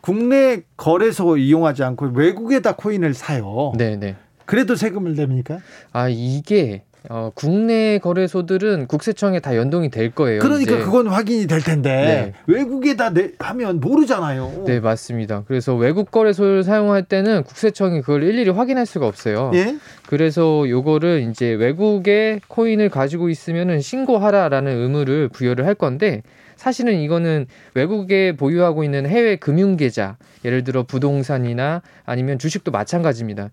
국내 0.00 0.62
거래소 0.76 1.36
이용하지 1.36 1.82
않고 1.82 2.12
외국에다 2.14 2.76
코인을 2.76 3.12
사요. 3.12 3.72
네, 3.76 3.96
네. 3.96 4.14
그래도 4.46 4.76
세금을 4.76 5.16
냅니까? 5.16 5.58
아, 5.92 6.08
이게 6.08 6.84
어, 7.10 7.30
국내 7.34 7.98
거래소들은 7.98 8.86
국세청에 8.86 9.40
다 9.40 9.56
연동이 9.56 9.90
될 9.90 10.10
거예요. 10.10 10.40
그러니까 10.40 10.76
이제. 10.76 10.84
그건 10.84 11.06
확인이 11.08 11.46
될 11.46 11.60
텐데 11.60 11.90
네. 11.90 12.32
외국에다 12.46 13.10
내, 13.10 13.32
하면 13.38 13.78
모르잖아요. 13.80 14.64
네 14.66 14.80
맞습니다. 14.80 15.44
그래서 15.46 15.74
외국 15.74 16.10
거래소를 16.10 16.64
사용할 16.64 17.02
때는 17.02 17.42
국세청이 17.42 18.00
그걸 18.00 18.22
일일이 18.22 18.50
확인할 18.50 18.86
수가 18.86 19.06
없어요. 19.06 19.50
예? 19.54 19.76
그래서 20.06 20.68
요거를 20.68 21.28
이제 21.30 21.52
외국에 21.52 22.40
코인을 22.48 22.88
가지고 22.88 23.28
있으면은 23.28 23.80
신고하라라는 23.82 24.72
의무를 24.72 25.28
부여를 25.28 25.66
할 25.66 25.74
건데 25.74 26.22
사실은 26.64 26.98
이거는 26.98 27.44
외국에 27.74 28.34
보유하고 28.34 28.84
있는 28.84 29.06
해외 29.06 29.36
금융 29.36 29.76
계좌, 29.76 30.16
예를 30.46 30.64
들어 30.64 30.82
부동산이나 30.82 31.82
아니면 32.06 32.38
주식도 32.38 32.70
마찬가지입니다. 32.70 33.50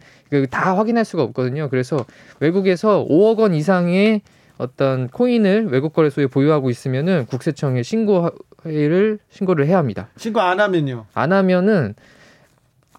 다 0.50 0.78
확인할 0.78 1.04
수가 1.04 1.22
없거든요. 1.24 1.68
그래서 1.70 2.06
외국에서 2.40 3.06
5억 3.06 3.40
원 3.40 3.54
이상의 3.54 4.22
어떤 4.58 5.10
코인을 5.10 5.68
외국 5.72 5.92
거래소에 5.92 6.28
보유하고 6.28 6.70
있으면은 6.70 7.26
국세청에 7.26 7.84
신고를 7.84 9.20
신고를 9.30 9.68
해야 9.68 9.78
합니다. 9.78 10.08
신고 10.16 10.40
안 10.40 10.62
하면요? 10.62 11.06
안 11.14 11.34
하면은 11.34 11.96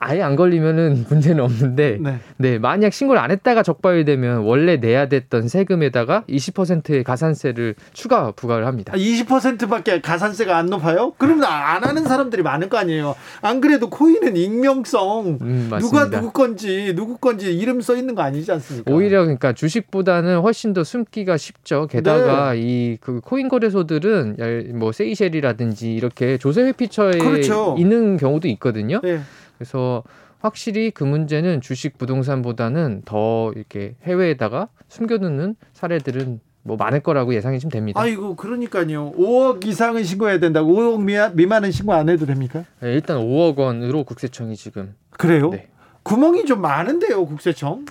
아예 0.02 0.22
안 0.22 0.36
걸리면은 0.36 1.06
문제는 1.08 1.42
없는데 1.42 1.98
네. 2.00 2.18
네. 2.36 2.58
만약 2.58 2.92
신고를 2.92 3.20
안 3.20 3.30
했다가 3.30 3.62
적발이 3.62 4.04
되면 4.04 4.38
원래 4.38 4.76
내야 4.76 5.08
됐던 5.08 5.48
세금에다가 5.48 6.24
20%의 6.28 7.04
가산세를 7.04 7.74
추가 7.92 8.32
부과를 8.32 8.66
합니다. 8.66 8.92
아, 8.94 8.98
20%밖에 8.98 10.00
가산세가 10.00 10.56
안 10.56 10.66
높아요? 10.66 11.12
그러면 11.18 11.44
안 11.44 11.84
하는 11.84 12.04
사람들이 12.04 12.42
많을 12.42 12.68
거 12.68 12.78
아니에요. 12.78 13.14
안 13.40 13.60
그래도 13.60 13.88
코인은 13.88 14.36
익명성 14.36 15.38
음, 15.40 15.70
누가 15.80 16.10
누구 16.10 16.32
건지 16.32 16.92
누구 16.96 17.16
건지 17.18 17.56
이름 17.56 17.80
써 17.80 17.96
있는 17.96 18.14
거 18.14 18.22
아니지 18.22 18.50
않습니까? 18.52 18.92
오히려 18.92 19.22
그러니까 19.22 19.52
주식보다는 19.52 20.40
훨씬 20.40 20.72
더 20.72 20.84
숨기가 20.84 21.36
쉽죠. 21.36 21.86
게다가 21.86 22.52
네. 22.52 22.60
이그 22.60 23.20
코인 23.22 23.48
거래소들은 23.48 24.72
뭐 24.74 24.92
세이셸이라든지 24.92 25.94
이렇게 25.94 26.38
조세 26.38 26.62
회피처에 26.62 27.18
그렇죠. 27.18 27.76
있는 27.78 28.16
경우도 28.16 28.48
있거든요. 28.48 29.00
네. 29.02 29.20
그래서 29.62 30.02
확실히 30.40 30.90
그 30.90 31.04
문제는 31.04 31.60
주식 31.60 31.96
부동산보다는 31.96 33.02
더 33.04 33.52
이렇게 33.54 33.94
해외에다가 34.02 34.68
숨겨두는 34.88 35.54
사례들은 35.72 36.40
뭐 36.64 36.76
많을 36.76 36.98
거라고 37.00 37.32
예상이 37.32 37.60
좀 37.60 37.70
됩니다. 37.70 38.00
아이고 38.00 38.34
그러니까요. 38.34 39.12
5억 39.12 39.64
이상은 39.64 40.02
신고해야 40.02 40.40
된다고 40.40 40.72
5억 40.72 41.34
미만 41.34 41.64
은 41.64 41.70
신고 41.70 41.92
안 41.92 42.08
해도 42.08 42.26
됩니까? 42.26 42.64
네, 42.80 42.92
일단 42.92 43.18
5억 43.18 43.56
원으로 43.56 44.02
국세청이 44.02 44.56
지금 44.56 44.96
그래요? 45.10 45.50
네. 45.50 45.68
구멍이 46.02 46.44
좀 46.46 46.60
많은데요, 46.60 47.24
국세청. 47.24 47.84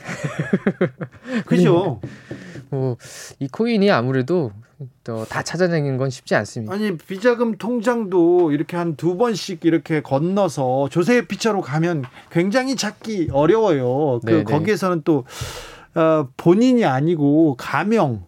그죠? 1.48 2.02
뭐 2.72 2.98
이 3.40 3.48
코인이 3.48 3.90
아무래도 3.92 4.52
또 5.04 5.26
다 5.26 5.44
찾아내는 5.44 5.98
건 5.98 6.10
쉽지 6.10 6.34
않습니다. 6.36 6.74
아니 6.74 6.98
비자금 6.98 7.58
통장도 7.58 8.52
이렇게 8.52 8.78
한 8.78 8.96
두 8.96 9.16
번씩 9.18 9.64
이렇게 9.66 10.02
건너서 10.02 10.90
조세 10.90 11.28
피처로 11.28 11.62
가면 11.62 12.04
굉장히 12.32 12.76
찾기 12.76 13.30
어려워요. 13.32 14.20
그 14.26 14.32
네네. 14.32 14.44
거기에서는 14.46 15.02
또 15.04 15.26
어, 15.94 16.28
본인이 16.38 16.84
아니고 16.86 17.56
가명 17.58 18.26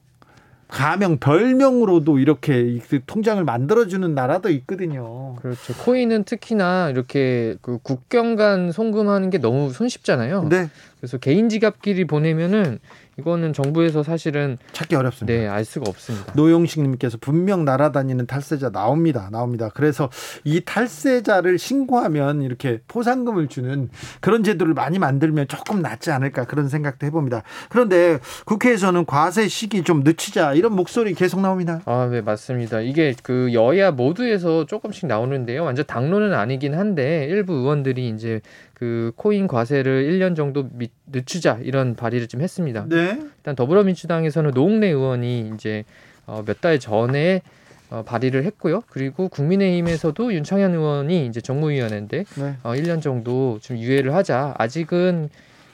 가명 0.68 1.18
별명으로도 1.20 2.18
이렇게 2.18 2.80
그 2.90 3.00
통장을 3.06 3.44
만들어주는 3.44 4.16
나라도 4.16 4.50
있거든요. 4.50 5.36
그렇죠. 5.36 5.74
코인은 5.76 6.24
특히나 6.24 6.90
이렇게 6.90 7.56
그 7.62 7.78
국경 7.84 8.36
간 8.36 8.72
송금하는 8.72 9.30
게 9.30 9.38
너무 9.38 9.72
손쉽잖아요. 9.72 10.48
네. 10.50 10.70
그래서 11.00 11.18
개인 11.20 11.50
지갑끼리 11.50 12.06
보내면은 12.06 12.80
이거는 13.19 13.54
정부에서 13.54 14.02
사실은 14.04 14.58
찾기 14.71 14.95
어렵습니다. 14.95 15.39
네, 15.39 15.47
알 15.47 15.65
수가 15.65 15.86
없습니다. 15.88 16.34
노용식님께서 16.36 17.17
분명 17.21 17.63
날아다니는 17.63 18.26
탈세자 18.26 18.71
나옵니다, 18.71 19.30
나옵니다. 19.32 19.69
그래서 19.73 20.10
이 20.43 20.62
탈세자를 20.62 21.60
신고하면 21.60 22.41
이렇게 22.41 22.82
포상금을 22.88 23.47
주는 23.47 23.89
그런 24.19 24.43
제도를 24.43 24.73
많이 24.73 24.97
만들면 24.97 25.47
조금 25.47 25.82
낫지 25.82 26.12
않을까 26.12 26.45
그런 26.45 26.69
생각도 26.69 27.06
해봅니다. 27.06 27.43
그런데 27.69 28.19
국회에서는 28.45 29.06
과세 29.06 29.47
시기 29.47 29.84
좀 29.84 30.02
늦추자 30.04 30.54
이런 30.54 30.76
목소리 30.76 31.13
계속 31.13 31.41
나옵니다. 31.41 31.82
아, 31.86 32.08
네, 32.12 32.21
맞습니다. 32.21 32.82
이게 32.82 33.13
그 33.21 33.54
여야 33.54 33.91
모두에서 33.91 34.65
조금씩 34.65 35.08
나오는데요. 35.08 35.63
완전 35.63 35.86
당론은 35.86 36.34
아니긴 36.34 36.73
한데 36.73 37.28
일부 37.30 37.54
의원들이 37.54 38.10
이제 38.10 38.41
그 38.84 39.13
코인 39.15 39.48
과세를 39.48 40.12
1년 40.12 40.36
정도 40.36 40.67
미, 40.74 40.89
늦추자 41.08 41.60
이런 41.63 41.96
발의를 41.96 42.28
좀 42.28 42.41
했습니다. 42.41 42.86
네. 42.89 43.17
일단 43.38 43.56
더불어민주당에서는 43.56 44.52
노웅래 44.52 44.88
의원이 44.88 45.54
이제 45.56 45.86
어, 46.26 46.43
몇 46.46 46.60
달 46.60 46.80
전에 46.80 47.41
어, 47.89 48.04
발의를 48.06 48.43
했고요. 48.43 48.84
그리고 48.89 49.30
국민의힘에서도 49.30 50.34
윤창현 50.34 50.74
의원이 50.74 51.28
이제 51.28 51.39
정무위원회인데 51.39 52.26
네. 52.36 52.56
어, 52.63 52.74
1년 52.74 53.02
정도 53.02 53.58
좀 53.62 53.78
유예를 53.78 54.13
하자. 54.15 54.54
아직은 54.58 55.30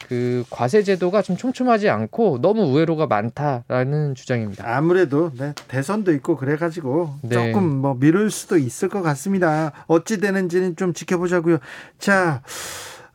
그 0.07 0.43
과세 0.51 0.81
제도가 0.83 1.21
좀 1.23 1.35
촘촘하지 1.37 1.89
않고 1.89 2.41
너무 2.41 2.63
우회로가 2.63 3.07
많다라는 3.07 4.13
주장입니다. 4.15 4.65
아무래도 4.67 5.31
네, 5.37 5.53
대선도 5.67 6.13
있고 6.13 6.35
그래가지고 6.35 7.15
네. 7.23 7.35
조금 7.35 7.63
뭐 7.77 7.95
미룰 7.99 8.29
수도 8.29 8.57
있을 8.57 8.87
것 8.89 9.01
같습니다. 9.01 9.71
어찌 9.87 10.19
되는지는 10.19 10.75
좀 10.75 10.93
지켜보자고요. 10.93 11.57
자. 11.97 12.43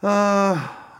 어, 0.05 0.55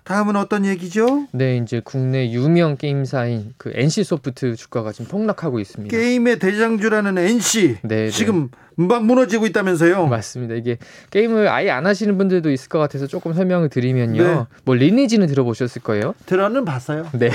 다음은 0.05 0.35
어떤 0.37 0.65
얘기죠? 0.65 1.27
네, 1.33 1.59
이제 1.59 1.83
국내 1.85 2.31
유명 2.31 2.79
게임사인 2.79 3.53
그 3.59 3.71
NC 3.75 4.03
소프트 4.03 4.57
주가가 4.57 4.93
지금 4.93 5.07
폭락하고 5.09 5.61
있습니다. 5.61 5.95
게임의 5.95 6.39
대장주라는 6.39 7.19
NC 7.19 7.79
네, 7.83 8.05
네. 8.07 8.11
지금 8.11 8.49
막 8.77 9.05
무너지고 9.05 9.45
있다면서요? 9.47 10.07
맞습니다. 10.07 10.55
이게 10.55 10.79
게임을 11.11 11.49
아예 11.49 11.71
안 11.71 11.87
하시는 11.87 12.17
분들도 12.17 12.51
있을 12.51 12.71
것 12.71 12.79
같아서 12.79 13.07
조금 13.07 13.35
설명을 13.35 13.69
드리면요. 13.69 14.23
네. 14.23 14.47
뭐 14.65 14.75
리니지는 14.75 15.27
들어보셨을 15.27 15.83
거예요? 15.83 16.15
들어는 16.25 16.65
봤어요. 16.65 17.07
네. 17.13 17.31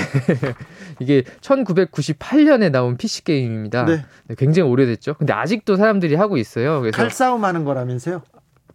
이게 0.98 1.22
1998년에 1.40 2.72
나온 2.72 2.96
PC 2.96 3.22
게임입니다. 3.24 3.84
네. 3.84 4.04
네. 4.26 4.34
굉장히 4.36 4.68
오래됐죠. 4.68 5.14
근데 5.14 5.32
아직도 5.32 5.76
사람들이 5.76 6.16
하고 6.16 6.36
있어요. 6.36 6.80
그래서 6.80 6.96
칼싸움 6.96 7.44
하는 7.44 7.64
거라면서요? 7.64 8.22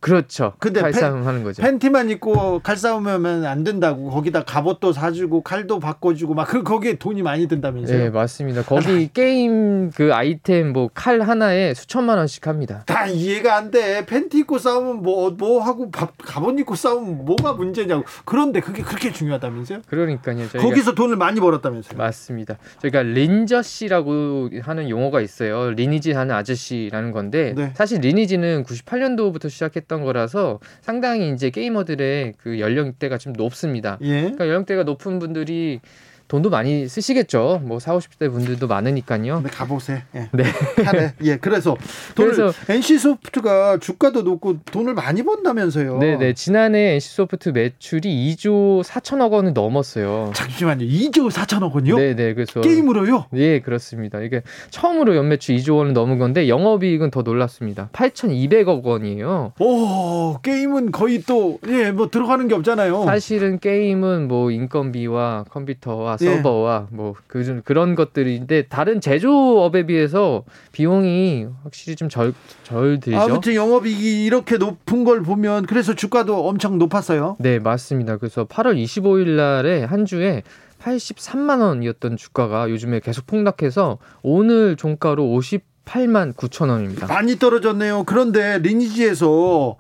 그렇죠. 0.06 0.54
근데 0.60 0.82
칼싸움 0.82 1.26
하는 1.26 1.44
거죠. 1.44 1.64
팬티만 1.64 2.12
입고 2.12 2.60
칼싸움하면 2.60 3.44
안 3.46 3.64
된다고 3.64 4.12
거기다 4.12 4.44
갑옷도 4.44 4.94
사주고 4.94 5.42
칼도 5.42 5.80
바꿔주고 5.80 6.34
막 6.36 6.46
그 6.46 6.62
거기에 6.62 6.98
돈이 7.00 7.24
많이 7.24 7.48
든다면서요? 7.48 7.98
네 7.98 8.10
맞습니다. 8.12 8.62
거기 8.64 8.88
아, 8.88 9.10
게임 9.14 9.90
그 9.90 10.14
아이템 10.14 10.74
뭐 10.74 10.90
칼 10.94 11.22
하나에 11.22 11.74
수천만 11.74 12.20
원씩 12.20 12.46
합니다. 12.48 12.84
다 12.86 13.08
이해가 13.08 13.56
안 13.58 13.72
돼. 13.72 14.06
팬티 14.06 14.40
입고 14.40 14.60
싸우면 14.60 15.02
뭐뭐 15.02 15.32
뭐 15.40 15.62
하고 15.64 15.90
밥, 15.90 16.14
갑옷 16.20 16.60
입고 16.60 16.76
싸우면 16.76 17.26
뭐가 17.26 17.54
문제냐고. 17.54 18.04
그런데 18.26 18.60
그게 18.60 18.84
그렇게 18.84 19.12
중요하다면서요? 19.12 19.82
그러니까요. 19.88 20.48
거기서 20.60 20.94
돈을 20.94 21.16
많이 21.18 21.40
벌었다면서요? 21.40 21.98
맞습니다. 21.98 22.58
저희가 22.84 23.02
린저 23.02 23.64
씨라고 23.64 24.50
하는 24.62 24.90
용어가 24.90 25.20
있어요. 25.22 25.72
리니지 25.72 26.12
하는 26.14 26.36
아저씨라는 26.36 27.12
건데 27.12 27.54
네. 27.58 27.72
사실 27.76 28.02
리니지는 28.02 28.64
98년도부터 28.64 29.50
시작했던 29.50 29.95
있었던 29.96 30.04
거라서 30.04 30.60
상당히 30.82 31.32
이제 31.32 31.50
게이머들의 31.50 32.34
그 32.38 32.60
연령대가 32.60 33.18
좀 33.18 33.34
높습니다. 33.34 33.98
예. 34.02 34.22
그러니까 34.22 34.48
연령대가 34.48 34.84
높은 34.84 35.20
분들이 35.20 35.80
돈도 36.28 36.50
많이 36.50 36.88
쓰시겠죠. 36.88 37.62
뭐 37.64 37.80
4, 37.80 37.98
50대 37.98 38.32
분들도 38.32 38.68
많으니까요. 38.68 39.42
네, 39.42 39.50
가보세. 39.50 40.04
예. 40.16 40.30
네. 40.32 40.44
하네. 40.84 41.14
예. 41.24 41.38
그래서 41.38 41.78
그래서 42.16 42.52
NC 42.68 42.98
소프트가 42.98 43.78
주가도 43.78 44.24
높고 44.24 44.58
돈을 44.66 44.96
많이 44.96 45.22
번다면서요. 45.24 46.00
네, 46.00 46.18
네. 46.18 46.34
지난해 46.34 46.96
NC 46.96 47.10
소프트 47.16 47.50
매출이 47.50 48.36
2조 48.36 48.84
4천억 48.84 49.32
원을 49.34 49.54
넘었어요. 49.54 50.32
잠시만요. 50.34 50.86
2조 50.86 51.30
4천억 51.30 51.74
원이요? 51.74 51.98
네, 51.98 52.16
네. 52.16 52.34
그래서 52.34 52.60
게임으로요? 52.62 53.28
예, 53.36 53.60
그렇습니다. 53.60 54.20
이게 54.22 54.42
처음으로 54.72 55.16
연매출 55.16 55.56
2조 55.58 55.78
원을 55.78 55.94
넘은 55.94 56.18
건데 56.18 56.50
영업이익은 56.50 57.12
더 57.12 57.22
놀랐습니다. 57.22 57.90
8,200억 57.94 58.84
원이에요. 58.84 59.54
오, 59.60 60.40
게임은 60.42 60.92
거의 60.92 61.22
또 61.22 61.60
예, 61.68 61.92
뭐 61.92 62.10
들어가는 62.10 62.48
게 62.48 62.56
없잖아요. 62.56 63.06
사실은 63.06 63.60
게임은 63.60 64.28
뭐 64.28 64.50
인건비와 64.50 65.46
컴퓨터와 65.50 66.15
예. 66.22 66.36
서버와 66.38 66.88
예. 66.92 66.96
뭐 66.96 67.14
그, 67.28 67.62
그런 67.64 67.96
것들인데 67.96 68.64
다른 68.68 69.02
제조업에 69.02 69.86
비해서 69.86 70.44
비용이 70.72 71.48
확실히 71.64 71.96
좀 71.96 72.10
절, 72.10 72.34
절 72.64 73.00
들죠. 73.00 73.20
아무튼 73.20 73.56
영업이익이 73.56 74.26
이렇게 74.26 74.58
높은 74.58 75.04
걸 75.04 75.22
보면 75.22 75.66
그래서 75.66 75.94
주가도 75.94 76.48
엄청 76.48 76.78
높았어요. 76.78 77.36
네, 77.40 77.60
맞습니다. 77.60 78.18
그래서 78.18 78.46
8월 78.46 78.82
25일 78.82 79.30
날에 79.36 79.84
한 79.84 80.06
주에 80.06 80.44
83만 80.82 81.62
원이었던 81.62 82.18
주가가 82.18 82.70
요즘에 82.70 83.00
계속 83.00 83.26
폭락해서 83.26 83.98
오늘 84.22 84.76
종가로 84.76 85.24
58만 85.24 86.36
9천 86.36 86.70
원입니다. 86.70 87.08
많이 87.08 87.40
떨어졌네요. 87.40 88.04
그런데 88.06 88.60
리니지에서 88.60 89.78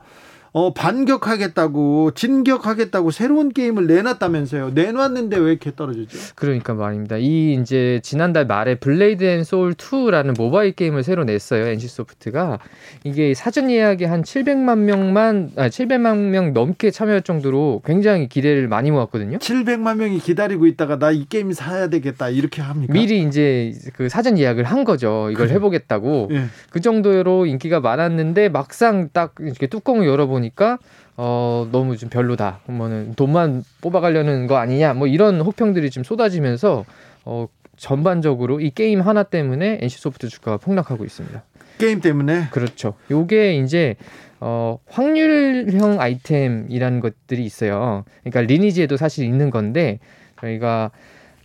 어, 0.57 0.73
반격하겠다고 0.73 2.11
진격하겠다고 2.11 3.11
새로운 3.11 3.51
게임을 3.51 3.87
내놨다면서요. 3.87 4.69
내놨는데 4.69 5.35
왜 5.35 5.49
이렇게 5.51 5.75
떨어지죠? 5.75 6.17
그러니까 6.35 6.73
말입니다. 6.73 7.17
이 7.17 7.55
이제 7.55 7.99
지난달 8.03 8.45
말에 8.45 8.75
블레이드 8.75 9.21
앤 9.25 9.43
소울 9.43 9.73
2라는 9.73 10.37
모바일 10.37 10.71
게임을 10.71 11.03
새로 11.03 11.25
냈어요. 11.25 11.65
NC 11.65 11.89
소프트가 11.89 12.59
이게 13.03 13.33
사전 13.33 13.69
예약이 13.69 14.05
한 14.05 14.21
700만 14.23 14.77
명만 14.77 15.51
아 15.57 15.67
700만 15.67 16.29
명 16.29 16.53
넘게 16.53 16.89
참여할 16.89 17.23
정도로 17.23 17.81
굉장히 17.85 18.29
기대를 18.29 18.69
많이 18.69 18.91
모았거든요. 18.91 19.39
700만 19.39 19.97
명이 19.97 20.19
기다리고 20.19 20.67
있다가 20.67 20.97
나 20.99 21.11
이 21.11 21.25
게임 21.27 21.51
사야 21.51 21.89
되겠다 21.89 22.29
이렇게 22.29 22.61
합니까? 22.61 22.93
미리 22.93 23.21
이제 23.23 23.73
그 23.93 24.07
사전 24.07 24.37
예약을 24.37 24.63
한 24.63 24.85
거죠. 24.85 25.27
이걸 25.31 25.47
그래. 25.47 25.55
해보겠다고 25.55 26.29
예. 26.31 26.45
그 26.69 26.79
정도로 26.79 27.45
인기가 27.45 27.81
많았는데 27.81 28.47
막상 28.49 29.09
딱 29.11 29.33
이렇게 29.41 29.67
뚜껑을 29.67 30.07
열어보니 30.07 30.44
보니까 30.45 30.77
어 31.17 31.67
너무 31.71 31.97
좀 31.97 32.09
별로다. 32.09 32.59
그러면은 32.65 33.13
돈만 33.15 33.63
뽑아가려는 33.81 34.47
거 34.47 34.57
아니냐. 34.57 34.93
뭐 34.93 35.07
이런 35.07 35.41
혹평들이 35.41 35.89
좀 35.89 36.03
쏟아지면서 36.03 36.85
어 37.25 37.47
전반적으로 37.77 38.59
이 38.61 38.69
게임 38.69 39.01
하나 39.01 39.23
때문에 39.23 39.79
NC 39.81 39.99
소프트 39.99 40.29
주가가 40.29 40.57
폭락하고 40.57 41.03
있습니다. 41.03 41.43
게임 41.77 42.01
때문에? 42.01 42.47
그렇죠. 42.51 42.93
요게 43.11 43.57
이제 43.57 43.95
어 44.39 44.77
확률형 44.87 45.99
아이템이라는 45.99 46.99
것들이 46.99 47.43
있어요. 47.43 48.03
그러니까 48.23 48.41
리니지에도 48.41 48.97
사실 48.97 49.25
있는 49.25 49.49
건데 49.49 49.99
저희가 50.39 50.91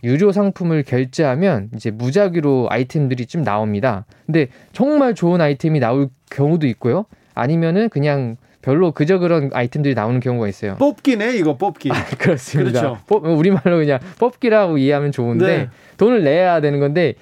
유료 0.03 0.31
상품을 0.31 0.83
결제하면 0.83 1.69
이제 1.75 1.91
무작위로 1.91 2.67
아이템들이 2.69 3.27
좀 3.27 3.43
나옵니다. 3.43 4.05
근데 4.25 4.47
정말 4.73 5.13
좋은 5.13 5.41
아이템이 5.41 5.79
나올 5.79 6.09
경우도 6.31 6.65
있고요. 6.67 7.05
아니면은 7.35 7.89
그냥 7.89 8.35
별로 8.61 8.91
그저 8.91 9.17
그런 9.19 9.49
아이템들이 9.53 9.95
나오는 9.95 10.19
경우가 10.19 10.47
있어요. 10.47 10.75
뽑기네 10.75 11.35
이거 11.37 11.57
뽑기. 11.57 11.91
아, 11.91 12.05
그렇습니다. 12.17 12.81
그렇죠. 12.81 12.99
뽑, 13.07 13.25
우리말로 13.25 13.77
그냥 13.77 13.99
뽑기라고 14.19 14.77
이해하면 14.77 15.11
좋은데 15.11 15.45
네. 15.45 15.69
돈을 15.97 16.23
내야 16.23 16.61
되는 16.61 16.79
건데 16.79 17.15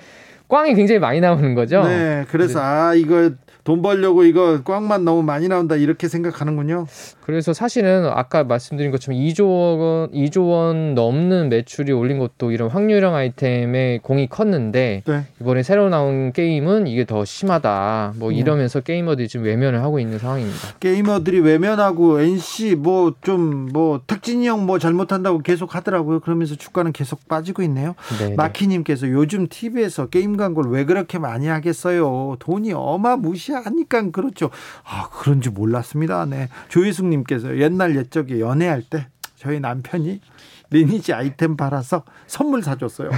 꽝이 0.50 0.74
굉장히 0.74 1.00
많이 1.00 1.22
나오는 1.22 1.54
거죠. 1.54 1.84
네, 1.84 2.26
그래서 2.30 2.60
아 2.62 2.94
이거 2.96 3.32
돈 3.64 3.82
벌려고 3.82 4.24
이거 4.24 4.62
꽝만 4.64 5.04
너무 5.04 5.24
많이 5.24 5.48
나온다 5.48 5.76
이렇게 5.76 6.08
생각하는군요. 6.08 6.88
그래서 7.22 7.54
사실은 7.54 8.06
아까 8.06 8.44
말씀드린 8.44 8.92
것처럼 8.92 9.20
2조 9.20 9.80
원 9.80 10.12
2조 10.12 10.50
원 10.50 10.96
넘는 10.96 11.50
매출이 11.50 11.92
올린 11.92 12.20
것도 12.20 12.52
이런 12.52 12.70
확률형 12.70 13.14
아이템의 13.16 14.00
공이 14.00 14.28
컸는데 14.30 15.04
네. 15.06 15.26
이번에 15.42 15.64
새로 15.64 15.90
나온 15.90 16.32
게임은 16.32 16.88
이게 16.88 17.06
더 17.06 17.26
심하다. 17.26 18.14
뭐 18.16 18.30
음. 18.30 18.34
이러면서 18.34 18.80
음. 18.80 18.84
게이머들이 18.84 19.28
지금 19.28 19.46
외면을 19.46 19.84
하고 19.84 20.00
있는 20.00 20.18
상황입니다. 20.20 20.76
게이머들이 20.80 21.40
외면하고 21.42 22.22
NC 22.22 22.76
뭐 22.76 23.14
좀뭐 23.22 23.70
뭐 23.72 24.02
특진이 24.08 24.48
형 24.48 24.60
뭐 24.70 24.78
잘못한다고 24.78 25.40
계속 25.40 25.74
하더라고요. 25.74 26.20
그러면서 26.20 26.56
주가는 26.56 26.92
계속 26.92 27.28
빠지고 27.28 27.64
있네요. 27.64 27.96
네, 28.20 28.30
네. 28.30 28.36
마키님께서 28.36 29.10
요즘 29.10 29.48
TV에서 29.48 30.08
게임 30.10 30.38
광고를 30.38 30.70
왜 30.70 30.86
그렇게 30.86 31.18
많이 31.18 31.48
하겠어요? 31.48 32.36
돈이 32.40 32.74
어마무시하 32.74 33.59
니까 33.70 34.10
그렇죠. 34.12 34.50
아 34.84 35.10
그런지 35.10 35.50
몰랐습니다. 35.50 36.26
네 36.26 36.50
조혜숙님 36.70 37.10
님께서 37.20 37.58
옛날 37.58 37.96
옛적에 37.96 38.40
연애할 38.40 38.84
때 38.84 39.08
저희 39.36 39.60
남편이 39.60 40.22
리니지 40.72 41.14
아이템 41.14 41.58
팔아서 41.58 42.04
선물 42.28 42.62
사줬어요. 42.62 43.10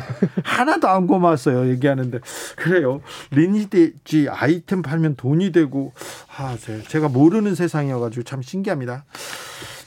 하나도 0.44 0.88
안 0.88 1.08
고마웠어요. 1.08 1.70
얘기하는데 1.70 2.20
그래요. 2.56 3.02
리니지 3.32 4.28
아이템 4.30 4.82
팔면 4.82 5.16
돈이 5.16 5.52
되고 5.52 5.94
아 6.38 6.58
제가 6.88 7.10
모르는 7.10 7.56
세상이어가지고 7.56 8.24
참 8.24 8.42
신기합니다. 8.42 9.04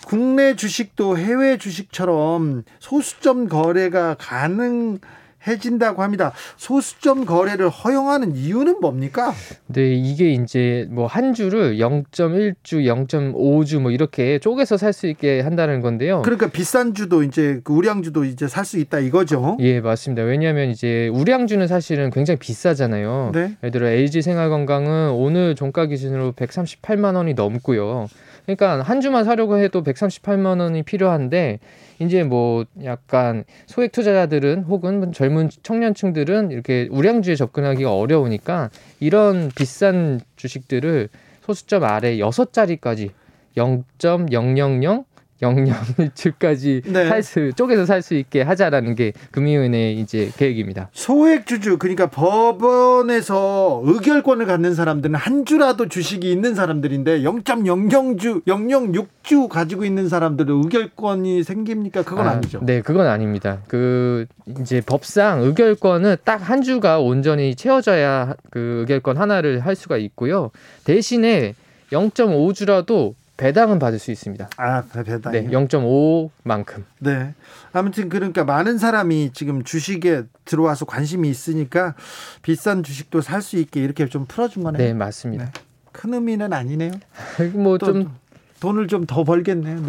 국내 0.05 0.55
주식도 0.55 1.17
해외 1.17 1.57
주식처럼 1.57 2.65
소수점 2.79 3.49
거래가 3.49 4.15
가능 4.19 4.99
해진다고 5.47 6.03
합니다. 6.03 6.33
소수점 6.57 7.25
거래를 7.25 7.69
허용하는 7.69 8.37
이유는 8.37 8.81
뭡니까? 8.81 9.33
네, 9.67 9.95
이게 9.95 10.31
이제 10.33 10.87
뭐 10.91 11.07
한 11.07 11.33
주를 11.35 11.77
0.1주, 11.79 12.85
0.5주 13.09 13.81
뭐 13.81 13.91
이렇게 13.91 14.39
쪼개서 14.39 14.77
살 14.77 14.93
수 14.93 15.07
있게 15.07 15.41
한다는 15.41 15.81
건데요. 15.81 16.23
그러니까 16.23 16.47
비싼 16.49 16.95
주도 16.95 17.23
이제 17.25 17.61
그 17.65 17.73
우량주도 17.73 18.25
이제 18.25 18.47
살 18.49 18.65
수 18.65 18.79
있다 18.79 18.99
이거죠. 19.01 19.57
예, 19.61 19.81
맞습니다. 19.81 20.23
왜냐하면 20.23 20.71
이제 20.71 21.09
우량주는 21.09 21.67
사실은 21.67 22.11
굉장히 22.11 22.39
비싸잖아요. 22.39 23.33
네. 23.35 23.55
예를 23.63 23.71
들어 23.73 23.89
LG 23.89 24.23
생활건강은 24.23 25.11
오늘 25.11 25.55
종가 25.55 25.87
기준으로 25.87 26.33
138만 26.33 27.17
원이 27.17 27.35
넘고요. 27.35 28.09
그러니까 28.45 28.83
한 28.83 29.01
주만 29.01 29.25
사려고 29.25 29.59
해도 29.59 29.83
138만 29.83 30.61
원이 30.61 30.83
필요한데 30.83 31.61
이제 31.99 32.25
뭐 32.25 32.65
약간 32.83 33.45
소액 33.67 33.93
투자자들은 33.93 34.65
혹은 34.65 35.13
젊은 35.13 35.49
청년층들은 35.63 36.51
이렇게 36.51 36.89
우량주에 36.91 37.37
접근하기가 37.37 37.95
어려우니까 37.95 38.71
이런 39.01 39.51
비싼 39.55 40.21
주식들을 40.37 41.09
소수점 41.43 41.85
아래 41.85 42.19
여섯 42.19 42.53
자리까지 42.53 43.11
0.000 43.57 45.05
영영주까지 45.43 46.83
네. 46.93 47.09
살수 47.09 47.53
쪼개서 47.57 47.87
살 47.87 48.03
수 48.03 48.15
있게 48.15 48.43
하자라는 48.43 48.95
게 48.95 49.13
금융위원회 49.31 49.93
이제 49.93 50.31
계획입니다. 50.37 50.91
소액 50.93 51.47
주주 51.47 51.79
그러니까 51.79 52.09
법원에서 52.11 53.83
의결권을 53.85 54.47
갖는 54.47 54.75
사람들은 54.75 55.15
한 55.15 55.45
주라도 55.47 55.89
주식이 55.89 56.31
있는 56.31 56.55
사람들인데 56.55 57.21
0.00주 57.21 58.45
006주 58.45 59.49
가지고 59.49 59.85
있는 59.85 60.09
사람들은 60.09 60.63
의결권이 60.65 61.43
생깁니까? 61.45 62.03
그건 62.03 62.29
아, 62.29 62.35
니죠 62.37 62.61
네, 62.63 62.81
그건 62.83 63.07
아닙니다. 63.07 63.59
그 63.69 64.27
이제 64.61 64.81
법상 64.85 65.43
의결권은 65.43 66.17
딱 66.25 66.45
한 66.45 66.61
주가 66.61 66.99
온전히 67.01 67.55
채워져야 67.55 68.35
그 68.51 68.81
의결권 68.81 69.17
하나를 69.17 69.61
할 69.61 69.75
수가 69.77 69.97
있고요. 69.97 70.51
대신에 70.85 71.55
0.5주라도 71.91 73.15
배당은 73.37 73.79
받을 73.81 73.99
수 73.99 74.11
있습니다. 74.13 74.49
아, 74.59 74.83
배당. 75.05 75.33
네, 75.33 75.47
0.5만큼. 75.49 76.85
네. 77.01 77.35
아무튼 77.73 78.09
그러니까 78.09 78.45
많은 78.45 78.79
사람이 78.79 79.31
지금 79.35 79.65
주식에 79.65 80.23
들어와서 80.45 80.85
관심이 80.85 81.29
있으니까 81.29 81.95
비싼 82.43 82.83
주식도 82.83 83.21
살 83.23 83.43
수 83.43 83.57
있게 83.57 83.83
이렇게 83.83 84.07
좀 84.07 84.25
풀어준 84.27 84.63
거네요. 84.63 84.79
네, 84.83 84.95
맞습니다. 84.95 85.47
네. 85.47 85.51
큰 85.93 86.15
의미는 86.15 86.53
아니네요. 86.53 86.93
뭐 87.55 87.79
좀 87.79 88.15
돈을 88.61 88.87
좀 88.89 89.05
더 89.07 89.25
벌겠네요. 89.25 89.81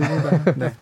네. 0.58 0.74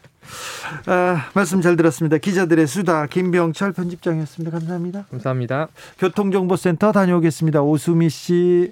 아, 0.88 1.30
말씀 1.34 1.62
잘 1.62 1.76
들었습니다. 1.76 2.18
기자들의 2.18 2.66
수다 2.66 3.06
김병철 3.08 3.74
편집장이었습니다. 3.74 4.58
감사합니다. 4.58 5.06
감사합니다. 5.12 5.68
교통정보센터 6.00 6.92
다녀오겠습니다. 6.94 7.62
오수미 7.62 8.10
씨. 8.10 8.72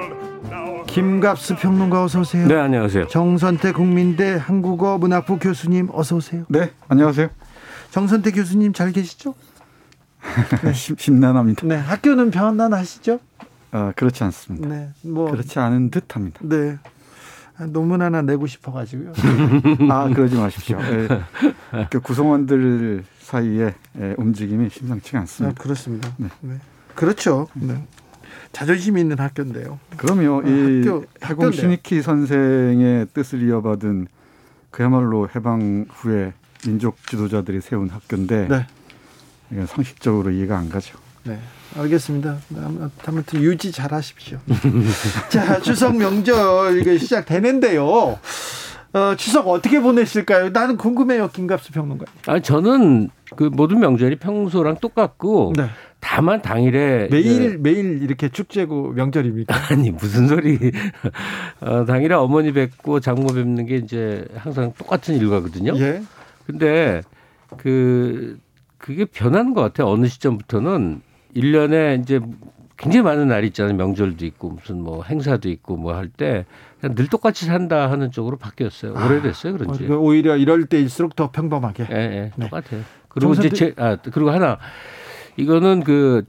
김갑수 0.91 1.55
평론가 1.55 2.03
어서 2.03 2.19
오세요. 2.19 2.45
네, 2.47 2.55
안녕하세요. 2.55 3.07
정선태 3.07 3.71
국민대 3.71 4.35
한국어 4.35 4.97
문학부 4.97 5.39
교수님 5.39 5.87
어서 5.93 6.17
오세요. 6.17 6.43
네, 6.49 6.71
안녕하세요. 6.89 7.29
정선태 7.91 8.31
교수님 8.31 8.73
잘 8.73 8.91
계시죠? 8.91 9.33
네. 10.65 10.73
심란합니다. 10.73 11.65
네, 11.65 11.77
학교는 11.77 12.31
편안하시죠? 12.31 13.19
아, 13.71 13.93
그렇지 13.95 14.25
않습니다. 14.25 14.67
네, 14.67 14.89
뭐 15.03 15.31
그렇지 15.31 15.59
않은 15.59 15.91
듯합니다. 15.91 16.39
네. 16.43 16.77
논문 17.69 18.01
하나 18.01 18.21
내고 18.21 18.45
싶어가지고요. 18.47 19.13
아 19.89 20.09
그러지 20.09 20.35
마십시오. 20.35 20.77
네. 20.77 21.07
그 21.89 22.01
구성원들 22.01 23.05
사이에 23.19 23.75
예, 23.99 24.15
움직임이 24.17 24.69
심상치가 24.69 25.19
않습니다. 25.19 25.55
아, 25.57 25.63
그렇습니다. 25.63 26.09
네. 26.17 26.27
네. 26.41 26.55
그렇죠. 26.95 27.47
네. 27.53 27.81
자존심 28.51 28.97
있는 28.97 29.17
학교인데요. 29.17 29.79
그럼요. 29.97 30.39
어, 30.39 30.41
이 30.47 30.85
학교, 30.85 31.05
해공 31.23 31.51
신익희 31.51 32.01
선생의 32.01 33.07
뜻을 33.13 33.41
이어받은 33.47 34.07
그야말로 34.69 35.27
해방 35.33 35.85
후에 35.89 36.33
민족 36.65 36.95
지도자들이 37.07 37.61
세운 37.61 37.89
학교인데 37.89 38.47
네. 38.47 39.65
상식적으로 39.65 40.31
이해가 40.31 40.57
안 40.57 40.69
가죠. 40.69 40.97
네, 41.23 41.39
알겠습니다. 41.77 42.37
아무튼 43.05 43.41
유지 43.41 43.71
잘 43.71 43.93
하십시오. 43.93 44.39
자, 45.29 45.59
추석 45.59 45.95
명절 45.95 46.79
이게 46.79 46.97
시작되는데요. 46.97 48.17
어, 48.93 49.15
추석 49.15 49.47
어떻게 49.47 49.79
보내실까요? 49.79 50.49
나는 50.49 50.77
궁금해요, 50.77 51.29
김갑수 51.29 51.71
평론가. 51.71 52.05
아, 52.27 52.39
저는 52.39 53.09
그 53.35 53.43
모든 53.43 53.79
명절이 53.79 54.17
평소랑 54.17 54.77
똑같고 54.81 55.53
네. 55.55 55.69
다만 56.01 56.41
당일에 56.41 57.07
매일 57.09 57.57
매일 57.59 58.01
이렇게 58.03 58.27
축제고 58.27 58.91
명절입니까? 58.91 59.55
아니 59.71 59.91
무슨 59.91 60.27
소리? 60.27 60.57
어, 61.61 61.85
당일에 61.85 62.13
어머니 62.15 62.51
뵙고 62.51 62.99
장모 62.99 63.27
뵙는 63.33 63.65
게 63.67 63.77
이제 63.77 64.25
항상 64.35 64.73
똑같은 64.77 65.15
일과거든요. 65.15 65.73
예. 65.77 66.01
근데 66.45 67.01
그 67.57 68.37
그게 68.77 69.05
변하는 69.05 69.53
것 69.53 69.61
같아요. 69.61 69.87
어느 69.87 70.07
시점부터는 70.07 71.01
1년에 71.35 72.01
이제 72.01 72.19
굉장히 72.77 73.03
많은 73.03 73.27
날이 73.27 73.47
있잖아요. 73.47 73.75
명절도 73.75 74.25
있고 74.25 74.49
무슨 74.49 74.81
뭐 74.81 75.03
행사도 75.03 75.49
있고 75.49 75.77
뭐 75.77 75.93
할 75.93 76.09
때 76.09 76.45
늘 76.81 77.07
똑같이 77.07 77.45
산다 77.45 77.91
하는 77.91 78.09
쪽으로 78.09 78.37
바뀌었어요. 78.37 78.93
오래됐어요. 78.93 79.53
그런지. 79.53 79.85
아, 79.87 79.93
오히려 79.97 80.35
이럴 80.35 80.65
때일수록 80.65 81.15
더 81.15 81.29
평범하게. 81.29 81.87
예, 81.91 81.95
예 81.95 82.31
네. 82.35 82.45
똑같아요. 82.49 82.81
그리고 83.07 83.33
이제 83.33 83.49
제, 83.49 83.73
아 83.77 83.97
그리고 83.97 84.31
하나 84.31 84.57
이거는 85.37 85.83
그 85.83 86.23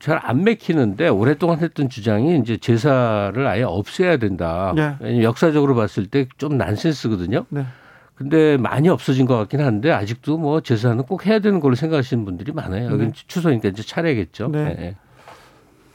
잘 0.00 0.20
안 0.22 0.44
맥히는데 0.44 1.08
오랫동안 1.08 1.58
했던 1.58 1.88
주장이 1.88 2.38
이제 2.38 2.56
제사를 2.56 3.44
아예 3.48 3.64
없애야 3.64 4.18
된다. 4.18 4.72
네. 4.76 4.94
왜냐면 5.00 5.24
역사적으로 5.24 5.74
봤을 5.74 6.06
때 6.06 6.28
좀 6.38 6.56
난센스거든요. 6.56 7.46
네. 7.48 7.66
근데 8.14 8.56
많이 8.58 8.88
없어진 8.88 9.26
것 9.26 9.36
같긴 9.36 9.60
한데 9.60 9.90
아직도 9.90 10.38
뭐 10.38 10.60
제사는 10.60 11.02
꼭 11.02 11.26
해야 11.26 11.40
되는 11.40 11.58
걸로 11.58 11.74
생각하시는 11.74 12.24
분들이 12.24 12.52
많아요. 12.52 12.92
여기 12.92 13.06
네. 13.06 13.12
추석이니까 13.12 13.70
이제 13.70 13.82
차례겠죠. 13.82 14.48
네. 14.52 14.64
네. 14.74 14.96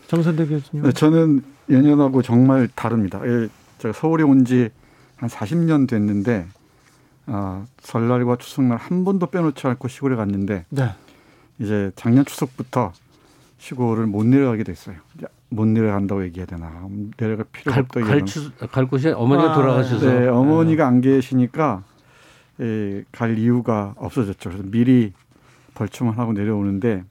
정선대 0.07 0.47
교수님. 0.47 0.83
네, 0.85 0.91
저는 0.91 1.41
예년하고 1.69 2.21
정말 2.23 2.67
다릅니다. 2.75 3.21
예, 3.25 3.47
제가 3.79 3.93
서울에 3.93 4.23
온 4.23 4.43
지 4.43 4.69
한 5.15 5.29
40년 5.29 5.87
됐는데 5.87 6.45
아, 7.27 7.63
설날과 7.81 8.35
추석날 8.35 8.77
한 8.79 9.05
번도 9.05 9.27
빼놓지 9.27 9.65
않고 9.65 9.87
시골에 9.87 10.17
갔는데 10.17 10.65
네. 10.69 10.89
이제 11.59 11.91
작년 11.95 12.25
추석부터 12.25 12.93
시골을 13.57 14.07
못 14.07 14.25
내려가게 14.25 14.63
됐어요. 14.63 14.97
못 15.49 15.67
내려간다고 15.67 16.23
얘기해야 16.25 16.45
되나? 16.45 16.87
내려갈 17.17 17.45
필요가 17.51 17.79
없다. 17.81 18.01
갈, 18.01 18.19
갈, 18.19 18.67
갈 18.69 18.87
곳이 18.87 19.09
어머니가 19.09 19.51
아, 19.51 19.55
돌아가셔서. 19.55 20.11
네, 20.11 20.27
어머니가 20.27 20.87
안 20.87 20.99
계시니까 21.01 21.83
에, 22.59 23.03
갈 23.11 23.37
이유가 23.37 23.93
없어졌죠. 23.97 24.49
그래서 24.49 24.63
미리 24.69 25.13
벌초만 25.75 26.15
하고 26.15 26.33
내려오는데 26.33 27.03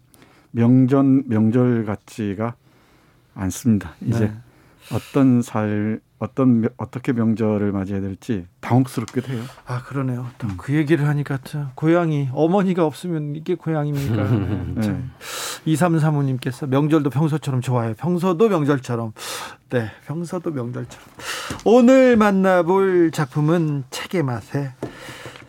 명전 0.51 1.25
명절 1.29 1.85
같지가 1.85 2.55
않습니다. 3.35 3.95
이제 4.03 4.27
네. 4.27 4.35
어떤 4.93 5.41
살 5.43 6.01
어떤 6.23 6.69
어떻게 6.77 7.13
명절을 7.13 7.73
맞이해야 7.73 8.01
될지 8.01 8.47
당혹스럽기도 8.61 9.33
해요. 9.33 9.43
아 9.67 9.83
그러네요. 9.83 10.25
음. 10.45 10.55
그 10.57 10.73
얘기를 10.73 11.09
하니까 11.09 11.39
고향이 11.75 12.29
어머니가 12.33 12.87
없으면 12.87 13.35
이게 13.35 13.57
고향입니까? 13.57 14.23
네. 14.77 15.03
2335님께서 15.67 16.69
명절도 16.69 17.11
평소처럼 17.11 17.61
좋아요. 17.61 17.95
평소도 17.95 18.49
명절처럼. 18.49 19.13
네, 19.71 19.91
평소도 20.07 20.53
명절처럼. 20.53 21.09
오늘 21.65 22.17
만나볼 22.17 23.11
작품은 23.11 23.85
책의 23.91 24.23
맛에 24.23 24.75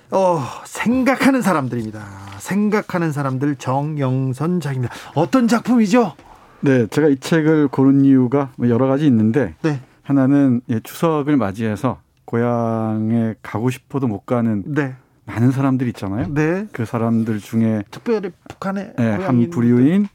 어, 0.10 0.40
생각하는 0.66 1.44
사람들입니다. 1.44 2.04
생각하는 2.40 3.12
사람들 3.12 3.58
정영선 3.58 4.60
작입니다. 4.60 4.94
어떤 5.14 5.48
작품이죠? 5.48 6.16
네, 6.62 6.88
제가 6.88 7.10
이 7.10 7.18
책을 7.20 7.68
고른 7.68 8.06
이유가 8.06 8.50
뭐 8.56 8.70
여러 8.70 8.88
가지 8.88 9.06
있는데 9.06 9.54
네. 9.62 9.80
하나는 10.04 10.62
예, 10.70 10.80
추석을 10.82 11.38
맞이해서 11.38 12.00
고향에 12.26 13.36
가고 13.42 13.70
싶어도 13.70 14.08
못 14.08 14.26
가는 14.26 14.64
네. 14.66 14.96
많은 15.26 15.52
사람들 15.52 15.88
있잖아요. 15.90 16.28
네. 16.34 16.68
그 16.72 16.86
사람들 16.86 17.40
중에 17.40 17.84
특별히 17.90 18.32
북한에 18.50 18.94
예, 19.00 19.04
한 19.04 19.50
부류인 19.50 20.08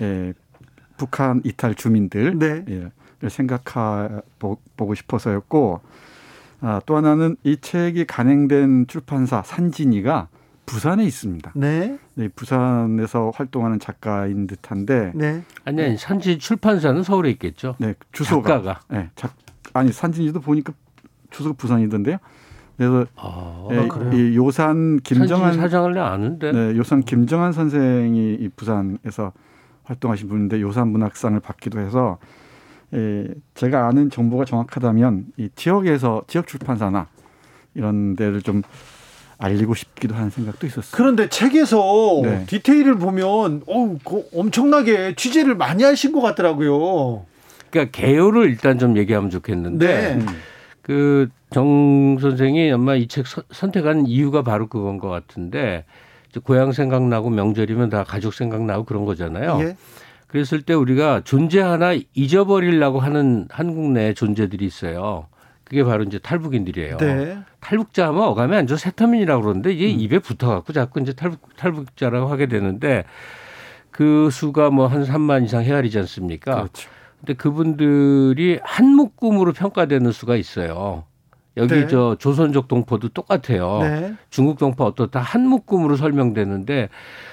예, 0.00 0.32
북한 0.96 1.42
이탈 1.44 1.74
주민들 1.74 2.38
네. 2.38 2.64
예, 2.68 3.28
생각하 3.28 4.22
보고 4.76 4.94
싶어서였고 4.94 5.80
아, 6.60 6.80
또 6.86 6.96
하나는 6.96 7.36
이 7.42 7.58
책이 7.60 8.06
간행된 8.06 8.86
출판사 8.86 9.42
산진이가 9.42 10.28
부산에 10.74 11.04
있습니다. 11.04 11.52
네. 11.54 11.98
네. 12.14 12.28
부산에서 12.28 13.30
활동하는 13.32 13.78
작가인 13.78 14.48
듯한데. 14.48 15.12
네. 15.14 15.44
아니, 15.64 15.82
아니 15.84 15.96
산진 15.96 16.40
출판사는 16.40 17.00
서울에 17.04 17.30
있겠죠. 17.30 17.76
네, 17.78 17.94
주소가. 18.10 18.48
작가가. 18.48 18.80
네, 18.90 19.08
작, 19.14 19.34
아니 19.72 19.92
산진이도 19.92 20.40
보니까 20.40 20.72
주소가 21.30 21.54
부산이던데요. 21.56 22.16
그래서 22.76 23.06
아, 23.14 23.68
예, 23.70 24.16
이 24.16 24.34
요산 24.36 24.98
김정한 25.04 25.54
사장을 25.54 25.96
아는데. 25.96 26.50
네, 26.50 26.76
요산 26.76 27.02
김정한 27.02 27.52
선생이 27.52 28.34
이 28.34 28.48
부산에서 28.56 29.32
활동하신 29.84 30.28
분인데 30.28 30.60
요산 30.60 30.88
문학상을 30.88 31.38
받기도 31.38 31.78
해서 31.78 32.18
에, 32.92 33.28
제가 33.54 33.86
아는 33.86 34.10
정보가 34.10 34.44
정확하다면 34.44 35.26
이 35.36 35.50
지역에서 35.54 36.22
지역 36.26 36.48
출판사나 36.48 37.06
이런 37.74 38.16
데를 38.16 38.42
좀 38.42 38.62
알리고 39.38 39.74
싶기도 39.74 40.14
하는 40.14 40.30
생각도 40.30 40.66
있었어요. 40.66 40.90
그런데 40.92 41.28
책에서 41.28 42.20
네. 42.22 42.44
디테일을 42.46 42.98
보면 42.98 43.62
어우, 43.66 43.98
엄청나게 44.34 45.14
취재를 45.16 45.54
많이 45.56 45.82
하신 45.82 46.12
것 46.12 46.20
같더라고요. 46.20 47.24
그러니까 47.70 47.90
개요를 47.98 48.48
일단 48.48 48.78
좀 48.78 48.96
얘기하면 48.96 49.30
좋겠는데 49.30 50.16
네. 50.16 50.26
그정 50.82 52.18
선생이 52.20 52.70
아마 52.72 52.94
이 52.94 53.06
책 53.08 53.24
선택한 53.50 54.06
이유가 54.06 54.42
바로 54.42 54.68
그건 54.68 54.98
것 54.98 55.08
같은데 55.08 55.84
고향 56.44 56.72
생각나고 56.72 57.30
명절이면 57.30 57.90
다 57.90 58.04
가족 58.04 58.34
생각나고 58.34 58.84
그런 58.84 59.04
거잖아요. 59.04 59.58
예. 59.62 59.76
그랬을 60.26 60.62
때 60.62 60.74
우리가 60.74 61.22
존재 61.24 61.60
하나 61.60 61.94
잊어버리려고 62.14 62.98
하는 63.00 63.46
한국 63.50 63.92
내 63.92 64.14
존재들이 64.14 64.64
있어요. 64.64 65.26
그게 65.64 65.82
바로 65.82 66.04
이제 66.04 66.18
탈북인들이에요. 66.18 66.96
네. 66.98 67.38
탈북자 67.60 68.08
하면 68.08 68.22
어감이 68.24 68.54
안 68.54 68.66
좋아 68.66 68.76
세터민이라고 68.76 69.42
그러는데 69.42 69.72
이게 69.72 69.86
음. 69.92 69.98
입에 70.00 70.18
붙어갖고 70.18 70.72
자꾸 70.72 71.00
이제 71.00 71.12
탈북, 71.14 71.56
탈북자라고 71.56 72.26
하게 72.28 72.46
되는데 72.46 73.04
그 73.90 74.28
수가 74.30 74.70
뭐 74.70 74.86
한 74.86 75.04
3만 75.04 75.44
이상 75.44 75.62
헤아리지 75.62 75.98
않습니까? 76.00 76.54
그렇죠. 76.56 76.90
근데 77.20 77.34
그분들이 77.34 78.58
한 78.62 78.86
묶음으로 78.94 79.52
평가되는 79.52 80.12
수가 80.12 80.36
있어요. 80.36 81.04
여기 81.56 81.72
네. 81.74 81.86
저 81.86 82.16
조선족 82.18 82.66
동포도 82.66 83.10
똑같아요. 83.10 83.78
네. 83.80 84.14
중국 84.28 84.58
동포 84.58 84.84
어떻다 84.84 85.20
한 85.20 85.46
묶음으로 85.46 85.96
설명되는데 85.96 86.88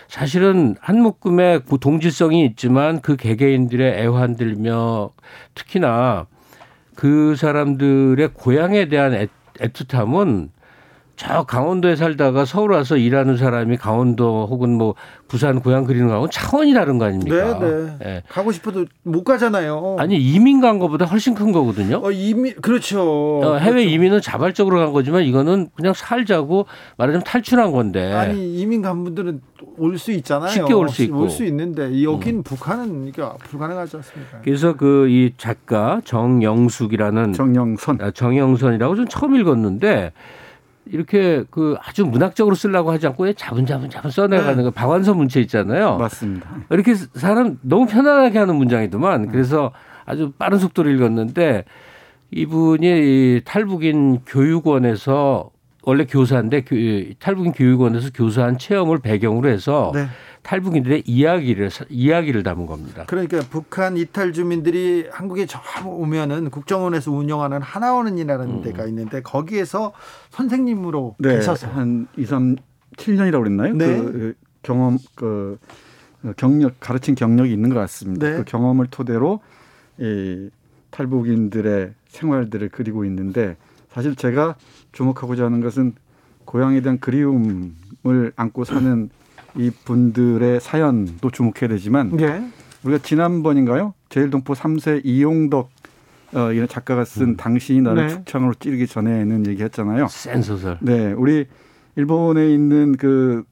사실은 0.08 0.76
한 0.80 1.02
묶음의 1.02 1.64
그 1.68 1.80
동질성이 1.80 2.46
있지만 2.46 3.02
그 3.02 3.16
개개인들의 3.16 4.00
애환들며 4.00 5.10
특히나 5.56 6.28
그 6.96 7.36
사람들의 7.36 8.30
고향에 8.34 8.88
대한 8.88 9.14
애, 9.14 9.28
애틋함은 9.60 10.50
저 11.24 11.44
강원도에 11.44 11.96
살다가 11.96 12.46
서울 12.46 12.72
와서 12.72 12.98
일하는 12.98 13.38
사람이 13.38 13.78
강원도 13.78 14.48
혹은 14.50 14.76
뭐 14.76 14.96
부산 15.28 15.60
고향 15.62 15.84
그리는 15.84 16.08
거하고 16.08 16.28
차원이 16.30 16.74
다른 16.74 16.98
거 16.98 17.06
아닙니까? 17.06 17.60
네, 17.60 17.70
네. 17.70 17.96
네. 18.00 18.24
가고 18.28 18.52
싶어도 18.52 18.86
못 19.04 19.24
가잖아요. 19.24 19.98
아니 20.00 20.18
이민 20.18 20.62
간 20.62 20.80
거보다 20.80 21.06
훨씬 21.06 21.36
큰 21.36 21.52
거거든요. 21.52 22.02
어, 22.04 22.10
이민 22.12 22.56
그렇죠. 22.60 23.40
어, 23.40 23.58
해외 23.58 23.82
그렇죠. 23.82 23.90
이민은 23.90 24.22
자발적으로 24.22 24.80
간 24.80 24.94
거지만 24.94 25.22
이거는 25.24 25.70
그냥 25.76 25.94
살자고 25.94 26.66
말하자면 26.98 27.24
탈출한 27.24 27.72
건데. 27.72 28.12
아니 28.14 28.60
이민 28.60 28.82
간 28.82 29.04
분들은 29.04 29.42
올 29.78 30.00
수 30.00 30.12
있잖아요. 30.12 30.50
쉽게 30.50 30.74
올 30.74 30.90
수 30.90 31.04
있고 31.04 31.20
올 31.22 31.30
수 31.30 31.46
있는데 31.46 32.02
여긴 32.04 32.38
음. 32.38 32.44
북한은 32.44 33.08
이게 33.08 33.22
불가능하지 33.44 33.98
않습니까? 33.98 34.40
그래서 34.44 34.76
그 34.76 35.08
이 35.08 35.34
작가 35.38 36.02
정영숙이라는 36.04 37.34
정영선 37.34 38.00
아, 38.02 38.10
정영선이라고 38.10 38.96
좀 38.96 39.08
처음 39.08 39.36
읽었는데. 39.36 40.14
이렇게 40.86 41.44
그 41.52 41.76
아주 41.82 42.06
문학적으로 42.06 42.56
쓰려고 42.56 42.92
하지 42.92 43.08
않고 43.08 43.32
자분자분자분 43.34 44.12
써내가는 44.12 44.58
네. 44.58 44.64
그 44.64 44.72
박완서 44.72 45.14
문체 45.14 45.40
있잖아요. 45.42 45.98
맞습니다. 45.98 46.50
이렇게 46.70 46.96
사람 46.96 47.60
너무 47.62 47.86
편안하게 47.86 48.40
하는 48.40 48.56
문장이더만. 48.56 49.24
네. 49.24 49.28
그래서 49.32 49.72
아주 50.06 50.32
빠른 50.38 50.58
속도로 50.58 50.90
읽었는데 50.90 51.66
이분이 52.32 53.42
탈북인 53.46 54.22
교육원에서 54.26 55.51
원래 55.84 56.06
교사인데 56.06 56.64
탈북인 57.20 57.54
교육원에서 57.54 58.10
교사한 58.14 58.58
체험을 58.58 59.00
배경으로 59.00 59.50
해서 59.50 59.92
네. 59.94 60.06
탈북인들의 60.44 61.04
이야기를 61.06 61.70
이야기를 61.90 62.44
담은 62.44 62.66
겁니다. 62.66 63.06
그러니까 63.08 63.42
북한 63.50 63.98
이탈 63.98 64.34
주민들이 64.34 65.08
한국에 65.12 65.46
처음 65.46 65.88
오면은 65.88 66.50
국정원에서 66.50 67.12
운영하는 67.12 67.62
하나원은이라는 67.62 68.50
음. 68.50 68.62
데가 68.62 68.86
있는데 68.86 69.22
거기에서 69.22 69.94
선생님으로 70.30 71.16
네, 71.20 71.36
계셔서 71.36 71.68
한 71.68 72.08
2, 72.18 72.26
3, 72.26 72.56
7년이라고 72.98 73.44
그랬나요? 73.44 73.74
네. 73.74 73.86
그 73.86 74.34
경험 74.64 74.98
그 75.16 75.58
경력 76.38 76.80
가르친 76.80 77.16
경력이 77.16 77.52
있는 77.52 77.70
것 77.70 77.76
같습니다. 77.80 78.30
네. 78.30 78.38
그 78.38 78.44
경험을 78.44 78.88
토대로 78.88 79.42
이 80.00 80.50
탈북인들의 80.92 81.94
생활들을 82.10 82.70
그리고 82.70 83.06
있는데 83.06 83.58
사실 83.90 84.16
제가 84.16 84.56
주목하고자 84.92 85.46
하는 85.46 85.62
것은 85.62 85.94
고향에 86.46 86.82
대한 86.82 87.00
그리움을 87.00 88.34
안고 88.36 88.66
사는 88.66 89.10
이 89.56 89.70
분들의 89.70 90.60
사연도 90.60 91.30
주목해야 91.30 91.68
되지만 91.70 92.16
네. 92.16 92.50
우리가 92.84 93.04
지난번인가요? 93.04 93.94
제일동포 94.10 94.54
3세 94.54 95.02
이용덕 95.04 95.70
어, 96.34 96.52
이런 96.54 96.68
작가가 96.68 97.04
쓴 97.04 97.30
음. 97.30 97.38
당신이 97.38 97.82
나를 97.82 98.08
네. 98.08 98.10
축창으로 98.10 98.54
찌르기 98.54 98.88
전에는 98.88 99.48
얘기했잖아요. 99.48 100.08
센 100.08 100.42
소설. 100.42 100.78
네, 100.82 101.12
우리 101.12 101.46
일본에 101.98 102.54
있는 102.54 102.96
그 102.96 103.44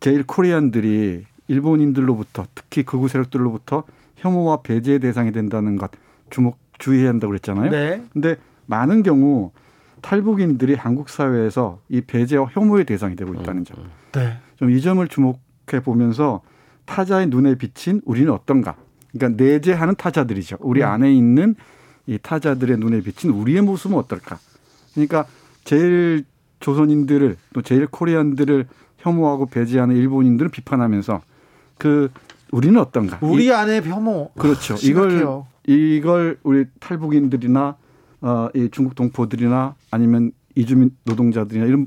제일 0.00 0.24
코리안들이 0.24 1.24
일본인들로부터 1.48 2.46
특히 2.54 2.82
극우 2.82 3.08
세력들로부터 3.08 3.84
혐오와 4.16 4.62
배제의 4.62 4.98
대상이 4.98 5.30
된다는 5.30 5.76
것 5.76 5.90
주목 6.30 6.58
주의해야 6.78 7.10
한다고 7.10 7.30
그랬잖아요. 7.30 7.70
네. 7.70 8.02
근데 8.12 8.36
많은 8.66 9.04
경우 9.04 9.52
탈북인들이 10.02 10.74
한국 10.74 11.08
사회에서 11.08 11.80
이 11.88 12.00
배제와 12.00 12.48
혐오의 12.52 12.84
대상이 12.84 13.16
되고 13.16 13.34
있다는 13.34 13.64
점. 13.64 13.76
네. 14.12 14.38
좀 14.58 14.70
이 14.70 14.80
점을 14.80 15.06
주목해 15.06 15.82
보면서 15.84 16.42
타자의 16.84 17.26
눈에 17.26 17.56
비친 17.56 18.00
우리는 18.04 18.32
어떤가? 18.32 18.76
그러니까 19.12 19.42
내재하는 19.42 19.94
타자들이죠. 19.96 20.58
우리 20.60 20.82
음. 20.82 20.88
안에 20.88 21.12
있는 21.12 21.54
이 22.06 22.18
타자들의 22.18 22.78
눈에 22.78 23.00
비친 23.00 23.30
우리의 23.30 23.62
모습은 23.62 23.96
어떨까? 23.96 24.38
그러니까 24.94 25.26
제일 25.64 26.24
조선인들을 26.60 27.36
또 27.54 27.62
제일 27.62 27.86
코리안들을 27.86 28.66
혐오하고 28.98 29.46
배제하는 29.46 29.96
일본인들을 29.96 30.50
비판하면서 30.50 31.20
그 31.78 32.10
우리는 32.52 32.80
어떤가? 32.80 33.18
우리 33.20 33.52
안에 33.52 33.80
혐오. 33.82 34.30
그렇죠. 34.38 34.74
아, 34.74 34.78
이걸 34.82 35.42
이걸 35.66 36.38
우리 36.44 36.64
탈북인들이나 36.78 37.76
어, 38.20 38.48
이 38.54 38.68
중국 38.70 38.94
동포들이나 38.94 39.74
아니면 39.90 40.32
이주민 40.54 40.96
노동자들이나 41.04 41.66
이런 41.66 41.86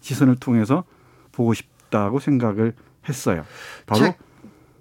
시선을 0.00 0.36
통해서 0.36 0.84
보고 1.32 1.54
싶. 1.54 1.76
있다고 1.86 2.18
생각을 2.20 2.72
했어요. 3.08 3.44
바로 3.86 4.14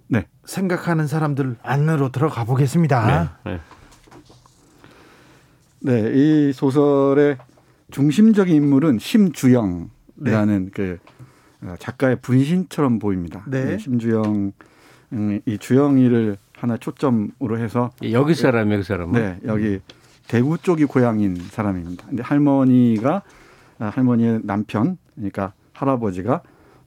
네 0.08 0.28
생각하는 0.44 1.08
사람들 1.08 1.58
안으로 1.64 2.12
들어가 2.12 2.44
보겠습니다. 2.44 3.30
네, 3.44 3.52
네. 3.52 3.60
네, 5.82 6.12
이 6.14 6.54
소설의 6.54 7.38
중심적인 7.92 8.56
인물은 8.56 9.00
심주영이라는 9.00 9.90
네. 10.16 10.72
그 10.74 10.98
어, 11.62 11.76
작가의 11.80 12.18
분신처럼 12.22 13.00
보입니다. 13.00 13.44
네. 13.48 13.66
네 13.66 13.78
심주영 13.78 14.52
음, 15.14 15.40
이 15.46 15.58
주영이를 15.58 16.38
하나 16.54 16.78
초점으로 16.78 17.60
해서 17.60 17.92
여기 18.12 18.34
사람 18.34 18.72
여기 18.72 18.84
사람 18.84 19.12
네 19.12 19.40
여기 19.46 19.80
대구 20.28 20.58
쪽이 20.58 20.86
고향인 20.86 21.36
사람입니다. 21.36 22.08
근데 22.08 22.24
할머니가 22.24 23.22
아, 23.80 23.86
할머니의 23.94 24.42
남편 24.44 24.98
그러니까 25.16 25.54
할아버지가 25.74 26.42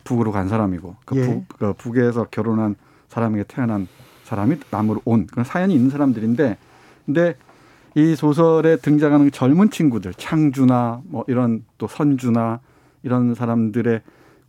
북으로 0.05 0.33
간 0.33 0.49
사람이고 0.49 0.97
그, 1.05 1.17
예. 1.17 1.23
북, 1.23 1.49
그 1.59 1.73
북에서 1.75 2.25
결혼한 2.31 2.77
사람에게 3.09 3.45
태어난 3.47 3.87
사람이 4.25 4.57
남으로 4.71 5.03
온 5.05 5.27
그런 5.27 5.45
사연이 5.45 5.75
있는 5.75 5.91
사람들인데 5.91 6.57
근데 7.07 7.37
이 7.95 8.15
소설에 8.15 8.77
등장하는 8.77 9.31
젊은 9.31 9.71
친구들 9.71 10.15
창주나 10.15 11.03
뭐 11.05 11.25
이런 11.29 11.65
또 11.79 11.87
선주나 11.87 12.61
이런 13.03 13.35
사람들의 13.35 14.03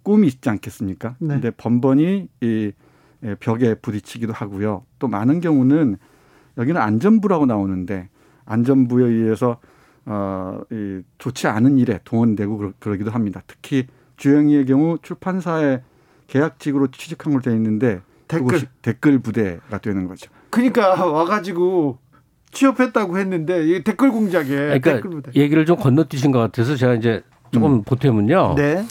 꿈이 0.04 0.28
있지 0.28 0.50
않겠습니까? 0.50 1.16
네. 1.20 1.28
근데 1.36 1.52
번번이 1.52 2.28
이 2.42 2.72
예, 3.24 3.36
벽에 3.36 3.76
부딪히기도 3.76 4.32
하고요. 4.34 4.86
또 4.98 5.08
많은 5.08 5.42
경우는 5.42 5.98
여기는 6.58 6.80
안전부라고 6.80 7.46
나오는데 7.46 8.10
안전부에 8.50 9.06
의해서 9.06 9.58
어, 10.06 10.60
이 10.72 11.02
좋지 11.20 11.48
않은 11.48 11.78
일에 11.78 12.00
동원되고 12.04 12.74
그러기도 12.80 13.12
합니다. 13.12 13.42
특히 13.48 13.86
주영이의 14.18 14.66
경우 14.66 14.98
출판사에 15.02 15.82
계약직으로 16.28 16.88
취직한 16.92 17.32
걸로 17.32 17.42
되어 17.42 17.54
있는데 17.54 18.02
댓글 18.28 18.62
댓글 18.82 19.20
부대가 19.20 19.78
되는 19.78 20.08
거죠. 20.08 20.30
그러니까 20.50 21.06
와가지고 21.06 21.98
취업했다고 22.52 23.18
했는데 23.20 23.66
이 23.68 23.84
댓글 23.84 24.12
공작에 24.12 24.46
그러니까 24.48 24.94
댓글 24.94 25.10
부대. 25.12 25.32
얘기를 25.40 25.66
좀 25.66 25.78
건너뛰신 25.78 26.32
것 26.32 26.40
같아서 26.40 26.76
제가 26.76 26.96
이제 26.96 27.22
조금 27.52 27.74
음. 27.74 27.84
보태면요. 27.84 28.56
네. 28.58 28.86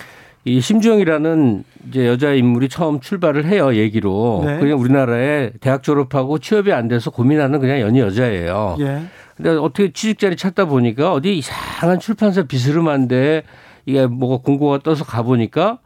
이 0.45 0.61
심주영이라는 0.61 1.65
이제 1.89 2.07
여자 2.07 2.33
인물이 2.33 2.69
처음 2.69 3.01
출발을 3.01 3.45
해요 3.47 3.75
얘기로 3.75 4.45
네. 4.47 4.59
그냥 4.59 4.79
우리나라에 4.79 5.51
대학 5.61 5.83
졸업하고 5.83 6.39
취업이 6.39 6.73
안 6.73 6.89
돼서 6.89 7.11
고민하는 7.11 7.61
그냥 7.61 7.81
연희 7.81 8.01
여자예요. 8.01 8.77
예. 8.81 9.03
근데 9.39 9.51
어떻게 9.51 9.91
취직 9.93 10.19
자리 10.19 10.37
찾다 10.37 10.67
보니까 10.67 11.13
어디 11.13 11.39
이상한 11.39 11.99
출판사 12.01 12.43
비스름한데 12.43 13.45
이게 13.87 14.07
뭐가 14.07 14.43
공고가 14.43 14.79
떠서 14.81 15.05
가보니까 15.05 15.79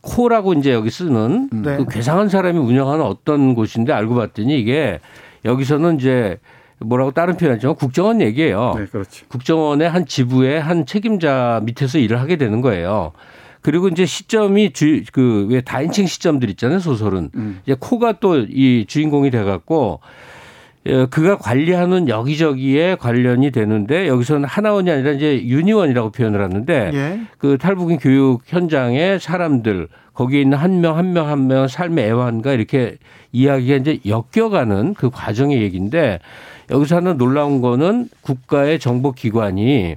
코라고 0.00 0.54
이제 0.54 0.72
여기 0.72 0.90
쓰는 0.90 1.48
네. 1.52 1.76
그 1.76 1.86
괴상한 1.86 2.28
사람이 2.28 2.58
운영하는 2.58 3.04
어떤 3.04 3.54
곳인데 3.54 3.92
알고 3.92 4.14
봤더니 4.14 4.58
이게 4.58 5.00
여기서는 5.44 5.96
이제 5.96 6.38
뭐라고 6.80 7.12
다른 7.12 7.36
표현하지만 7.36 7.76
국정원 7.76 8.20
얘기예요. 8.20 8.74
네, 8.76 8.86
그렇지. 8.86 9.26
국정원의 9.28 9.88
한 9.88 10.06
지부의 10.06 10.60
한 10.60 10.84
책임자 10.86 11.60
밑에서 11.64 11.98
일을 11.98 12.20
하게 12.20 12.36
되는 12.36 12.60
거예요. 12.60 13.12
그리고 13.62 13.88
이제 13.88 14.04
시점이 14.04 14.72
주 14.72 15.02
그왜 15.12 15.62
다인칭 15.62 16.06
시점들 16.06 16.50
있잖아요 16.50 16.80
소설은 16.80 17.30
음. 17.34 17.60
이제 17.64 17.76
코가 17.78 18.14
또 18.20 18.36
이 18.36 18.84
주인공이 18.86 19.30
돼갖고 19.30 20.00
어, 20.02 20.08
그가 21.10 21.38
관리하는 21.38 22.08
여기저기에 22.08 22.96
관련이 22.96 23.50
되는데 23.52 24.06
여기서는 24.06 24.44
하나원이 24.44 24.90
아니라 24.90 25.12
이제 25.12 25.42
유니원이라고 25.44 26.10
표현을 26.10 26.42
하는데 26.42 26.90
예. 26.92 27.20
그 27.38 27.56
탈북인 27.58 27.98
교육 27.98 28.42
현장의 28.44 29.18
사람들 29.20 29.88
거기에 30.12 30.42
있는 30.42 30.58
한 30.58 30.80
명 30.82 30.96
한 30.98 31.12
명 31.14 31.26
한 31.28 31.46
명 31.46 31.66
삶의 31.68 32.04
애환과 32.06 32.52
이렇게 32.52 32.96
이야기가 33.32 33.76
이제 33.76 33.98
엮여가는 34.06 34.94
그 34.94 35.08
과정의 35.10 35.62
얘기인데 35.62 36.20
여기서 36.70 36.96
하나 36.96 37.14
놀라운 37.14 37.60
거는 37.62 38.08
국가의 38.20 38.78
정보기관이 38.78 39.96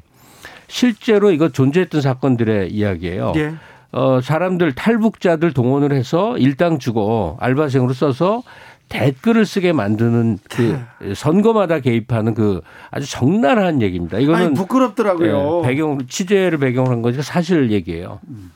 실제로 0.68 1.32
이거 1.32 1.50
존재했던 1.50 2.02
사건들의 2.02 2.72
이야기예요. 2.72 3.34
예. 3.36 3.54
어, 3.92 4.20
사람들 4.22 4.74
탈북자들 4.74 5.54
동원을 5.54 5.92
해서 5.94 6.38
일당 6.38 6.78
주고 6.80 7.38
알바생으로 7.40 7.94
써서 7.94 8.44
댓글을 8.90 9.46
쓰게 9.46 9.74
만드는 9.74 10.40
그 10.50 10.80
네. 11.02 11.14
선거마다 11.14 11.80
개입하는 11.80 12.34
그 12.34 12.62
아주 12.90 13.10
적나라한 13.10 13.82
얘기입니다. 13.82 14.18
이거는 14.20 14.46
아니, 14.48 14.54
부끄럽더라고요. 14.54 15.62
네, 15.62 15.68
배경 15.70 16.00
취재를 16.08 16.58
배경으로 16.58 16.94
한 16.94 17.02
거니까 17.02 17.22
사실 17.22 17.72
얘기예요. 17.72 18.20
음. 18.30 18.52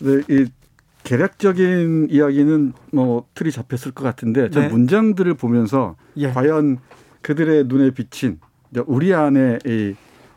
네, 0.00 0.20
이 0.28 0.46
개략적인 1.04 2.08
이야기는 2.10 2.72
뭐 2.92 3.24
틀이 3.34 3.50
잡혔을 3.50 3.92
것 3.92 4.04
같은데 4.04 4.50
저 4.50 4.60
네. 4.60 4.68
문장들을 4.68 5.32
보면서 5.34 5.96
예. 6.16 6.28
과연 6.30 6.78
그들의 7.22 7.64
눈에 7.64 7.90
비친 7.90 8.38
우리 8.86 9.14
안에 9.14 9.58
이, 9.66 9.94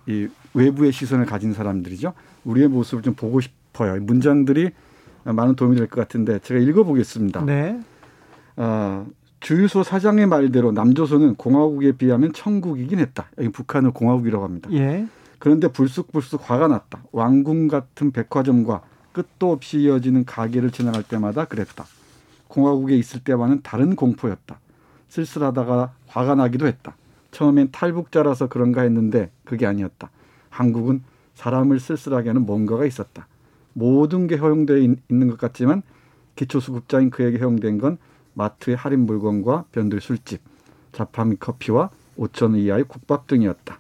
이 0.07 0.28
외부의 0.53 0.91
시선을 0.93 1.26
가진 1.26 1.53
사람들이죠. 1.53 2.14
우리의 2.45 2.70
모습을 2.70 3.03
좀 3.03 3.14
보고 3.14 3.41
싶어요. 3.41 4.01
문장들이 4.01 4.72
많은 5.26 5.55
도움이 5.55 5.76
될 5.76 5.88
것 5.88 5.99
같은데 6.01 6.39
제가 6.39 6.59
읽어보겠습니다. 6.62 7.43
네. 7.45 7.80
아, 8.64 9.07
주유소 9.39 9.82
사장의 9.82 10.28
말대로 10.28 10.72
남조선은 10.72 11.34
공화국에 11.34 11.93
비하면 11.93 12.32
천국이긴 12.32 12.99
했다. 12.99 13.28
여기 13.39 13.49
북한을 13.49 13.89
공화국이라고 13.89 14.43
합니다. 14.43 14.70
예. 14.72 15.07
그런데 15.39 15.68
불쑥불쑥 15.68 16.47
화가 16.47 16.68
났다. 16.68 17.01
왕궁 17.12 17.68
같은 17.68 18.12
백화점과 18.12 18.84
끝도 19.14 19.51
없이 19.51 19.80
이어지는 19.80 20.26
가게를 20.26 20.70
지나갈 20.70 21.01
때마다 21.01 21.45
그랬다. 21.45 21.86
공화국에 22.49 22.95
있을 22.95 23.24
때와는 23.24 23.62
다른 23.64 23.95
공포였다. 23.95 24.59
쓸쓸하다가 25.09 25.93
화가 26.05 26.36
나기도 26.36 26.68
했다. 26.68 26.95
처음엔 27.32 27.70
탈북자라서 27.72 28.47
그런가 28.47 28.82
했는데 28.82 29.32
그게 29.43 29.66
아니었다. 29.66 30.12
한국은 30.49 31.01
사람을 31.34 31.80
쓸쓸하게 31.80 32.30
하는 32.30 32.45
뭔가가 32.45 32.86
있었다. 32.86 33.26
모든 33.74 34.28
게 34.28 34.36
허용되어 34.36 34.78
있는 34.78 35.30
것 35.30 35.39
같지만 35.39 35.82
기초수급자인 36.36 37.09
그에게 37.09 37.39
허용된 37.39 37.80
건 37.80 37.97
마트의 38.34 38.76
할인 38.76 39.06
물건과 39.06 39.66
변들 39.72 40.02
술집, 40.02 40.42
자파미 40.92 41.38
커피와 41.38 41.90
5천 42.18 42.44
원 42.44 42.56
이하의 42.56 42.86
국밥 42.86 43.28
등이었다. 43.28 43.80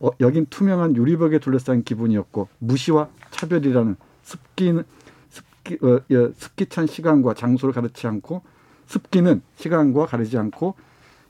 어, 0.00 0.10
여긴 0.20 0.46
투명한 0.46 0.96
유리벽에 0.96 1.38
둘러싼 1.38 1.82
기분이었고 1.82 2.48
무시와 2.58 3.08
차별이라는 3.30 3.96
습기는 4.22 4.84
습기, 5.28 5.78
어, 5.82 5.96
어, 5.96 6.32
습기찬 6.36 6.86
시간과 6.86 7.34
장소를 7.34 7.72
가르치 7.72 8.06
않고 8.06 8.42
습기는 8.86 9.42
시간과 9.56 10.06
가리지 10.06 10.38
않고 10.38 10.74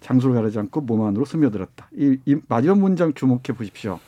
장소를 0.00 0.36
가리지 0.36 0.58
않고 0.58 0.82
몸 0.82 1.02
안으로 1.02 1.24
스며들었다. 1.24 1.88
이, 1.96 2.18
이 2.24 2.36
마지막 2.48 2.78
문장 2.78 3.14
주목해 3.14 3.54
보십시오. 3.56 3.98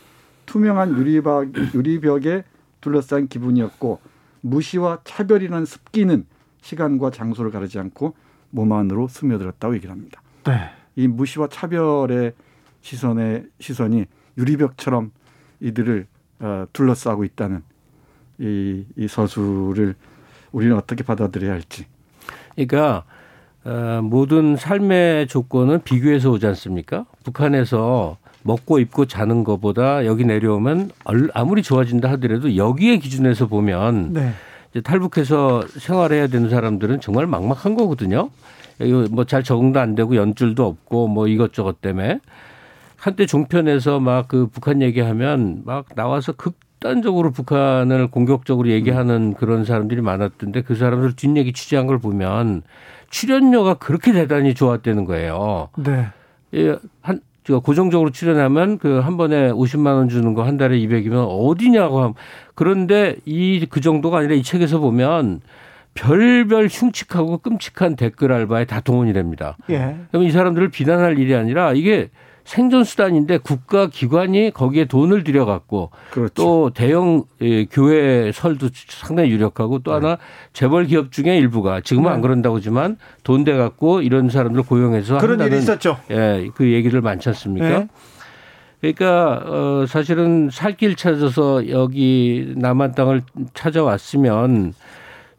투명한 0.46 0.96
유리벽, 0.98 1.74
유리벽에 1.74 2.44
둘러싼 2.80 3.28
기분이었고 3.28 4.00
무시와 4.42 5.00
차별이라는 5.04 5.64
습기는 5.66 6.26
시간과 6.60 7.10
장소를 7.10 7.50
가르지 7.50 7.78
않고 7.78 8.14
몸 8.50 8.72
안으로 8.72 9.08
스며들었다고 9.08 9.74
얘기를 9.74 9.92
합니다. 9.92 10.22
네. 10.44 10.70
이 10.96 11.06
무시와 11.06 11.48
차별의 11.48 12.32
시선의 12.82 13.46
시선이 13.60 14.06
유리벽처럼 14.38 15.12
이들을 15.60 16.06
어, 16.40 16.64
둘러싸고 16.72 17.24
있다는 17.24 17.62
이, 18.38 18.84
이 18.96 19.08
서술을 19.08 19.94
우리는 20.52 20.76
어떻게 20.76 21.04
받아들여야 21.04 21.52
할지. 21.52 21.86
그러니까 22.54 23.04
어, 23.64 24.00
모든 24.02 24.56
삶의 24.56 25.28
조건은 25.28 25.82
비교해서 25.82 26.30
오지 26.30 26.46
않습니까? 26.46 27.04
북한에서 27.24 28.16
먹고 28.42 28.78
입고 28.78 29.04
자는 29.04 29.44
것보다 29.44 30.06
여기 30.06 30.24
내려오면 30.24 30.90
아무리 31.34 31.62
좋아진다 31.62 32.10
하더라도 32.12 32.56
여기에 32.56 32.98
기준에서 32.98 33.48
보면 33.48 34.14
네. 34.14 34.32
이제 34.70 34.80
탈북해서 34.80 35.66
생활해야 35.68 36.28
되는 36.28 36.48
사람들은 36.50 37.00
정말 37.00 37.26
막막한 37.26 37.74
거거든요. 37.74 38.30
뭐 39.10 39.24
잘 39.24 39.42
적응도 39.42 39.78
안 39.80 39.94
되고 39.94 40.16
연줄도 40.16 40.64
없고 40.66 41.08
뭐 41.08 41.26
이것저것 41.28 41.80
때문에 41.82 42.20
한때 42.96 43.26
종편에서 43.26 44.00
막 44.00 44.28
그 44.28 44.46
북한 44.46 44.80
얘기하면 44.82 45.62
막 45.64 45.86
나와서 45.94 46.32
극단적으로 46.32 47.30
북한을 47.30 48.08
공격적으로 48.08 48.68
얘기하는 48.70 49.34
그런 49.34 49.64
사람들이 49.64 50.00
많았던데 50.00 50.62
그 50.62 50.74
사람들 50.76 51.14
뒷얘기 51.16 51.52
취재한 51.52 51.86
걸 51.86 51.98
보면 51.98 52.62
출연료가 53.10 53.74
그렇게 53.74 54.12
대단히 54.12 54.54
좋았다는 54.54 55.04
거예요. 55.04 55.68
네. 55.76 56.06
예, 56.54 56.76
한 57.02 57.20
고정적으로 57.58 58.10
출연하면 58.10 58.78
그 58.78 59.00
한 59.00 59.16
번에 59.16 59.50
50만 59.50 59.86
원 59.96 60.08
주는 60.08 60.34
거 60.34 60.42
한 60.44 60.56
달에 60.56 60.78
200이면 60.78 61.26
어디냐고 61.28 62.00
함. 62.02 62.14
그런데 62.54 63.16
이 63.26 63.66
그 63.68 63.80
정도가 63.80 64.18
아니라 64.18 64.34
이 64.34 64.42
책에서 64.42 64.78
보면 64.78 65.40
별별 65.94 66.68
흉측하고 66.70 67.38
끔찍한 67.38 67.96
댓글 67.96 68.32
알바에 68.32 68.64
다 68.66 68.80
동원이 68.80 69.12
됩니다. 69.12 69.56
예. 69.70 69.96
그럼 70.10 70.22
이 70.24 70.30
사람들을 70.30 70.68
비난할 70.68 71.18
일이 71.18 71.34
아니라 71.34 71.72
이게 71.72 72.10
생존 72.50 72.82
수단인데 72.82 73.38
국가 73.38 73.86
기관이 73.86 74.50
거기에 74.50 74.86
돈을 74.86 75.22
들여 75.22 75.44
갖고 75.44 75.90
그렇죠. 76.10 76.32
또 76.34 76.70
대형 76.74 77.22
예, 77.42 77.64
교회 77.66 78.32
설도 78.32 78.70
상당히 78.88 79.30
유력하고 79.30 79.78
또 79.78 79.92
네. 79.92 79.94
하나 80.04 80.18
재벌 80.52 80.86
기업 80.86 81.12
중에 81.12 81.38
일부가 81.38 81.80
지금은 81.80 82.10
네. 82.10 82.14
안 82.16 82.20
그런다고지만 82.20 82.96
돈 83.22 83.44
대 83.44 83.56
갖고 83.56 84.02
이런 84.02 84.30
사람들 84.30 84.64
고용해서 84.64 85.18
그런 85.18 85.34
한다는, 85.34 85.52
일이 85.52 85.62
있었죠. 85.62 85.98
예, 86.10 86.50
그 86.56 86.72
얘기를 86.72 87.00
많지 87.00 87.28
않습니까? 87.28 87.68
네. 87.68 87.88
그러니까 88.80 89.42
어 89.46 89.86
사실은 89.86 90.48
살길 90.50 90.96
찾아서 90.96 91.68
여기 91.68 92.52
남한 92.56 92.96
땅을 92.96 93.22
찾아왔으면 93.54 94.74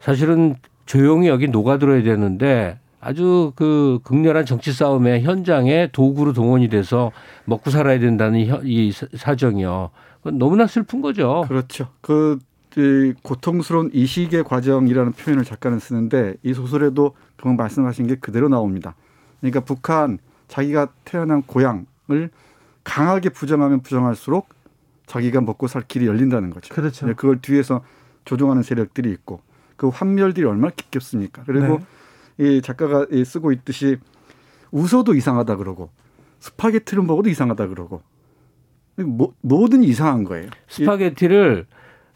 사실은 0.00 0.54
조용히 0.86 1.28
여기 1.28 1.46
녹아들어야 1.46 2.02
되는데 2.04 2.78
아주 3.04 3.52
그 3.56 3.98
극렬한 4.04 4.46
정치 4.46 4.72
싸움의 4.72 5.22
현장에 5.24 5.88
도구로 5.90 6.32
동원이 6.32 6.68
돼서 6.68 7.10
먹고 7.46 7.70
살아야 7.70 7.98
된다는 7.98 8.38
이 8.62 8.92
사정이요. 8.92 9.90
그건 10.18 10.38
너무나 10.38 10.68
슬픈 10.68 11.02
거죠. 11.02 11.44
그렇죠. 11.48 11.88
그이 12.00 13.14
고통스러운 13.22 13.90
이식의 13.92 14.44
과정이라는 14.44 15.12
표현을 15.12 15.44
작가는 15.44 15.80
쓰는데 15.80 16.34
이 16.44 16.54
소설에도 16.54 17.16
그만 17.36 17.56
말씀하신 17.56 18.06
게 18.06 18.14
그대로 18.14 18.48
나옵니다. 18.48 18.94
그러니까 19.40 19.60
북한 19.60 20.18
자기가 20.46 20.86
태어난 21.04 21.42
고향을 21.42 22.30
강하게 22.84 23.30
부정하면 23.30 23.80
부정할수록 23.80 24.48
자기가 25.06 25.40
먹고 25.40 25.66
살 25.66 25.82
길이 25.82 26.06
열린다는 26.06 26.50
거죠. 26.50 26.72
그렇죠. 26.72 27.06
그걸 27.16 27.40
뒤에서 27.40 27.82
조종하는 28.24 28.62
세력들이 28.62 29.10
있고 29.10 29.40
그 29.74 29.88
환멸들이 29.88 30.46
얼마나 30.46 30.72
깊겠습니까? 30.76 31.42
그리고 31.46 31.78
네. 31.80 31.84
이 32.42 32.62
작가가 32.62 33.06
쓰고 33.24 33.52
있듯이 33.52 33.98
웃어도 34.70 35.14
이상하다 35.14 35.56
그러고 35.56 35.90
스파게티를 36.40 37.02
먹어도 37.04 37.30
이상하다 37.30 37.68
그러고 37.68 38.02
뭐, 38.96 39.32
뭐든 39.40 39.84
이상한 39.84 40.24
거예요. 40.24 40.48
스파게티를 40.68 41.66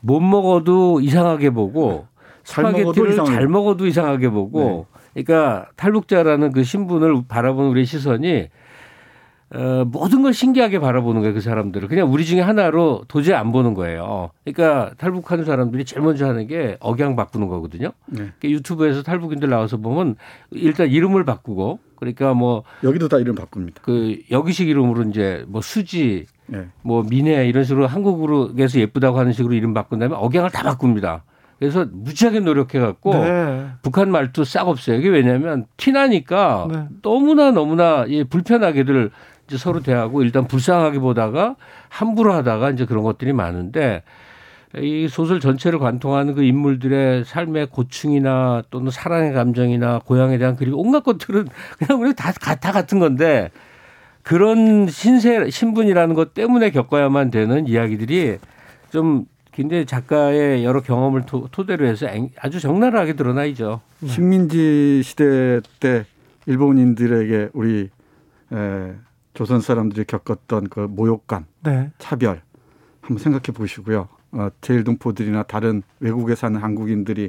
못 0.00 0.20
먹어도 0.20 1.00
이상하게 1.00 1.50
보고 1.50 1.90
네. 1.90 2.04
스파게티를 2.44 3.24
잘 3.24 3.48
먹어도 3.48 3.86
이상하게 3.86 4.28
보고 4.30 4.86
네. 5.14 5.22
그러니까 5.24 5.70
탈북자라는 5.76 6.52
그 6.52 6.64
신분을 6.64 7.24
바라보는 7.28 7.70
우리의 7.70 7.86
시선이 7.86 8.48
어, 9.56 9.84
모든 9.86 10.22
걸 10.22 10.34
신기하게 10.34 10.78
바라보는 10.80 11.22
거예요, 11.22 11.34
그 11.34 11.40
사람들을. 11.40 11.88
그냥 11.88 12.12
우리 12.12 12.26
중에 12.26 12.40
하나로 12.40 13.04
도저히 13.08 13.34
안 13.34 13.52
보는 13.52 13.72
거예요. 13.72 14.30
그러니까 14.44 14.92
탈북하는 14.98 15.44
사람들이 15.44 15.86
제일 15.86 16.02
먼저 16.02 16.26
하는 16.26 16.46
게 16.46 16.76
억양 16.80 17.16
바꾸는 17.16 17.48
거거든요. 17.48 17.92
네. 18.06 18.16
그러니까 18.38 18.50
유튜브에서 18.50 19.02
탈북인들 19.02 19.48
나와서 19.48 19.78
보면 19.78 20.16
일단 20.50 20.88
이름을 20.88 21.24
바꾸고 21.24 21.78
그러니까 21.96 22.34
뭐 22.34 22.64
여기도 22.84 23.08
다 23.08 23.18
이름 23.18 23.34
바꿉니다. 23.34 23.80
그 23.82 24.18
여기식 24.30 24.68
이름으로 24.68 25.04
이제 25.04 25.44
뭐 25.48 25.62
수지, 25.62 26.26
네. 26.46 26.66
뭐 26.82 27.02
미네 27.02 27.48
이런 27.48 27.64
식으로 27.64 27.86
한국으로에서 27.86 28.78
예쁘다고 28.78 29.18
하는 29.18 29.32
식으로 29.32 29.54
이름 29.54 29.72
바꾼 29.72 29.98
다음에 29.98 30.14
억양을 30.14 30.50
다 30.50 30.62
바꿉니다. 30.62 31.24
그래서 31.58 31.86
무지하게 31.90 32.40
노력해갖고 32.40 33.14
네. 33.14 33.66
북한 33.80 34.10
말투 34.10 34.44
싹 34.44 34.68
없어요. 34.68 34.98
이게 34.98 35.08
왜냐하면 35.08 35.64
티나니까 35.78 36.68
네. 36.70 36.84
너무나 37.00 37.50
너무나 37.50 38.04
예, 38.08 38.24
불편하게들 38.24 39.10
이제 39.46 39.56
서로 39.56 39.80
대하고 39.80 40.22
일단 40.22 40.46
불쌍하게 40.46 40.98
보다가 40.98 41.56
함부로 41.88 42.32
하다가 42.32 42.70
이제 42.70 42.84
그런 42.84 43.04
것들이 43.04 43.32
많은데 43.32 44.02
이 44.78 45.08
소설 45.08 45.40
전체를 45.40 45.78
관통하는 45.78 46.34
그 46.34 46.42
인물들의 46.42 47.24
삶의 47.24 47.68
고충이나 47.68 48.64
또는 48.70 48.90
사랑의 48.90 49.32
감정이나 49.32 50.00
고향에 50.04 50.38
대한 50.38 50.56
그리고 50.56 50.80
온갖 50.80 51.02
것들은 51.02 51.46
그냥 51.78 52.02
우리 52.02 52.14
다, 52.14 52.32
다 52.32 52.72
같은 52.72 52.98
건데 52.98 53.50
그런 54.22 54.88
신세 54.88 55.50
신분이라는 55.50 56.14
것 56.14 56.34
때문에 56.34 56.70
겪어야만 56.70 57.30
되는 57.30 57.68
이야기들이 57.68 58.38
좀 58.90 59.26
굉장히 59.52 59.86
작가의 59.86 60.64
여러 60.64 60.82
경험을 60.82 61.24
토, 61.24 61.48
대로 61.64 61.86
해서 61.86 62.06
아주 62.38 62.60
적나라하게 62.60 63.14
드러나 63.14 63.44
있죠. 63.46 63.80
네. 64.00 64.08
식민지 64.08 65.00
시대 65.02 65.60
때 65.80 66.04
일본인들에게 66.44 67.50
우리 67.54 67.88
에, 68.52 68.94
조선 69.36 69.60
사람들이 69.60 70.06
겪었던 70.06 70.68
그 70.68 70.80
모욕감, 70.80 71.44
네. 71.62 71.92
차별 71.98 72.40
한번 73.02 73.18
생각해 73.18 73.54
보시고요. 73.54 74.08
어, 74.32 74.48
제일동포들이나 74.62 75.42
다른 75.42 75.82
외국에 76.00 76.34
사는 76.34 76.58
한국인들이 76.58 77.28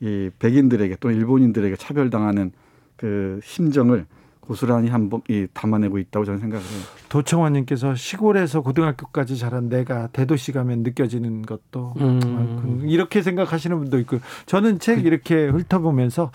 이 0.00 0.30
백인들에게 0.38 0.96
또 0.98 1.10
일본인들에게 1.10 1.76
차별당하는 1.76 2.52
그 2.96 3.38
심정을 3.44 4.06
고스란히 4.40 4.88
한번 4.88 5.20
이 5.28 5.46
담아내고 5.52 5.98
있다고 5.98 6.24
저는 6.24 6.40
생각을 6.40 6.64
해요. 6.64 6.80
도청환님께서 7.10 7.94
시골에서 7.94 8.62
고등학교까지 8.62 9.36
자란 9.36 9.68
내가 9.68 10.08
대도시 10.08 10.52
가면 10.52 10.82
느껴지는 10.82 11.42
것도 11.42 11.94
음. 11.98 12.80
이렇게 12.84 13.22
생각하시는 13.22 13.78
분도 13.78 13.98
있고 14.00 14.18
저는 14.46 14.78
책그 14.78 15.02
이렇게 15.02 15.48
훑어보면서 15.48 16.32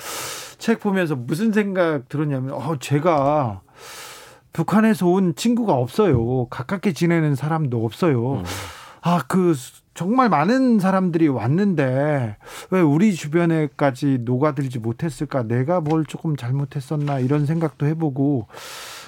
책 0.59 0.79
보면서 0.79 1.15
무슨 1.15 1.51
생각 1.51 2.07
들었냐면 2.07 2.51
어 2.53 2.77
제가 2.79 3.61
북한에서 4.61 5.05
온 5.07 5.35
친구가 5.35 5.73
없어요. 5.73 6.47
가깝게 6.49 6.91
지내는 6.93 7.35
사람도 7.35 7.85
없어요. 7.85 8.37
음. 8.37 8.43
아 9.03 9.19
그 9.27 9.53
정말 9.93 10.29
많은 10.29 10.79
사람들이 10.79 11.27
왔는데 11.27 12.37
왜 12.71 12.81
우리 12.81 13.13
주변에까지 13.13 14.19
녹아들지 14.21 14.79
못했을까? 14.79 15.43
내가 15.43 15.79
뭘 15.79 16.05
조금 16.05 16.35
잘못했었나 16.35 17.19
이런 17.19 17.45
생각도 17.45 17.85
해보고 17.85 18.47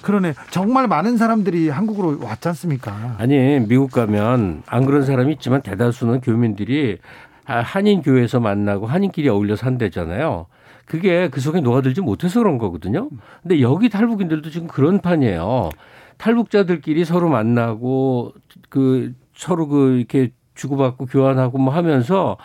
그러네. 0.04 0.34
정말 0.52 0.88
많은 0.88 1.18
사람들이 1.18 1.70
한국으로 1.70 2.20
왔지 2.24 2.48
않습니까? 2.50 3.16
아니 3.18 3.60
미국 3.60 3.92
가면 3.92 4.64
안 4.68 4.86
그런 4.86 5.04
사람이 5.04 5.34
있지만 5.34 5.62
대다수는 5.64 6.22
교민들이 6.22 6.98
한인 7.46 8.02
교회에서 8.04 8.40
만나고 8.40 8.86
한인끼리 8.86 9.30
어울려 9.30 9.56
산대잖아요. 9.56 10.46
그게 10.90 11.30
그 11.30 11.40
속에 11.40 11.62
녹아들지 11.62 12.02
못해서 12.02 12.40
그런 12.40 12.58
거거든요. 12.58 13.10
근데 13.44 13.62
여기 13.62 13.90
탈북인들도 13.90 14.50
지금 14.50 14.68
그런 14.68 15.00
판이에요. 15.02 15.70
탈북자들끼리 16.18 17.06
서로 17.06 17.30
만나고 17.30 18.34
그 18.70 19.14
서로 19.36 19.68
그 19.68 19.98
이렇게 19.98 20.32
주고받고 20.56 21.06
교환하고 21.06 21.60
뭐 21.60 21.72
하면서 21.72 22.38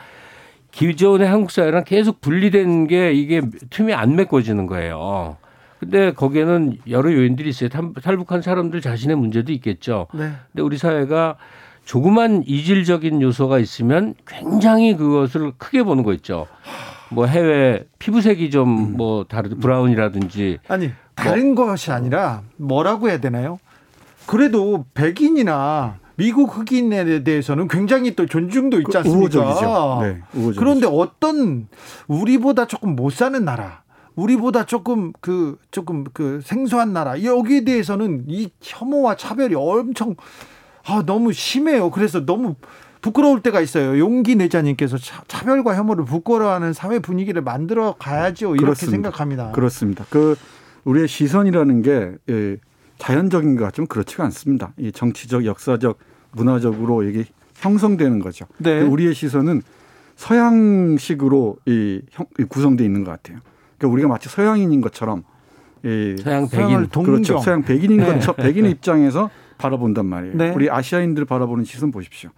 기존의 0.73 1.27
한국 1.27 1.53
사회랑 1.53 1.85
계속 1.85 2.21
분리된 2.21 2.87
게 2.87 3.15
이게 3.15 3.41
틈이 3.71 3.95
안 3.95 4.15
메꿔지는 4.15 4.67
거예요. 4.67 5.39
근데 5.81 6.13
거기에는 6.13 6.79
여러 6.91 7.15
요인들이 7.15 7.49
있어요. 7.49 7.71
탈북한 8.03 8.43
사람들 8.43 8.83
자신의 8.83 9.17
문제도 9.17 9.53
있겠죠. 9.53 10.07
네. 10.13 10.33
근데 10.53 10.63
우리 10.63 10.77
사회가 10.77 11.37
조그만 11.87 12.43
이질적인 12.47 13.23
요소가 13.23 13.59
있으면 13.59 14.15
굉장히 14.27 14.97
그것을 14.97 15.53
크게 15.57 15.83
보는 15.83 16.03
거 16.03 16.13
있죠. 16.13 16.47
뭐 17.11 17.27
해외 17.27 17.85
피부색이 17.99 18.51
좀뭐 18.51 19.25
다르 19.25 19.51
브라운이라든지 19.57 20.59
아니 20.69 20.91
다른 21.15 21.55
뭐. 21.55 21.67
것이 21.67 21.91
아니라 21.91 22.43
뭐라고 22.57 23.09
해야 23.09 23.19
되나요? 23.19 23.59
그래도 24.27 24.85
백인이나 24.95 25.99
미국 26.17 26.57
흑인에 26.57 27.25
대해서는 27.25 27.69
굉장히 27.69 28.15
또 28.15 28.27
존중도 28.27 28.79
있지 28.79 28.91
그 28.91 28.99
않습니까? 28.99 29.21
우호적이죠. 29.21 29.99
네, 30.03 30.23
우호적이죠. 30.35 30.61
그런데 30.61 30.87
어떤 30.87 31.69
우리보다 32.07 32.67
조금 32.67 32.95
못 32.95 33.13
사는 33.13 33.45
나라, 33.45 33.83
우리보다 34.15 34.65
조금 34.65 35.13
그 35.21 35.59
조금 35.71 36.05
그 36.13 36.41
생소한 36.45 36.93
나라 36.93 37.23
여기에 37.23 37.65
대해서는 37.65 38.25
이 38.29 38.51
혐오와 38.63 39.17
차별이 39.17 39.55
엄청 39.57 40.15
아 40.87 41.03
너무 41.05 41.33
심해요. 41.33 41.91
그래서 41.91 42.25
너무 42.25 42.55
부끄러울 43.05 43.43
때가 43.43 43.61
있어요. 43.61 43.99
용기 43.99 44.35
내자님께서 44.35 44.97
차 44.97 45.45
별과 45.45 45.77
혐오를 45.77 46.07
부끄러워하는 46.07 46.73
사회 46.73 47.01
분위기를 47.01 47.43
만들어 47.43 47.97
가야죠. 47.99 48.55
이렇게 48.55 48.65
그렇습니다. 48.65 48.91
생각합니다. 48.93 49.53
그렇습니다. 49.53 50.07
그 50.09 50.37
우리의 50.85 51.07
시선이라는 51.07 51.83
게 51.83 52.13
예, 52.31 52.57
자연적인 52.97 53.57
것 53.57 53.65
같지만 53.67 53.89
그렇지가 53.89 54.25
않습니다. 54.25 54.73
이 54.79 54.91
정치적, 54.91 55.45
역사적, 55.45 55.99
문화적으로 56.33 57.03
이게 57.03 57.27
형성되는 57.57 58.21
거죠. 58.21 58.47
네. 58.57 58.81
그 58.81 58.87
우리의 58.87 59.13
시선은 59.13 59.61
서양식으로 60.17 61.59
이 61.67 62.01
구성되어 62.49 62.87
있는 62.87 63.05
것 63.05 63.11
같아요. 63.11 63.41
그러니까 63.77 63.93
우리가 63.93 64.09
마치 64.09 64.31
서양인인 64.31 64.81
것처럼 64.81 65.25
이 65.85 66.17
서양 66.23 66.49
백인 66.49 66.89
그렇죠. 66.89 67.37
서양 67.41 67.61
백인인 67.61 67.99
네. 67.99 68.07
것처럼 68.07 68.37
백인의 68.37 68.71
입장에서 68.71 69.29
바라본단 69.59 70.07
말이에요. 70.07 70.37
네. 70.39 70.53
우리 70.55 70.71
아시아인들 70.71 71.27
바라보는 71.27 71.65
시선 71.65 71.91
보십시오. 71.91 72.31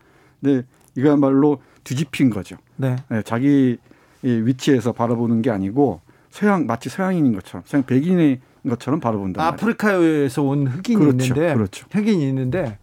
근데 0.46 0.66
이거야말로 0.94 1.60
뒤집힌 1.82 2.30
거죠. 2.30 2.56
네. 2.76 2.96
네 3.08 3.22
자기 3.22 3.78
위치에서 4.22 4.92
바라보는 4.92 5.42
게 5.42 5.50
아니고 5.50 6.00
서양 6.30 6.66
마치 6.66 6.88
서양인인 6.88 7.34
것처럼 7.34 7.62
서양 7.66 7.84
백인의 7.84 8.40
것처럼 8.68 9.00
바라본다. 9.00 9.44
아프리카에서 9.44 10.42
온 10.42 10.66
흑인이 10.66 10.98
그렇죠. 10.98 11.24
있는데 11.24 11.54
그렇죠. 11.54 11.86
흑인이 11.90 12.28
있는데 12.28 12.78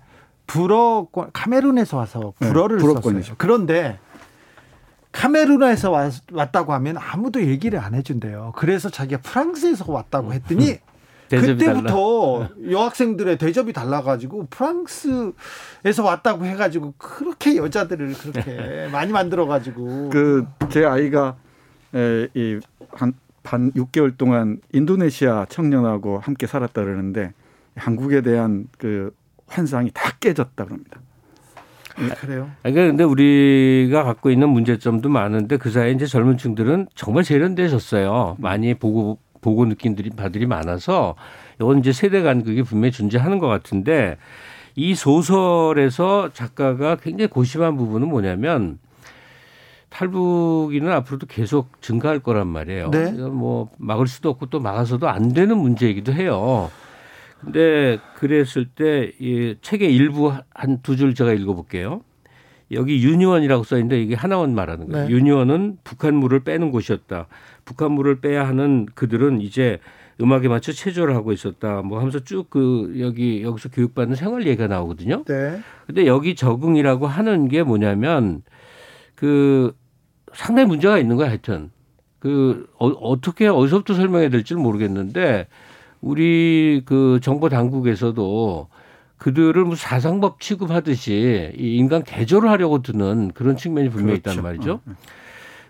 불어권 0.47 1.30
카메룬에서 1.34 1.97
와서 1.97 2.34
네, 2.39 2.47
불어를 2.47 2.78
네, 2.78 2.84
썼어요. 2.84 3.36
그런데 3.38 3.99
카메룬에서 5.11 5.91
왔, 5.91 6.11
다고 6.51 6.74
하면 6.74 6.97
아무도 6.97 7.41
얘기를 7.45 7.80
안 7.80 7.93
해준대요. 7.93 8.53
그래서 8.55 8.89
자기가 8.89 9.22
프랑스에서 9.22 9.91
왔다고 9.91 10.30
음. 10.30 10.34
했더니 10.34 10.78
그때부터 11.42 12.50
여학생들의 12.70 13.38
대접이 13.38 13.74
달라가지고 13.74 14.48
프랑스에서 14.50 16.04
왔다고 16.04 16.46
해가지고 16.46 16.94
그렇게 16.98 17.58
여자들을 17.58 18.14
그렇게 18.14 18.88
많이 18.92 19.12
만들어가지고 19.12 20.10
그 20.10 20.46
제 20.70 20.86
아이가 20.86 21.36
이한 21.94 23.14
반 23.44 23.72
6개월 23.74 24.18
동안 24.18 24.60
인도네시아 24.72 25.46
청년하고 25.50 26.20
함께 26.20 26.48
살았다 26.48 26.84
그러는데 26.84 27.34
한국에 27.76 28.22
대한 28.22 28.68
그 28.78 29.12
환상이 29.48 29.92
다 29.94 30.12
깨졌다 30.20 30.64
그럽니다. 30.66 31.00
아, 31.96 32.16
그래요? 32.16 32.50
아, 32.64 32.72
그런데 32.72 33.04
우리가 33.04 34.04
갖고 34.04 34.32
있는 34.32 34.50
문제점도 34.50 35.10
많은데 35.10 35.58
그 35.58 35.70
사이에 35.70 35.92
이제 35.92 36.06
젊은 36.08 36.38
층들은 36.38 36.88
정말 36.96 37.24
세련되셨어요. 37.24 38.38
많이 38.40 38.74
보고 38.74 39.20
보고 39.44 39.66
느낀 39.66 39.96
바들이 40.16 40.48
많아서 40.48 41.16
이건 41.60 41.78
이제 41.80 41.91
세대 41.94 42.24
간극이 42.24 42.64
분명히 42.64 42.91
존재하는 42.91 43.38
것 43.38 43.48
같은데 43.48 44.18
이 44.76 44.96
소설에서 44.96 46.30
작가가 46.34 46.96
굉장히 46.96 47.28
고심한 47.28 47.78
부분은 47.78 48.08
뭐냐면 48.08 48.80
탈북인은 49.89 50.91
앞으로도 50.91 51.28
계속 51.28 51.80
증가할 51.82 52.20
거란 52.20 52.48
말이에요. 52.48 52.89
네. 52.89 53.12
뭐 53.12 53.70
막을 53.78 54.08
수도 54.08 54.30
없고 54.30 54.48
또 54.48 54.60
막아서도 54.60 55.08
안 55.08 55.34
되는 55.34 55.56
문제이기도 55.56 56.14
해요. 56.14 56.72
근데 57.39 58.00
그랬을 58.16 58.66
때 58.66 59.12
이 59.20 59.56
책의 59.62 59.94
일부 59.94 60.34
한 60.56 60.82
두 60.82 60.96
줄 60.96 61.14
제가 61.14 61.34
읽어볼게요. 61.34 62.02
여기 62.76 63.04
유니원이라고 63.04 63.64
써 63.64 63.78
있는데 63.78 64.02
이게 64.02 64.16
하나원 64.16 64.54
말하는 64.56 64.90
거예요. 64.90 65.08
네. 65.08 65.14
유니원은 65.14 65.78
북한 65.84 66.16
물을 66.16 66.44
빼는 66.44 66.72
곳이었다. 66.72 67.28
북한 67.66 67.92
물을 67.92 68.20
빼야 68.20 68.48
하는 68.48 68.86
그들은 68.94 69.42
이제 69.42 69.80
음악에 70.22 70.48
맞춰 70.48 70.72
체조를 70.72 71.16
하고 71.16 71.32
있었다. 71.32 71.82
뭐 71.82 72.00
하면서 72.00 72.20
쭉 72.20 72.50
그 72.50 72.96
여기 73.00 73.42
여기서 73.42 73.70
교육받는 73.70 74.16
생활 74.16 74.46
얘기가 74.46 74.68
나오거든요. 74.68 75.24
네. 75.26 75.60
근데 75.88 76.06
여기 76.06 76.36
적응이라고 76.36 77.08
하는 77.08 77.48
게 77.48 77.64
뭐냐면 77.64 78.44
그 79.16 79.74
상당히 80.34 80.68
문제가 80.68 81.00
있는 81.00 81.16
거야 81.16 81.30
하여튼. 81.30 81.72
그 82.20 82.68
어, 82.80 82.88
어떻게 82.88 83.48
어디서부터 83.48 83.96
설명해야 83.96 84.30
될지 84.30 84.56
모르겠는데 84.56 85.48
우리 86.00 86.82
그 86.86 87.20
정보 87.22 87.50
당국에서도 87.50 88.68
그들을 89.24 89.64
뭐 89.64 89.76
사상법 89.78 90.42
취급하듯이 90.42 91.54
이 91.58 91.78
인간 91.78 92.04
개조를 92.04 92.50
하려고 92.50 92.82
드는 92.82 93.32
그런 93.34 93.56
측면이 93.56 93.88
분명히 93.90 94.20
그렇죠. 94.20 94.32
있단 94.32 94.44
말이죠. 94.44 94.74
어, 94.74 94.80
네. 94.84 94.94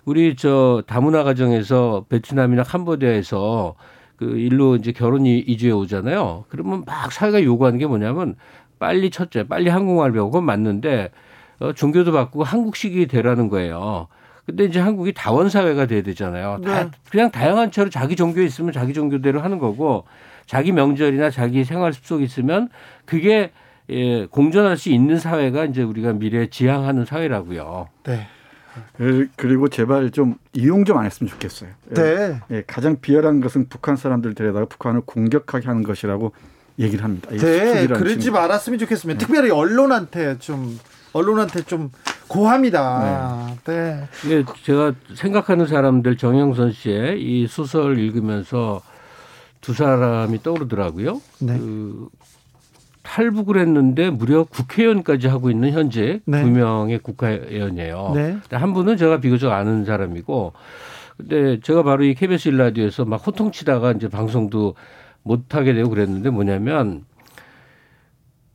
우리 0.06 0.36
저 0.36 0.82
다문화 0.88 1.24
가정에서 1.24 2.06
베트남이나 2.10 2.64
캄보디아에서 2.64 3.76
그 4.16 4.26
일로 4.26 4.76
이제 4.76 4.92
결혼이 4.92 5.38
이주해 5.38 5.72
오잖아요. 5.72 6.46
그러면 6.50 6.84
막 6.88 7.12
사회가 7.12 7.44
요구하는 7.44 7.78
게 7.78 7.86
뭐냐면 7.86 8.36
빨리 8.80 9.12
첫째, 9.12 9.48
빨리 9.48 9.70
한국말 9.70 10.14
배우고 10.14 10.42
맞는데 10.42 11.12
어, 11.60 11.74
종교도 11.74 12.12
바꾸고 12.12 12.44
한국식이 12.44 13.06
되라는 13.06 13.50
거예요. 13.50 14.08
근데 14.48 14.64
이제 14.66 14.80
한국이 14.80 15.14
다원 15.14 15.50
사회가 15.50 15.86
돼야 15.86 16.02
되잖아요. 16.02 16.58
네. 16.64 16.68
다 16.68 16.90
그냥 17.08 17.30
다양한 17.30 17.70
채로 17.70 17.92
자기 17.92 18.16
종교에 18.16 18.46
있으면 18.46 18.72
자기 18.72 18.94
종교대로 18.94 19.42
하는 19.42 19.60
거고 19.60 20.06
자기 20.46 20.72
명절이나 20.72 21.30
자기 21.30 21.64
생활 21.64 21.94
습속이 21.94 22.24
있으면 22.24 22.70
그게 23.06 23.52
예, 23.90 24.26
공존할 24.28 24.78
수 24.78 24.90
있는 24.90 25.20
사회가 25.20 25.66
이제 25.66 25.84
우리가 25.84 26.14
미래에 26.14 26.50
지향하는 26.50 27.06
사회라고요. 27.06 27.90
네. 28.04 28.28
그리고 29.36 29.68
제발 29.68 30.10
좀 30.12 30.36
이용 30.54 30.86
좀 30.86 30.98
안 30.98 31.06
했으면 31.06 31.30
좋겠어요. 31.30 31.70
네. 31.90 32.40
예, 32.52 32.64
가장 32.66 32.98
비열한 33.02 33.42
것은 33.42 33.68
북한 33.70 33.96
사람들 33.96 34.34
데려다가 34.36 34.66
북한을 34.66 35.02
공격하게 35.02 35.68
하는 35.68 35.84
것이라고 35.84 36.32
얘기를 36.80 37.04
합니다. 37.04 37.30
네, 37.30 37.88
그러지. 37.88 38.32
말았으면 38.32 38.80
좋겠습니다. 38.80 39.20
네. 39.20 39.26
특별히 39.26 39.52
언론한테 39.52 40.40
좀 40.40 40.80
언론한테 41.12 41.62
좀 41.64 41.92
고합니다. 42.28 43.56
네. 43.66 44.08
네. 44.28 44.44
제가 44.64 44.94
생각하는 45.14 45.68
사람들 45.68 46.18
정영선 46.18 46.72
씨의 46.72 47.22
이 47.22 47.48
소설 47.48 48.00
읽으면서 48.00 48.82
두 49.64 49.74
사람이 49.74 50.44
떠오르더라고요. 50.44 51.22
네. 51.40 51.58
그 51.58 52.10
탈북을 53.02 53.58
했는데 53.60 54.10
무려 54.10 54.44
국회의원까지 54.44 55.28
하고 55.28 55.50
있는 55.50 55.72
현재 55.72 56.20
네. 56.26 56.44
두 56.44 56.50
명의 56.50 57.00
국회의원이에요. 57.00 58.12
네. 58.14 58.38
한 58.52 58.74
분은 58.74 58.98
제가 58.98 59.20
비교적 59.20 59.52
아는 59.52 59.86
사람이고 59.86 60.54
근데 61.18 61.60
제가 61.62 61.84
바로 61.84 62.04
이 62.04 62.14
KBS 62.14 62.50
일라디오에서 62.50 63.06
막 63.06 63.26
호통치다가 63.26 63.94
이제 63.94 64.10
방송도 64.10 64.76
못 65.24 65.56
하게 65.56 65.74
되고 65.74 65.90
그랬는데 65.90 66.30
뭐냐면 66.30 67.06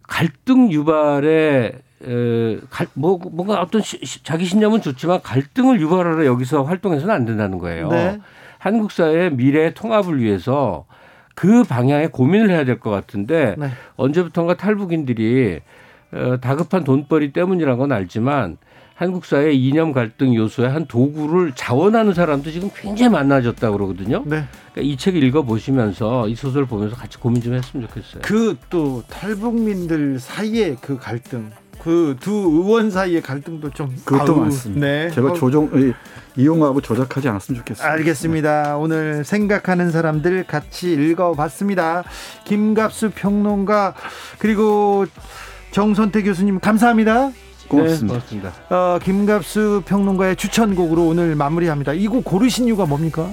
갈등 0.03 0.71
유발에 0.71 1.73
에, 2.05 2.61
갈, 2.71 2.87
뭐, 2.95 3.19
뭔가 3.19 3.61
어떤 3.61 3.81
시, 3.81 4.23
자기 4.23 4.45
신념은 4.45 4.83
좋지만 4.83 5.23
갈등을 5.23 5.81
유발하러 5.81 6.27
여기서 6.27 6.63
활동해서는 6.65 7.15
안 7.15 7.25
된다는 7.25 7.59
거예요. 7.59 7.89
네. 7.89 8.21
한국 8.59 8.93
사회의 8.93 9.33
미래 9.33 9.73
통합을 9.73 10.21
위해서 10.21 10.85
그 11.39 11.63
방향에 11.63 12.09
고민을 12.09 12.51
해야 12.51 12.65
될 12.65 12.81
것 12.81 12.91
같은데 12.91 13.55
네. 13.59 13.69
언제부턴가 13.97 14.57
탈북인들이 14.57 15.61
어, 16.13 16.39
다급한 16.41 16.83
돈벌이 16.85 17.33
때문이란 17.33 17.79
건 17.79 17.93
알지만 17.93 18.57
한국 18.95 19.25
사회 19.25 19.53
이념 19.53 19.93
갈등 19.93 20.35
요소의 20.35 20.69
한 20.71 20.87
도구를 20.87 21.53
자원하는 21.55 22.15
사람도 22.15 22.51
지금 22.51 22.69
굉장히 22.75 23.13
많아졌다 23.13 23.71
그러거든요. 23.71 24.25
네. 24.27 24.43
그러니까 24.73 24.81
이 24.81 24.97
책을 24.97 25.23
읽어 25.23 25.43
보시면서 25.43 26.27
이 26.29 26.35
소설 26.35 26.63
을 26.63 26.67
보면서 26.67 26.97
같이 26.97 27.19
고민 27.19 27.41
좀 27.41 27.55
했으면 27.55 27.87
좋겠어요. 27.87 28.23
그 28.23 28.57
또 28.71 29.05
탈북민들 29.09 30.19
사이의 30.19 30.79
그 30.81 30.99
갈등 30.99 31.51
그 31.81 32.17
두 32.19 32.33
의원 32.33 32.91
사이의 32.91 33.23
갈등도 33.23 33.71
좀 33.71 33.95
그것도 34.05 34.33
아우, 34.35 34.41
많습니다. 34.41 34.81
네. 34.85 35.11
제가 35.11 35.33
조정 35.35 35.71
이용하고 36.43 36.81
조작하지 36.81 37.29
않았으면 37.29 37.59
좋겠습니다. 37.61 37.93
알겠습니다. 37.93 38.63
네. 38.63 38.71
오늘 38.71 39.25
생각하는 39.25 39.91
사람들 39.91 40.45
같이 40.47 40.93
읽어봤습니다. 40.93 42.05
김갑수 42.45 43.11
평론가 43.15 43.95
그리고 44.39 45.05
정선태 45.73 46.23
교수님 46.23 46.61
감사합니다. 46.61 47.31
고맙습니다. 47.69 48.07
네, 48.07 48.07
고맙습니다. 48.07 48.53
어, 48.71 48.99
김갑수 49.03 49.83
평론가의 49.85 50.37
추천곡으로 50.37 51.07
오늘 51.07 51.35
마무리합니다. 51.35 51.93
이 51.93 52.07
곡 52.07 52.25
고르신 52.25 52.67
이유가 52.67 52.87
뭡니까? 52.87 53.29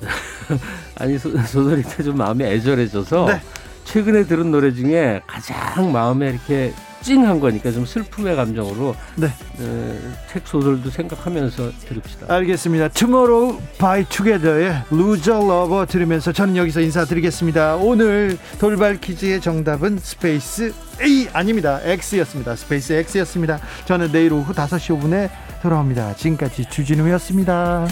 아니 0.98 1.18
소, 1.18 1.30
설이 1.46 1.82
좀 2.04 2.16
마음이 2.16 2.44
애절해져서 2.44 3.26
네. 3.26 3.40
최근에 3.84 4.24
들은 4.24 4.50
노래 4.50 4.72
중에 4.72 5.20
가장 5.26 5.92
마음에 5.92 6.30
이렇게 6.30 6.72
찡한 7.04 7.38
거니까 7.38 7.70
좀 7.70 7.84
슬픔의 7.84 8.34
감정으로 8.34 8.96
네. 9.16 9.26
어, 9.26 9.98
책 10.32 10.46
소설도 10.46 10.90
생각하면서 10.90 11.70
들읍시다. 11.88 12.34
알겠습니다. 12.34 12.88
Tomorrow 12.88 13.60
X 13.78 14.04
Together의 14.08 14.84
Loser 14.90 15.38
Lover 15.38 15.86
들으면서 15.86 16.32
저는 16.32 16.56
여기서 16.56 16.80
인사드리겠습니다. 16.80 17.76
오늘 17.76 18.38
돌발 18.58 18.98
퀴즈의 19.00 19.40
정답은 19.40 19.98
스페이스 19.98 20.72
A 21.02 21.28
아닙니다. 21.32 21.80
X였습니다. 21.84 22.56
스페이스 22.56 22.94
X였습니다. 22.94 23.60
저는 23.84 24.10
내일 24.10 24.32
오후 24.32 24.52
5시 24.52 24.98
5분에 24.98 25.28
돌아옵니다. 25.62 26.14
지금까지 26.16 26.64
주진우였습니다. 26.70 27.86